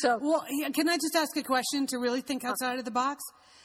So 0.00 0.18
Well, 0.20 0.44
yeah, 0.50 0.70
can 0.70 0.88
I 0.88 0.96
just 0.96 1.14
ask 1.16 1.36
a 1.36 1.42
question 1.42 1.86
to 1.88 1.98
really 1.98 2.20
think 2.20 2.44
outside 2.44 2.78
of 2.78 2.84
the 2.84 2.90
box? 2.90 3.22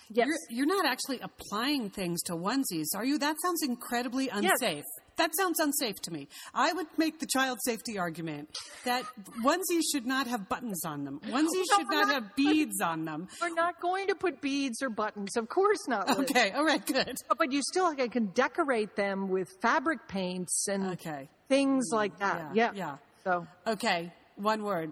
Yes. 0.09 0.27
You're, 0.27 0.38
you're 0.57 0.65
not 0.67 0.86
actually 0.86 1.19
applying 1.21 1.89
things 1.89 2.21
to 2.23 2.34
onesies, 2.34 2.95
are 2.95 3.05
you? 3.05 3.17
That 3.17 3.36
sounds 3.43 3.63
incredibly 3.63 4.29
unsafe. 4.29 4.84
That 5.18 5.32
sounds 5.38 5.59
unsafe 5.59 6.01
to 6.03 6.11
me. 6.11 6.28
I 6.53 6.74
would 6.74 6.88
make 6.97 7.20
the 7.20 7.28
child 7.28 7.59
safety 7.66 7.97
argument 7.99 8.49
that 8.84 9.03
onesies 9.43 9.82
should 9.91 10.05
not 10.07 10.26
have 10.28 10.49
buttons 10.49 10.84
on 10.86 11.03
them. 11.05 11.20
Onesies 11.26 11.49
No, 11.70 11.78
should 11.78 11.88
not 11.89 12.07
not 12.07 12.14
have 12.14 12.36
beads 12.36 12.82
on 12.82 13.05
them. 13.05 13.28
we're 13.41 13.53
not 13.53 13.80
going 13.80 14.07
to 14.07 14.16
put 14.16 14.41
beads 14.41 14.82
or 14.82 14.89
buttons, 14.89 15.36
of 15.38 15.47
course 15.49 15.88
not. 15.88 16.07
Liz. 16.07 16.30
Okay, 16.30 16.51
all 16.51 16.66
right, 16.66 16.84
good. 16.86 17.16
But 17.38 17.51
you 17.51 17.61
still 17.61 17.86
like, 17.95 18.11
can 18.11 18.28
decorate 18.28 18.95
them 18.95 19.30
with 19.30 19.49
fabric 19.61 20.07
paints 20.07 20.68
and 20.68 20.93
Okay. 20.93 21.30
things 21.47 21.89
like 21.91 22.18
that. 22.20 22.55
Yeah, 22.55 22.72
Yeah, 22.74 22.76
yeah. 22.76 22.97
So 23.24 23.47
Okay, 23.68 24.11
one 24.36 24.64
word 24.64 24.91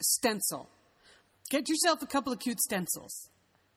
stencil. 0.00 0.68
Get 1.50 1.68
yourself 1.68 2.02
a 2.02 2.06
couple 2.06 2.32
of 2.32 2.38
cute 2.38 2.60
stencils. 2.60 3.28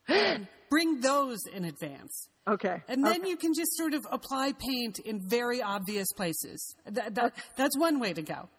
Bring 0.70 1.02
those 1.02 1.40
in 1.54 1.66
advance. 1.66 2.28
Okay, 2.48 2.82
And 2.88 3.04
then 3.06 3.26
you 3.26 3.38
can 3.38 3.54
just 3.54 3.76
sort 3.76 3.94
of 3.94 4.06
apply 4.12 4.54
paint 4.54 5.00
in 5.00 5.20
very 5.28 5.62
obvious 5.62 6.08
places. 6.16 6.76
That, 6.86 7.16
that, 7.16 7.34
that's 7.56 7.78
one 7.78 8.00
way 8.00 8.14
to 8.14 8.22
go. 8.22 8.50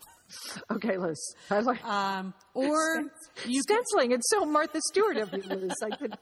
okay, 0.70 0.98
Liz. 0.98 1.18
I 1.50 1.60
like 1.60 1.82
Um, 1.84 2.34
or 2.54 3.00
you 3.46 3.62
can, 3.66 3.82
stenciling. 3.82 4.12
It's 4.12 4.28
so 4.30 4.44
Martha 4.44 4.80
Stewart 4.90 5.16
of 5.16 5.32
you, 5.32 5.42
Liz. 5.42 5.72
I 5.82 5.96
could. 5.96 6.14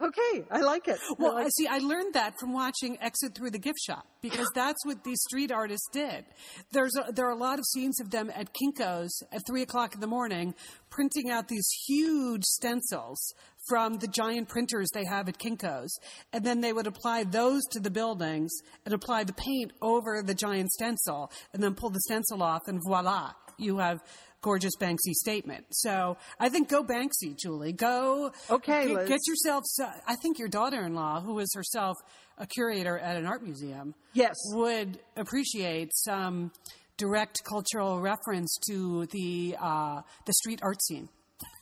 Okay, 0.00 0.44
I 0.50 0.60
like 0.60 0.88
it. 0.88 0.98
I 0.98 1.14
well, 1.18 1.34
like- 1.34 1.46
I 1.46 1.48
see, 1.50 1.66
I 1.66 1.78
learned 1.78 2.14
that 2.14 2.34
from 2.40 2.52
watching 2.54 2.96
Exit 3.02 3.34
Through 3.34 3.50
the 3.50 3.58
Gift 3.58 3.80
Shop 3.86 4.06
because 4.22 4.46
that's 4.54 4.78
what 4.86 5.04
these 5.04 5.20
street 5.28 5.52
artists 5.52 5.88
did. 5.92 6.24
There's 6.72 6.94
a, 6.96 7.12
there 7.12 7.26
are 7.26 7.32
a 7.32 7.36
lot 7.38 7.58
of 7.58 7.64
scenes 7.66 8.00
of 8.00 8.10
them 8.10 8.30
at 8.34 8.54
Kinko's 8.54 9.12
at 9.32 9.42
three 9.46 9.62
o'clock 9.62 9.94
in 9.94 10.00
the 10.00 10.06
morning, 10.06 10.54
printing 10.88 11.28
out 11.30 11.48
these 11.48 11.68
huge 11.86 12.44
stencils 12.44 13.34
from 13.68 13.98
the 13.98 14.08
giant 14.08 14.48
printers 14.48 14.88
they 14.92 15.04
have 15.04 15.28
at 15.28 15.38
Kinko's, 15.38 15.98
and 16.32 16.44
then 16.44 16.60
they 16.60 16.72
would 16.72 16.86
apply 16.86 17.24
those 17.24 17.62
to 17.72 17.80
the 17.80 17.90
buildings 17.90 18.50
and 18.84 18.94
apply 18.94 19.24
the 19.24 19.32
paint 19.34 19.72
over 19.82 20.22
the 20.22 20.34
giant 20.34 20.70
stencil, 20.70 21.30
and 21.52 21.62
then 21.62 21.74
pull 21.74 21.90
the 21.90 22.00
stencil 22.00 22.42
off, 22.42 22.62
and 22.66 22.80
voila, 22.86 23.32
you 23.58 23.78
have 23.78 24.00
gorgeous 24.42 24.72
Banksy 24.80 25.12
statement. 25.12 25.66
So 25.70 26.16
I 26.38 26.48
think 26.48 26.68
go 26.70 26.82
Banksy, 26.82 27.36
Julie. 27.38 27.72
Go. 27.74 28.32
Okay, 28.48 28.88
get, 28.88 29.06
get 29.06 29.20
yourself. 29.26 29.64
I 30.06 30.16
think 30.22 30.38
your 30.38 30.48
daughter-in-law, 30.48 31.20
who 31.20 31.38
is 31.40 31.52
herself 31.54 31.96
a 32.38 32.46
curator 32.46 32.98
at 32.98 33.16
an 33.16 33.26
art 33.26 33.42
museum, 33.42 33.94
Yes. 34.14 34.34
would 34.54 34.98
appreciate 35.16 35.90
some 35.94 36.52
direct 36.96 37.42
cultural 37.46 38.00
reference 38.00 38.58
to 38.66 39.06
the 39.12 39.56
uh, 39.60 40.00
the 40.24 40.32
street 40.32 40.60
art 40.62 40.82
scene. 40.82 41.10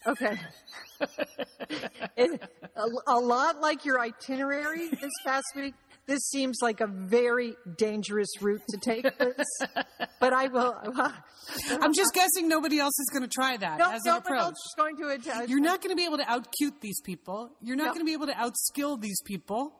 Okay. 0.06 0.38
It- 2.16 2.42
a, 2.76 3.12
a 3.12 3.18
lot 3.20 3.60
like 3.60 3.84
your 3.84 4.00
itinerary 4.00 4.88
this 4.88 5.10
past 5.24 5.44
week. 5.56 5.74
This 6.06 6.20
seems 6.30 6.58
like 6.62 6.80
a 6.80 6.86
very 6.86 7.54
dangerous 7.76 8.28
route 8.40 8.62
to 8.70 8.78
take. 8.78 9.04
Liz. 9.20 9.34
but 10.20 10.32
I 10.32 10.48
will. 10.48 10.74
I'm 11.70 11.92
just 11.92 12.14
guessing 12.14 12.48
nobody 12.48 12.78
else 12.78 12.98
is 12.98 13.10
going 13.12 13.22
to 13.24 13.28
try 13.28 13.56
that 13.58 13.78
no, 13.78 13.90
as 13.92 14.00
no 14.04 14.12
an 14.12 14.18
approach. 14.18 14.40
else 14.40 14.54
is 14.54 14.74
going 14.76 14.96
to. 14.96 15.46
You're 15.48 15.60
not 15.60 15.82
going 15.82 15.90
to 15.90 15.96
be 15.96 16.04
able 16.04 16.16
to 16.18 16.28
out 16.30 16.48
cute 16.58 16.80
these 16.80 17.00
people. 17.02 17.50
You're 17.60 17.76
not 17.76 17.88
No. 17.88 17.94
going 17.94 18.00
to 18.00 18.06
be 18.06 18.14
able 18.14 18.26
to 18.28 18.32
outskill 18.32 19.00
these 19.00 19.20
people. 19.26 19.74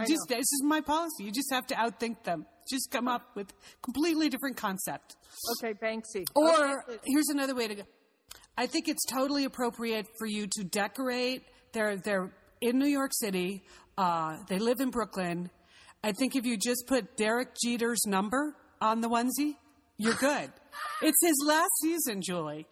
Just 0.00 0.22
this 0.28 0.38
is 0.40 0.62
my 0.64 0.80
policy. 0.80 1.24
You 1.24 1.32
just 1.32 1.52
have 1.52 1.66
to 1.68 1.74
outthink 1.74 2.24
them. 2.24 2.46
Just 2.70 2.90
come 2.90 3.06
up 3.06 3.36
with 3.36 3.52
completely 3.82 4.28
different 4.30 4.56
concept. 4.56 5.16
Okay, 5.62 5.74
Banksy. 5.74 6.24
Or 6.34 6.82
Okay, 6.88 6.98
here's 7.04 7.28
another 7.28 7.54
way 7.54 7.68
to 7.68 7.74
go. 7.76 7.82
I 8.56 8.66
think 8.66 8.88
it's 8.88 9.04
totally 9.04 9.44
appropriate 9.44 10.06
for 10.18 10.26
you 10.26 10.46
to 10.52 10.64
decorate. 10.64 11.42
They're 11.72 11.96
they're 11.96 12.32
in 12.60 12.78
New 12.78 12.86
York 12.88 13.10
City. 13.12 13.62
Uh, 13.98 14.38
they 14.48 14.58
live 14.58 14.80
in 14.80 14.90
Brooklyn. 14.90 15.50
I 16.02 16.12
think 16.12 16.36
if 16.36 16.44
you 16.44 16.56
just 16.56 16.84
put 16.86 17.16
Derek 17.16 17.56
Jeter's 17.62 18.04
number 18.06 18.54
on 18.80 19.00
the 19.00 19.08
onesie, 19.08 19.56
you're 19.96 20.14
good. 20.14 20.52
it's 21.02 21.18
his 21.22 21.42
last 21.46 21.70
season, 21.82 22.20
Julie. 22.22 22.66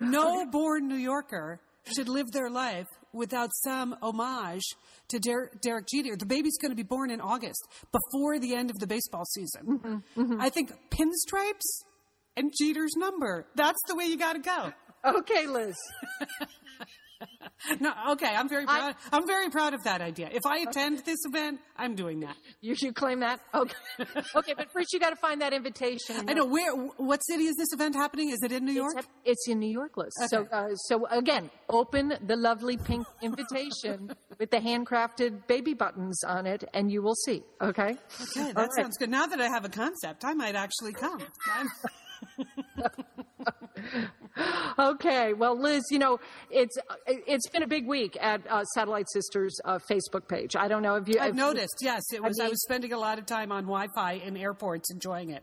No 0.00 0.46
born 0.46 0.88
New 0.88 0.96
Yorker 0.96 1.60
should 1.94 2.08
live 2.08 2.30
their 2.32 2.50
life 2.50 2.86
without 3.12 3.50
some 3.64 3.96
homage 4.02 4.62
to 5.08 5.18
Der- 5.18 5.50
Derek 5.60 5.86
Jeter. 5.92 6.16
The 6.16 6.26
baby's 6.26 6.56
going 6.58 6.70
to 6.70 6.76
be 6.76 6.82
born 6.84 7.10
in 7.10 7.20
August, 7.20 7.62
before 7.92 8.38
the 8.38 8.54
end 8.54 8.70
of 8.70 8.78
the 8.78 8.86
baseball 8.86 9.24
season. 9.24 10.02
I 10.40 10.48
think 10.50 10.72
pinstripes 10.90 11.84
and 12.36 12.52
Jeter's 12.58 12.94
number. 12.96 13.46
That's 13.56 13.80
the 13.88 13.96
way 13.96 14.04
you 14.04 14.16
got 14.16 14.34
to 14.34 14.38
go. 14.38 14.72
Okay, 15.04 15.46
Liz. 15.46 15.76
No, 17.78 17.92
okay, 18.12 18.34
I'm 18.34 18.48
very 18.48 18.64
proud. 18.64 18.94
I, 19.12 19.16
am 19.16 19.26
very 19.26 19.50
proud 19.50 19.74
of 19.74 19.84
that 19.84 20.00
idea. 20.00 20.30
If 20.32 20.46
I 20.46 20.58
attend 20.60 21.00
this 21.04 21.18
event, 21.26 21.60
I'm 21.76 21.94
doing 21.94 22.20
that. 22.20 22.34
You 22.62 22.74
you 22.78 22.92
claim 22.92 23.20
that? 23.20 23.40
Okay. 23.54 23.74
okay, 24.34 24.54
but 24.56 24.72
first 24.72 24.92
you 24.92 24.98
got 24.98 25.10
to 25.10 25.16
find 25.16 25.42
that 25.42 25.52
invitation. 25.52 26.28
I 26.28 26.32
know 26.32 26.46
where. 26.46 26.74
What 26.96 27.20
city 27.24 27.44
is 27.44 27.56
this 27.56 27.72
event 27.72 27.94
happening? 27.94 28.30
Is 28.30 28.42
it 28.42 28.52
in 28.52 28.64
New 28.64 28.72
York? 28.72 28.94
It's, 28.96 29.08
it's 29.24 29.48
in 29.48 29.58
New 29.58 29.70
York, 29.70 29.96
Liz. 29.96 30.10
So, 30.28 30.46
uh, 30.50 30.74
so 30.74 31.06
again, 31.06 31.50
open 31.68 32.14
the 32.26 32.36
lovely 32.36 32.78
pink 32.78 33.06
invitation 33.22 34.12
with 34.38 34.50
the 34.50 34.58
handcrafted 34.58 35.46
baby 35.46 35.74
buttons 35.74 36.24
on 36.24 36.46
it, 36.46 36.64
and 36.72 36.90
you 36.90 37.02
will 37.02 37.14
see. 37.14 37.42
Okay. 37.60 37.82
Okay, 37.82 37.96
that 38.34 38.56
All 38.56 38.62
right. 38.62 38.72
sounds 38.74 38.96
good. 38.96 39.10
Now 39.10 39.26
that 39.26 39.40
I 39.40 39.48
have 39.48 39.64
a 39.64 39.70
concept, 39.70 40.24
I 40.24 40.32
might 40.32 40.54
actually 40.54 40.94
come. 40.94 41.20
Okay. 44.78 45.34
Well, 45.34 45.60
Liz, 45.60 45.82
you 45.90 45.98
know, 45.98 46.18
it's 46.50 46.76
it's 47.06 47.48
been 47.50 47.62
a 47.62 47.66
big 47.66 47.86
week 47.86 48.16
at 48.20 48.40
uh, 48.48 48.64
Satellite 48.64 49.06
Sisters 49.12 49.58
uh, 49.64 49.78
Facebook 49.78 50.26
page. 50.26 50.56
I 50.56 50.68
don't 50.68 50.82
know 50.82 50.94
if 50.96 51.06
you. 51.08 51.16
I've 51.20 51.30
if- 51.30 51.34
noticed. 51.36 51.76
Yes, 51.82 52.02
it 52.12 52.22
was. 52.22 52.38
I, 52.40 52.44
mean- 52.44 52.50
was 52.50 52.62
spending 52.62 52.92
a 52.92 52.98
lot 52.98 53.18
of 53.18 53.26
time 53.26 53.52
on 53.52 53.64
Wi-Fi 53.64 54.12
in 54.12 54.36
airports, 54.36 54.90
enjoying 54.90 55.30
it. 55.30 55.42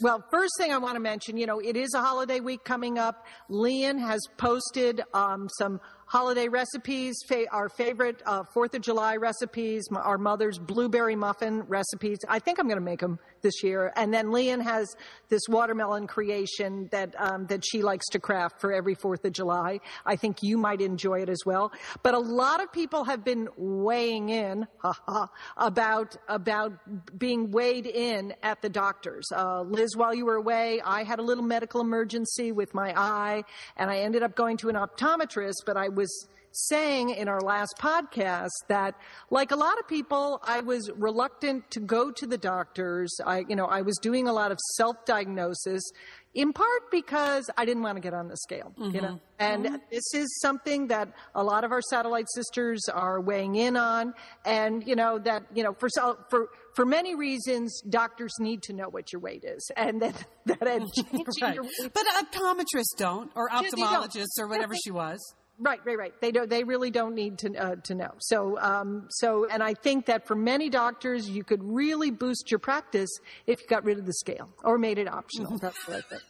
Well, 0.00 0.22
first 0.30 0.52
thing 0.58 0.72
I 0.72 0.78
want 0.78 0.94
to 0.94 1.00
mention, 1.00 1.38
you 1.38 1.46
know, 1.46 1.58
it 1.58 1.74
is 1.74 1.94
a 1.94 2.00
holiday 2.02 2.40
week 2.40 2.64
coming 2.64 2.98
up. 2.98 3.24
Leanne 3.50 3.98
has 3.98 4.20
posted 4.36 5.02
um, 5.14 5.48
some 5.58 5.80
holiday 6.06 6.48
recipes, 6.48 7.16
fa- 7.28 7.46
our 7.52 7.68
favorite 7.68 8.22
uh, 8.24 8.44
Fourth 8.54 8.74
of 8.74 8.82
July 8.82 9.16
recipes, 9.16 9.88
m- 9.90 9.96
our 9.98 10.18
mother's 10.18 10.58
blueberry 10.58 11.16
muffin 11.16 11.62
recipes. 11.62 12.18
I 12.28 12.38
think 12.38 12.58
I'm 12.58 12.66
going 12.66 12.78
to 12.78 12.84
make 12.84 13.00
them 13.00 13.18
this 13.42 13.62
year. 13.62 13.92
And 13.96 14.12
then 14.12 14.26
Leanne 14.26 14.62
has 14.62 14.96
this 15.28 15.42
watermelon 15.48 16.06
creation 16.06 16.88
that 16.90 17.14
um, 17.18 17.46
that 17.46 17.64
she 17.64 17.82
likes 17.82 18.06
to 18.10 18.18
craft 18.18 18.60
for 18.60 18.72
every 18.72 18.94
Fourth 18.94 19.24
of 19.24 19.32
July. 19.32 19.80
I 20.04 20.16
think 20.16 20.42
you 20.42 20.58
might 20.58 20.80
enjoy 20.80 21.22
it 21.22 21.28
as 21.28 21.40
well. 21.44 21.72
But 22.02 22.14
a 22.14 22.18
lot 22.18 22.62
of 22.62 22.72
people 22.72 23.04
have 23.04 23.24
been 23.24 23.48
weighing 23.56 24.28
in 24.30 24.66
about 25.56 26.16
about 26.28 26.72
being 27.18 27.50
weighed 27.50 27.86
in 27.86 28.34
at 28.42 28.62
the 28.62 28.68
doctors. 28.68 29.26
Uh, 29.34 29.62
Liz, 29.62 29.96
while 29.96 30.14
you 30.14 30.24
were 30.26 30.36
away, 30.36 30.80
I 30.84 31.02
had 31.04 31.18
a 31.18 31.22
little 31.22 31.44
medical 31.44 31.80
emergency 31.80 32.52
with 32.52 32.74
my 32.74 32.92
eye, 32.96 33.42
and 33.76 33.90
I 33.90 33.98
ended 33.98 34.22
up 34.22 34.34
going 34.34 34.56
to 34.58 34.68
an 34.68 34.76
optometrist. 34.76 35.64
But 35.66 35.76
I 35.76 35.88
was 35.96 36.28
saying 36.52 37.10
in 37.10 37.28
our 37.28 37.40
last 37.40 37.74
podcast 37.78 38.48
that 38.68 38.94
like 39.28 39.50
a 39.50 39.56
lot 39.56 39.78
of 39.78 39.86
people 39.86 40.40
i 40.42 40.60
was 40.60 40.90
reluctant 40.96 41.70
to 41.70 41.80
go 41.80 42.10
to 42.10 42.26
the 42.26 42.38
doctors 42.38 43.14
i 43.26 43.44
you 43.46 43.54
know 43.54 43.66
i 43.66 43.82
was 43.82 43.98
doing 44.00 44.26
a 44.26 44.32
lot 44.32 44.50
of 44.50 44.58
self-diagnosis 44.76 45.82
in 46.36 46.52
part 46.52 46.90
because 46.90 47.50
I 47.56 47.64
didn't 47.64 47.82
want 47.82 47.96
to 47.96 48.00
get 48.02 48.12
on 48.12 48.28
the 48.28 48.36
scale, 48.36 48.72
mm-hmm. 48.78 48.94
you 48.94 49.00
know. 49.00 49.20
And 49.38 49.64
mm-hmm. 49.64 49.76
this 49.90 50.04
is 50.14 50.38
something 50.40 50.88
that 50.88 51.08
a 51.34 51.42
lot 51.42 51.64
of 51.64 51.72
our 51.72 51.80
satellite 51.80 52.26
sisters 52.34 52.88
are 52.92 53.20
weighing 53.20 53.56
in 53.56 53.76
on, 53.76 54.12
and 54.44 54.86
you 54.86 54.94
know 54.94 55.18
that 55.18 55.44
you 55.54 55.64
know 55.64 55.72
for 55.72 55.88
for 56.28 56.50
for 56.74 56.84
many 56.84 57.14
reasons, 57.14 57.80
doctors 57.88 58.32
need 58.38 58.62
to 58.64 58.74
know 58.74 58.88
what 58.90 59.12
your 59.12 59.20
weight 59.20 59.44
is, 59.44 59.70
and 59.76 60.02
that 60.02 60.24
that 60.44 60.60
right. 61.42 61.58
But 61.94 62.04
optometrists 62.18 62.96
don't, 62.96 63.30
or 63.34 63.48
ophthalmologists, 63.48 64.38
or 64.38 64.46
whatever 64.46 64.74
she 64.84 64.90
was. 64.90 65.18
Right, 65.58 65.80
right, 65.86 65.96
right. 65.96 66.20
They 66.20 66.32
don't. 66.32 66.50
They 66.50 66.64
really 66.64 66.90
don't 66.90 67.14
need 67.14 67.38
to 67.38 67.54
uh, 67.56 67.76
to 67.84 67.94
know. 67.94 68.10
So, 68.18 68.58
um, 68.60 69.06
so, 69.08 69.46
and 69.48 69.62
I 69.62 69.72
think 69.72 70.06
that 70.06 70.26
for 70.26 70.34
many 70.34 70.68
doctors, 70.68 71.30
you 71.30 71.44
could 71.44 71.62
really 71.62 72.10
boost 72.10 72.50
your 72.50 72.58
practice 72.58 73.08
if 73.46 73.62
you 73.62 73.66
got 73.66 73.84
rid 73.84 73.98
of 73.98 74.04
the 74.04 74.12
scale 74.12 74.50
or 74.62 74.76
made 74.76 74.98
it 74.98 75.08
optional. 75.08 75.56
That's 75.62 75.88
what 75.88 75.96
I 75.96 76.00
think. 76.02 76.22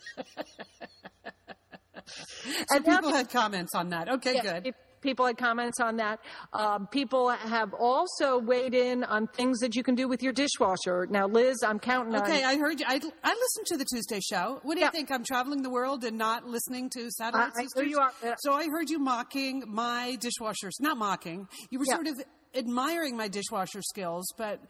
so 2.69 2.77
and 2.77 2.85
people 2.85 3.13
had 3.13 3.29
comments 3.31 3.75
on 3.75 3.89
that. 3.91 4.09
Okay, 4.09 4.35
yeah, 4.35 4.43
good. 4.43 4.67
If, 4.69 4.75
people 5.07 5.25
had 5.25 5.39
comments 5.39 5.79
on 5.79 5.97
that. 5.99 6.19
Um, 6.53 6.89
people 6.89 7.31
have 7.31 7.73
also 7.73 8.39
weighed 8.39 8.75
in 8.75 9.05
on 9.05 9.29
things 9.29 9.61
that 9.61 9.77
you 9.77 9.85
can 9.85 9.95
do 9.95 10.09
with 10.09 10.21
your 10.21 10.33
dishwasher. 10.33 11.07
Now, 11.09 11.29
Liz, 11.29 11.59
I'm 11.65 11.79
counting 11.79 12.17
okay, 12.17 12.25
on. 12.25 12.31
Okay, 12.31 12.45
I 12.45 12.57
heard 12.59 12.81
you. 12.81 12.87
I, 12.89 13.01
I 13.23 13.35
listened 13.35 13.67
to 13.67 13.77
the 13.77 13.85
Tuesday 13.85 14.19
show. 14.21 14.59
What 14.65 14.75
do 14.75 14.81
yeah. 14.81 14.87
you 14.87 14.91
think? 14.91 15.13
I'm 15.13 15.23
traveling 15.25 15.63
the 15.63 15.71
world 15.71 16.03
and 16.05 16.19
not 16.19 16.45
listening 16.47 16.91
to 16.91 17.09
satellite 17.13 17.53
I, 17.57 17.63
sisters. 17.63 17.85
I 17.85 17.89
you 17.89 17.99
are. 17.99 18.13
So 18.39 18.53
I 18.53 18.65
heard 18.67 18.91
you 18.91 18.99
mocking 18.99 19.63
my 19.69 20.19
dishwashers. 20.21 20.81
Not 20.81 20.99
mocking. 20.99 21.47
You 21.71 21.79
were 21.79 21.85
yeah. 21.87 21.95
sort 21.95 22.09
of 22.09 22.21
admiring 22.57 23.17
my 23.17 23.29
dishwasher 23.29 23.83
skills, 23.83 24.27
but 24.37 24.61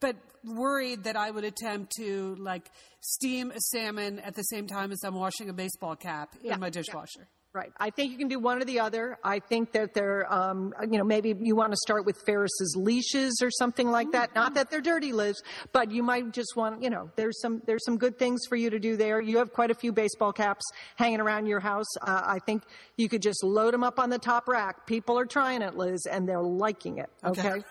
but 0.00 0.14
worried 0.44 1.04
that 1.04 1.16
I 1.16 1.32
would 1.32 1.44
attempt 1.44 1.92
to 1.96 2.36
like 2.38 2.70
steam 3.00 3.50
a 3.50 3.58
salmon 3.58 4.20
at 4.20 4.36
the 4.36 4.42
same 4.42 4.68
time 4.68 4.92
as 4.92 5.02
I'm 5.02 5.14
washing 5.14 5.48
a 5.48 5.52
baseball 5.52 5.96
cap 5.96 6.36
in 6.44 6.60
my 6.60 6.70
dishwasher. 6.70 7.26
Right. 7.52 7.72
I 7.80 7.90
think 7.90 8.12
you 8.12 8.18
can 8.18 8.28
do 8.28 8.38
one 8.38 8.62
or 8.62 8.64
the 8.64 8.78
other. 8.78 9.18
I 9.24 9.40
think 9.40 9.72
that 9.72 9.92
they're, 9.92 10.32
um, 10.32 10.72
you 10.82 10.98
know, 10.98 11.04
maybe 11.04 11.34
you 11.36 11.56
want 11.56 11.72
to 11.72 11.76
start 11.78 12.06
with 12.06 12.16
Ferris's 12.24 12.76
leashes 12.78 13.40
or 13.42 13.50
something 13.50 13.90
like 13.90 14.12
that. 14.12 14.36
Not 14.36 14.54
that 14.54 14.70
they're 14.70 14.80
dirty, 14.80 15.12
Liz, 15.12 15.42
but 15.72 15.90
you 15.90 16.04
might 16.04 16.30
just 16.30 16.54
want, 16.54 16.80
you 16.80 16.90
know, 16.90 17.10
there's 17.16 17.40
some 17.40 17.60
there's 17.66 17.84
some 17.84 17.98
good 17.98 18.20
things 18.20 18.42
for 18.48 18.54
you 18.54 18.70
to 18.70 18.78
do 18.78 18.96
there. 18.96 19.20
You 19.20 19.38
have 19.38 19.52
quite 19.52 19.72
a 19.72 19.74
few 19.74 19.90
baseball 19.90 20.32
caps 20.32 20.64
hanging 20.94 21.20
around 21.20 21.46
your 21.46 21.58
house. 21.58 21.88
Uh, 22.00 22.22
I 22.24 22.38
think 22.38 22.62
you 22.96 23.08
could 23.08 23.20
just 23.20 23.42
load 23.42 23.74
them 23.74 23.82
up 23.82 23.98
on 23.98 24.10
the 24.10 24.18
top 24.18 24.46
rack. 24.46 24.86
People 24.86 25.18
are 25.18 25.26
trying 25.26 25.62
it, 25.62 25.76
Liz, 25.76 26.06
and 26.06 26.28
they're 26.28 26.40
liking 26.40 26.98
it. 26.98 27.10
Okay. 27.24 27.50
okay. 27.50 27.64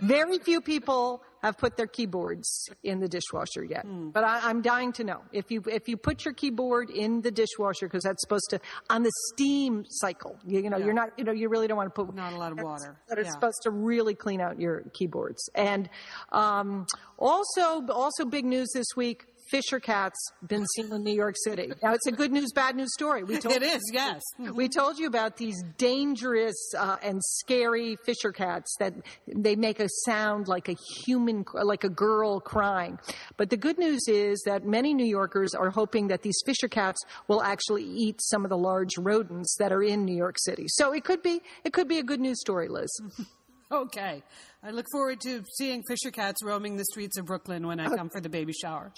Very 0.00 0.38
few 0.38 0.62
people 0.62 1.22
have 1.42 1.58
put 1.58 1.76
their 1.76 1.86
keyboards 1.86 2.68
in 2.82 3.00
the 3.00 3.08
dishwasher 3.08 3.64
yet. 3.64 3.84
Hmm. 3.84 4.10
But 4.10 4.24
I, 4.24 4.50
am 4.50 4.62
dying 4.62 4.92
to 4.94 5.04
know 5.04 5.22
if 5.32 5.50
you 5.50 5.62
if 5.70 5.88
you 5.88 5.96
put 5.96 6.24
your 6.24 6.34
keyboard 6.34 6.90
in 6.90 7.22
the 7.22 7.30
dishwasher 7.30 7.86
because 7.86 8.04
that's 8.04 8.20
supposed 8.22 8.50
to 8.50 8.60
on 8.90 9.02
the 9.02 9.12
steam 9.32 9.84
cycle. 9.88 10.36
You, 10.46 10.60
you 10.62 10.70
know, 10.70 10.78
yeah. 10.78 10.84
you're 10.86 10.94
not 10.94 11.10
you 11.16 11.24
know 11.24 11.32
you 11.32 11.48
really 11.48 11.68
don't 11.68 11.76
want 11.76 11.94
to 11.94 12.04
put 12.04 12.14
not 12.14 12.32
a 12.32 12.36
lot 12.36 12.52
of 12.52 12.60
water. 12.60 12.96
That 13.08 13.18
are 13.18 13.22
yeah. 13.22 13.30
supposed 13.30 13.62
to 13.62 13.70
really 13.70 14.14
clean 14.14 14.40
out 14.40 14.60
your 14.60 14.82
keyboards. 14.92 15.48
And 15.54 15.88
um, 16.32 16.86
also 17.18 17.86
also 17.88 18.24
big 18.24 18.44
news 18.44 18.70
this 18.74 18.88
week. 18.96 19.26
Fisher 19.50 19.80
cats 19.80 20.18
been 20.46 20.66
seen 20.66 20.92
in 20.92 21.02
New 21.02 21.14
York 21.14 21.34
City. 21.44 21.72
Now 21.82 21.94
it's 21.94 22.06
a 22.06 22.12
good 22.12 22.32
news, 22.32 22.52
bad 22.52 22.76
news 22.76 22.92
story. 22.92 23.24
We 23.24 23.38
told 23.40 23.54
it 23.54 23.62
is, 23.62 23.82
yes. 23.92 24.22
We 24.54 24.68
told 24.68 24.98
you 24.98 25.06
about 25.06 25.36
these 25.36 25.62
dangerous 25.76 26.56
uh, 26.76 26.96
and 27.02 27.22
scary 27.22 27.96
Fisher 28.04 28.32
cats 28.32 28.74
that 28.78 28.94
they 29.26 29.56
make 29.56 29.80
a 29.80 29.88
sound 30.04 30.48
like 30.48 30.68
a 30.68 30.76
human, 31.04 31.44
like 31.54 31.84
a 31.84 31.88
girl 31.88 32.40
crying. 32.40 32.98
But 33.36 33.50
the 33.50 33.56
good 33.56 33.78
news 33.78 34.02
is 34.08 34.42
that 34.46 34.66
many 34.66 34.94
New 34.94 35.06
Yorkers 35.06 35.54
are 35.54 35.70
hoping 35.70 36.08
that 36.08 36.22
these 36.22 36.38
Fisher 36.44 36.68
cats 36.68 37.00
will 37.28 37.42
actually 37.42 37.84
eat 37.84 38.20
some 38.22 38.44
of 38.44 38.50
the 38.50 38.58
large 38.58 38.96
rodents 38.98 39.56
that 39.58 39.72
are 39.72 39.82
in 39.82 40.04
New 40.04 40.16
York 40.16 40.36
City. 40.38 40.64
So 40.68 40.92
it 40.92 41.04
could 41.04 41.22
be, 41.22 41.40
it 41.64 41.72
could 41.72 41.88
be 41.88 41.98
a 41.98 42.02
good 42.02 42.20
news 42.20 42.40
story, 42.40 42.68
Liz. 42.68 42.88
okay. 43.72 44.22
I 44.62 44.70
look 44.70 44.86
forward 44.90 45.20
to 45.22 45.44
seeing 45.56 45.82
Fisher 45.88 46.10
cats 46.10 46.42
roaming 46.42 46.76
the 46.76 46.84
streets 46.84 47.16
of 47.16 47.26
Brooklyn 47.26 47.66
when 47.66 47.78
I 47.78 47.94
come 47.94 48.10
for 48.10 48.20
the 48.20 48.28
baby 48.28 48.52
shower. 48.52 48.92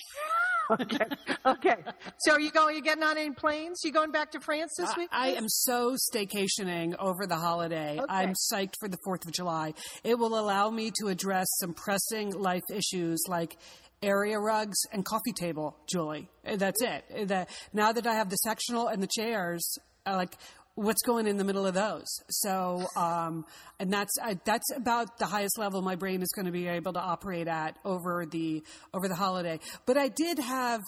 Okay. 0.71 1.07
Okay. 1.47 1.77
So 2.19 2.33
are 2.33 2.41
you 2.41 2.51
going? 2.51 2.77
You 2.77 2.83
getting 2.83 3.05
on 3.05 3.19
any 3.19 3.33
planes? 3.33 3.81
You 3.85 3.93
going 3.93 4.11
back 4.11 4.33
to 4.33 4.41
France 4.41 4.73
this 4.77 4.97
week? 4.97 5.09
I, 5.13 5.29
I 5.29 5.33
am 5.33 5.49
so 5.49 5.97
staycationing 5.97 6.97
over 6.99 7.27
the 7.27 7.37
holiday. 7.37 7.99
Okay. 7.99 8.07
I'm 8.09 8.35
psyched 8.35 8.75
for 8.79 8.89
the 8.89 8.99
Fourth 9.05 9.25
of 9.27 9.33
July. 9.33 9.75
It 10.05 10.19
will 10.19 10.39
allow 10.39 10.71
me 10.71 10.93
to 11.01 11.09
address 11.09 11.47
some 11.59 11.75
pressing 11.75 12.31
life 12.31 12.63
issues 12.73 13.23
like 13.29 13.57
area 14.03 14.39
rugs 14.39 14.79
and 14.93 15.05
coffee 15.05 15.33
table, 15.33 15.77
Julie. 15.87 16.29
That's 16.45 16.83
it. 16.83 17.29
That 17.29 17.51
now 17.73 17.93
that 17.93 18.07
I 18.07 18.15
have 18.15 18.31
the 18.31 18.37
sectional 18.37 18.89
and 18.89 19.03
the 19.03 19.09
chairs, 19.09 19.79
like 20.07 20.37
what's 20.81 21.03
going 21.03 21.27
in 21.27 21.37
the 21.37 21.45
middle 21.45 21.67
of 21.67 21.75
those. 21.75 22.09
So, 22.31 22.87
um, 22.97 23.45
and 23.79 23.93
that's 23.93 24.13
I, 24.23 24.39
that's 24.45 24.71
about 24.75 25.19
the 25.19 25.27
highest 25.27 25.59
level 25.59 25.83
my 25.83 25.95
brain 25.95 26.23
is 26.23 26.31
going 26.35 26.47
to 26.47 26.53
be 26.53 26.67
able 26.67 26.95
to 26.95 27.01
operate 27.01 27.49
at 27.49 27.77
over 27.85 28.25
the 28.27 28.63
over 28.95 29.07
the 29.07 29.15
holiday. 29.15 29.61
But 29.87 29.99
I 29.99 30.09
did 30.09 30.39
have 30.39 30.81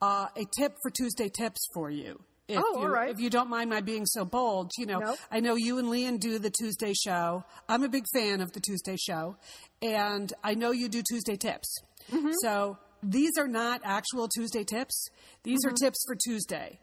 uh, 0.00 0.26
a 0.36 0.44
tip 0.58 0.76
for 0.82 0.90
Tuesday 0.90 1.28
tips 1.28 1.60
for 1.74 1.90
you. 1.90 2.20
If 2.48 2.58
oh, 2.58 2.78
you, 2.78 2.82
all 2.82 2.88
right. 2.88 3.10
If 3.10 3.20
you 3.20 3.30
don't 3.30 3.48
mind 3.48 3.70
my 3.70 3.80
being 3.80 4.04
so 4.06 4.24
bold, 4.24 4.70
you 4.76 4.86
know, 4.86 4.98
nope. 4.98 5.18
I 5.30 5.40
know 5.40 5.54
you 5.56 5.78
and 5.78 5.88
Leanne 5.88 6.20
do 6.20 6.38
the 6.38 6.50
Tuesday 6.50 6.92
show. 6.92 7.44
I'm 7.68 7.82
a 7.84 7.88
big 7.88 8.04
fan 8.12 8.40
of 8.40 8.52
the 8.52 8.60
Tuesday 8.60 8.96
show, 8.96 9.36
and 9.80 10.32
I 10.42 10.54
know 10.54 10.70
you 10.70 10.88
do 10.88 11.02
Tuesday 11.02 11.36
tips. 11.36 11.82
Mm-hmm. 12.12 12.32
So 12.42 12.78
these 13.02 13.32
are 13.38 13.48
not 13.48 13.80
actual 13.84 14.28
Tuesday 14.28 14.64
tips. 14.64 15.08
These 15.42 15.64
mm-hmm. 15.64 15.74
are 15.74 15.76
tips 15.76 16.04
for 16.06 16.16
Tuesday 16.16 16.80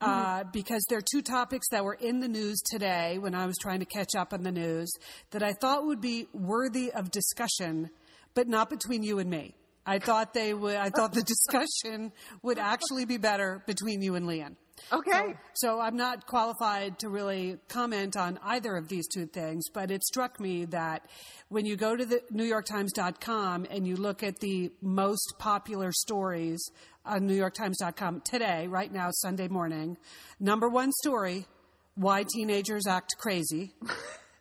uh, 0.00 0.44
because 0.52 0.84
there 0.88 0.98
are 0.98 1.08
two 1.12 1.22
topics 1.22 1.66
that 1.70 1.84
were 1.84 1.94
in 1.94 2.20
the 2.20 2.28
news 2.28 2.60
today 2.70 3.18
when 3.18 3.34
I 3.34 3.46
was 3.46 3.56
trying 3.60 3.80
to 3.80 3.86
catch 3.86 4.14
up 4.14 4.32
on 4.32 4.42
the 4.42 4.52
news 4.52 4.92
that 5.30 5.42
I 5.42 5.52
thought 5.52 5.86
would 5.86 6.00
be 6.00 6.26
worthy 6.32 6.92
of 6.92 7.10
discussion, 7.10 7.90
but 8.34 8.48
not 8.48 8.70
between 8.70 9.02
you 9.02 9.18
and 9.18 9.30
me. 9.30 9.54
I 9.86 9.98
thought 9.98 10.32
they 10.32 10.54
would. 10.54 10.76
I 10.76 10.90
thought 10.90 11.12
the 11.12 11.22
discussion 11.26 12.12
would 12.42 12.58
actually 12.58 13.04
be 13.04 13.18
better 13.18 13.62
between 13.66 14.00
you 14.02 14.14
and 14.14 14.26
Leanne. 14.26 14.56
Okay. 14.92 15.34
So, 15.54 15.68
so, 15.68 15.80
I'm 15.80 15.96
not 15.96 16.26
qualified 16.26 16.98
to 16.98 17.08
really 17.08 17.58
comment 17.68 18.16
on 18.16 18.40
either 18.42 18.76
of 18.76 18.88
these 18.88 19.06
two 19.06 19.26
things, 19.26 19.68
but 19.72 19.90
it 19.90 20.02
struck 20.02 20.40
me 20.40 20.64
that 20.66 21.06
when 21.48 21.64
you 21.64 21.76
go 21.76 21.94
to 21.94 22.04
the 22.04 22.20
NewYorkTimes.com 22.32 23.66
and 23.70 23.86
you 23.86 23.96
look 23.96 24.24
at 24.24 24.40
the 24.40 24.72
most 24.82 25.34
popular 25.38 25.92
stories 25.92 26.60
on 27.04 27.28
NewYorkTimes.com 27.28 28.22
today, 28.22 28.66
right 28.66 28.92
now, 28.92 29.10
Sunday 29.10 29.48
morning, 29.48 29.96
number 30.40 30.68
one 30.68 30.92
story: 30.92 31.46
Why 31.94 32.24
teenagers 32.24 32.86
act 32.86 33.14
crazy. 33.18 33.72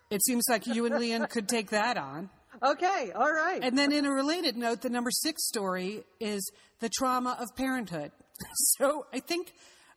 it 0.09 0.23
seems 0.23 0.43
like 0.49 0.67
you 0.67 0.85
and 0.85 0.95
Leanne 0.95 1.29
could 1.29 1.47
take 1.47 1.71
that 1.71 1.97
on. 1.97 2.29
Okay, 2.61 3.11
all 3.13 3.31
right. 3.31 3.59
And 3.61 3.77
then, 3.77 3.91
in 3.91 4.05
a 4.05 4.11
related 4.11 4.55
note, 4.55 4.81
the 4.81 4.89
number 4.89 5.11
six 5.11 5.45
story 5.47 6.03
is 6.19 6.49
the 6.79 6.89
trauma 6.89 7.37
of 7.39 7.55
parenthood. 7.55 8.11
so 8.77 9.05
I 9.13 9.19
think 9.19 9.53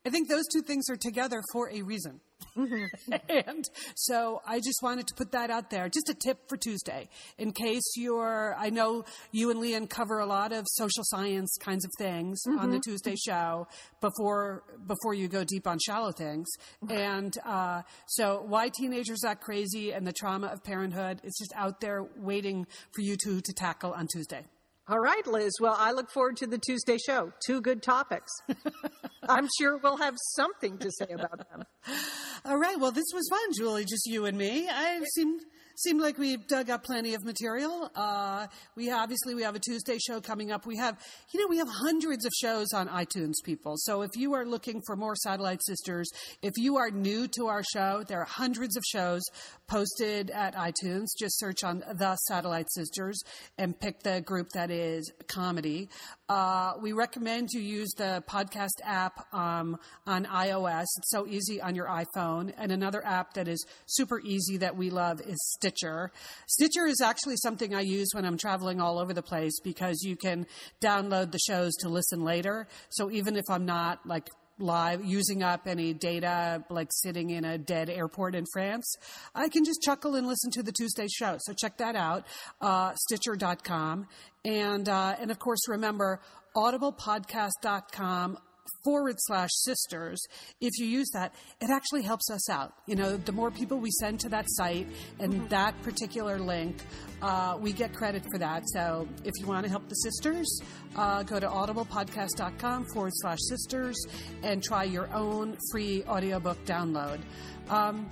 I 0.07 0.11
think 0.11 0.29
those 0.29 0.45
two 0.53 0.63
things 0.63 0.89
are 0.89 0.97
together 0.97 1.43
for 1.53 1.71
a 1.71 1.83
reason. 1.83 2.21
Mm-hmm. 2.57 3.13
and 3.29 3.65
so 3.95 4.41
I 4.47 4.59
just 4.59 4.83
wanted 4.83 5.07
to 5.09 5.15
put 5.15 5.33
that 5.33 5.51
out 5.51 5.71
there. 5.71 5.89
Just 5.89 6.09
a 6.09 6.15
tip 6.15 6.49
for 6.49 6.57
Tuesday 6.57 7.09
in 7.39 7.53
case 7.53 7.85
you're, 7.97 8.55
I 8.59 8.71
know 8.71 9.05
you 9.33 9.51
and 9.51 9.61
Leanne 9.61 9.89
cover 9.89 10.19
a 10.19 10.27
lot 10.27 10.53
of 10.53 10.65
social 10.69 11.05
science 11.05 11.57
kinds 11.61 11.85
of 11.85 11.91
things 11.99 12.43
mm-hmm. 12.47 12.59
on 12.59 12.71
the 12.71 12.77
mm-hmm. 12.77 12.91
Tuesday 12.91 13.17
show 13.17 13.67
before, 14.01 14.65
before 14.87 15.15
you 15.15 15.29
go 15.29 15.45
deep 15.45 15.67
on 15.67 15.79
shallow 15.79 16.13
things. 16.13 16.47
And, 16.89 17.37
uh, 17.45 17.83
so 18.07 18.43
why 18.47 18.71
teenagers 18.71 19.25
act 19.25 19.43
crazy 19.43 19.93
and 19.93 20.07
the 20.07 20.13
trauma 20.13 20.49
of 20.49 20.65
parenthood 20.65 21.21
is 21.25 21.37
just 21.39 21.53
out 21.55 21.81
there 21.81 22.07
waiting 22.17 22.67
for 22.93 23.03
you 23.03 23.17
two 23.17 23.41
to 23.41 23.53
tackle 23.53 23.93
on 23.93 24.07
Tuesday. 24.07 24.45
All 24.89 25.01
right, 25.01 25.27
Liz. 25.27 25.53
Well, 25.61 25.75
I 25.77 25.91
look 25.91 26.13
forward 26.13 26.37
to 26.37 26.47
the 26.47 26.59
Tuesday 26.59 26.97
show. 26.97 27.33
Two 27.45 27.61
good 27.61 27.83
topics. 27.83 28.31
I'm 29.29 29.49
sure 29.59 29.79
we'll 29.79 29.97
have 29.99 30.15
something 30.35 30.79
to 30.79 30.91
say 30.91 31.09
about 31.13 31.39
them. 31.39 31.65
All 32.45 32.59
right. 32.59 32.79
Well, 32.79 32.93
this 32.93 33.07
was 33.15 33.29
fun, 33.29 33.53
Julie. 33.57 33.85
Just 33.85 34.07
you 34.07 34.27
and 34.27 34.37
me. 34.37 34.69
I 34.69 35.03
seem 35.15 35.39
seemed 35.77 36.01
like 36.01 36.19
we 36.19 36.37
dug 36.37 36.71
up 36.71 36.85
plenty 36.85 37.15
of 37.15 37.25
material. 37.25 37.91
Uh, 37.95 38.47
we 38.75 38.91
obviously 38.91 39.35
we 39.35 39.43
have 39.43 39.55
a 39.55 39.59
Tuesday 39.61 39.99
show 39.99 40.21
coming 40.21 40.51
up. 40.51 40.67
We 40.67 40.77
have, 40.79 40.99
you 41.33 41.41
know, 41.41 41.47
we 41.49 41.59
have 41.59 41.69
hundreds 41.69 42.25
of 42.25 42.33
shows 42.41 42.69
on 42.75 42.89
iTunes, 42.89 43.35
people. 43.45 43.75
So 43.77 44.03
if 44.03 44.11
you 44.17 44.35
are 44.35 44.47
looking 44.47 44.81
for 44.87 44.97
more 44.97 45.15
Satellite 45.15 45.63
Sisters, 45.63 46.09
if 46.43 46.53
you 46.57 46.79
are 46.79 46.91
new 46.91 47.29
to 47.29 47.47
our 47.49 47.63
show, 47.75 48.05
there 48.09 48.21
are 48.21 48.27
hundreds 48.27 48.77
of 48.77 48.83
shows 48.85 49.23
posted 49.67 50.31
at 50.31 50.55
iTunes. 50.55 51.07
Just 51.19 51.39
search 51.39 51.63
on 51.63 51.81
the 51.81 52.17
Satellite 52.29 52.71
Sisters 52.73 53.21
and 53.59 53.79
pick 53.79 54.03
the 54.03 54.21
group 54.23 54.49
that 54.55 54.71
is 54.71 55.13
comedy. 55.29 55.89
Uh, 56.29 56.73
we 56.81 56.93
recommend 56.93 57.49
you 57.53 57.61
use 57.61 57.93
the 57.97 58.23
podcast 58.29 58.81
app 58.83 59.33
um, 59.33 59.77
on 60.07 60.25
iOS. 60.25 60.87
It's 60.99 61.11
so 61.11 61.27
easy 61.27 61.61
on 61.61 61.75
your 61.75 61.87
iPhone. 61.87 62.53
And 62.57 62.73
another 62.73 63.05
app 63.05 63.35
that 63.35 63.47
is 63.47 63.65
super 63.87 64.21
easy 64.21 64.57
that 64.59 64.77
we 64.77 64.91
love 64.91 65.21
is 65.21 65.39
Stitcher. 65.67 66.13
Stitcher 66.47 66.87
is 66.87 67.01
actually 67.01 67.37
something 67.37 67.75
I 67.75 67.81
use 67.81 68.09
when 68.13 68.25
I'm 68.25 68.39
traveling 68.39 68.81
all 68.81 68.99
over 68.99 69.13
the 69.13 69.23
place 69.23 69.59
because 69.61 70.03
you 70.03 70.17
can 70.17 70.47
download 70.81 71.33
the 71.33 71.39
shows 71.39 71.75
to 71.81 71.89
listen 71.89 72.23
later. 72.23 72.69
So 72.91 73.11
even 73.11 73.37
if 73.37 73.45
I'm 73.51 73.67
not 73.67 74.07
like 74.07 74.29
live 74.59 75.05
using 75.05 75.43
up 75.43 75.67
any 75.67 75.93
data 75.93 76.65
like 76.71 76.89
sitting 76.91 77.29
in 77.29 77.45
a 77.45 77.59
dead 77.59 77.91
airport 77.91 78.35
in 78.35 78.47
france 78.55 78.91
i 79.35 79.51
can 79.51 79.67
just 79.67 79.83
chuckle 79.83 80.15
and 80.15 80.27
listen 80.27 80.51
to 80.51 80.63
the 80.63 80.73
tuesday 80.73 81.07
show 81.09 81.37
so 81.39 81.53
check 81.53 81.77
that 81.77 81.95
out 81.95 82.25
uh, 82.63 82.91
stitcher.com 82.95 84.09
and 84.47 84.89
uh, 84.89 85.15
and 85.21 85.31
of 85.31 85.39
course 85.39 85.69
remember 85.69 86.23
audiblepodcast.com 86.57 88.39
forward 88.85 89.17
slash 89.19 89.51
sisters, 89.53 90.21
if 90.61 90.79
you 90.79 90.87
use 90.87 91.09
that, 91.13 91.35
it 91.61 91.71
actually 91.71 92.03
helps 92.03 92.31
us 92.31 92.49
out. 92.51 92.73
You 92.87 92.97
know, 92.97 93.17
the 93.17 93.33
more 93.33 93.51
people 93.51 93.79
we 93.79 93.91
send 93.91 94.21
to 94.21 94.29
that 94.31 94.47
site 94.49 94.87
and 95.19 95.33
mm-hmm. 95.33 95.49
that 95.49 95.81
particular 95.83 96.39
link, 96.39 96.77
uh, 97.23 97.57
we 97.61 97.73
get 97.73 97.95
credit 97.95 98.25
for 98.31 98.39
that. 98.39 98.63
So 98.67 99.09
if 99.25 99.33
you 99.39 99.47
want 99.47 99.65
to 99.65 99.71
help 99.71 99.89
the 99.89 99.95
sisters, 99.95 100.61
uh, 100.97 101.23
go 101.23 101.41
to 101.41 101.47
audiblepodcast.com 101.47 102.87
forward 102.93 103.13
slash 103.15 103.39
sisters 103.49 103.97
and 104.43 104.63
try 104.63 104.85
your 104.85 105.13
own 105.15 105.57
free 105.71 106.05
audiobook 106.05 106.65
download. 106.65 107.21
Um, 107.69 108.09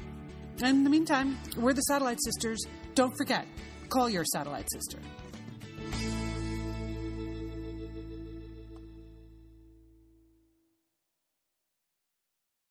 in 0.63 0.85
the 0.85 0.91
meantime, 0.91 1.37
we're 1.57 1.73
the 1.73 1.83
Satellite 1.83 2.19
Sisters. 2.23 2.65
Don't 2.95 3.15
forget, 3.17 3.47
call 3.89 4.09
your 4.09 4.25
satellite 4.25 4.69
sister. 4.73 4.99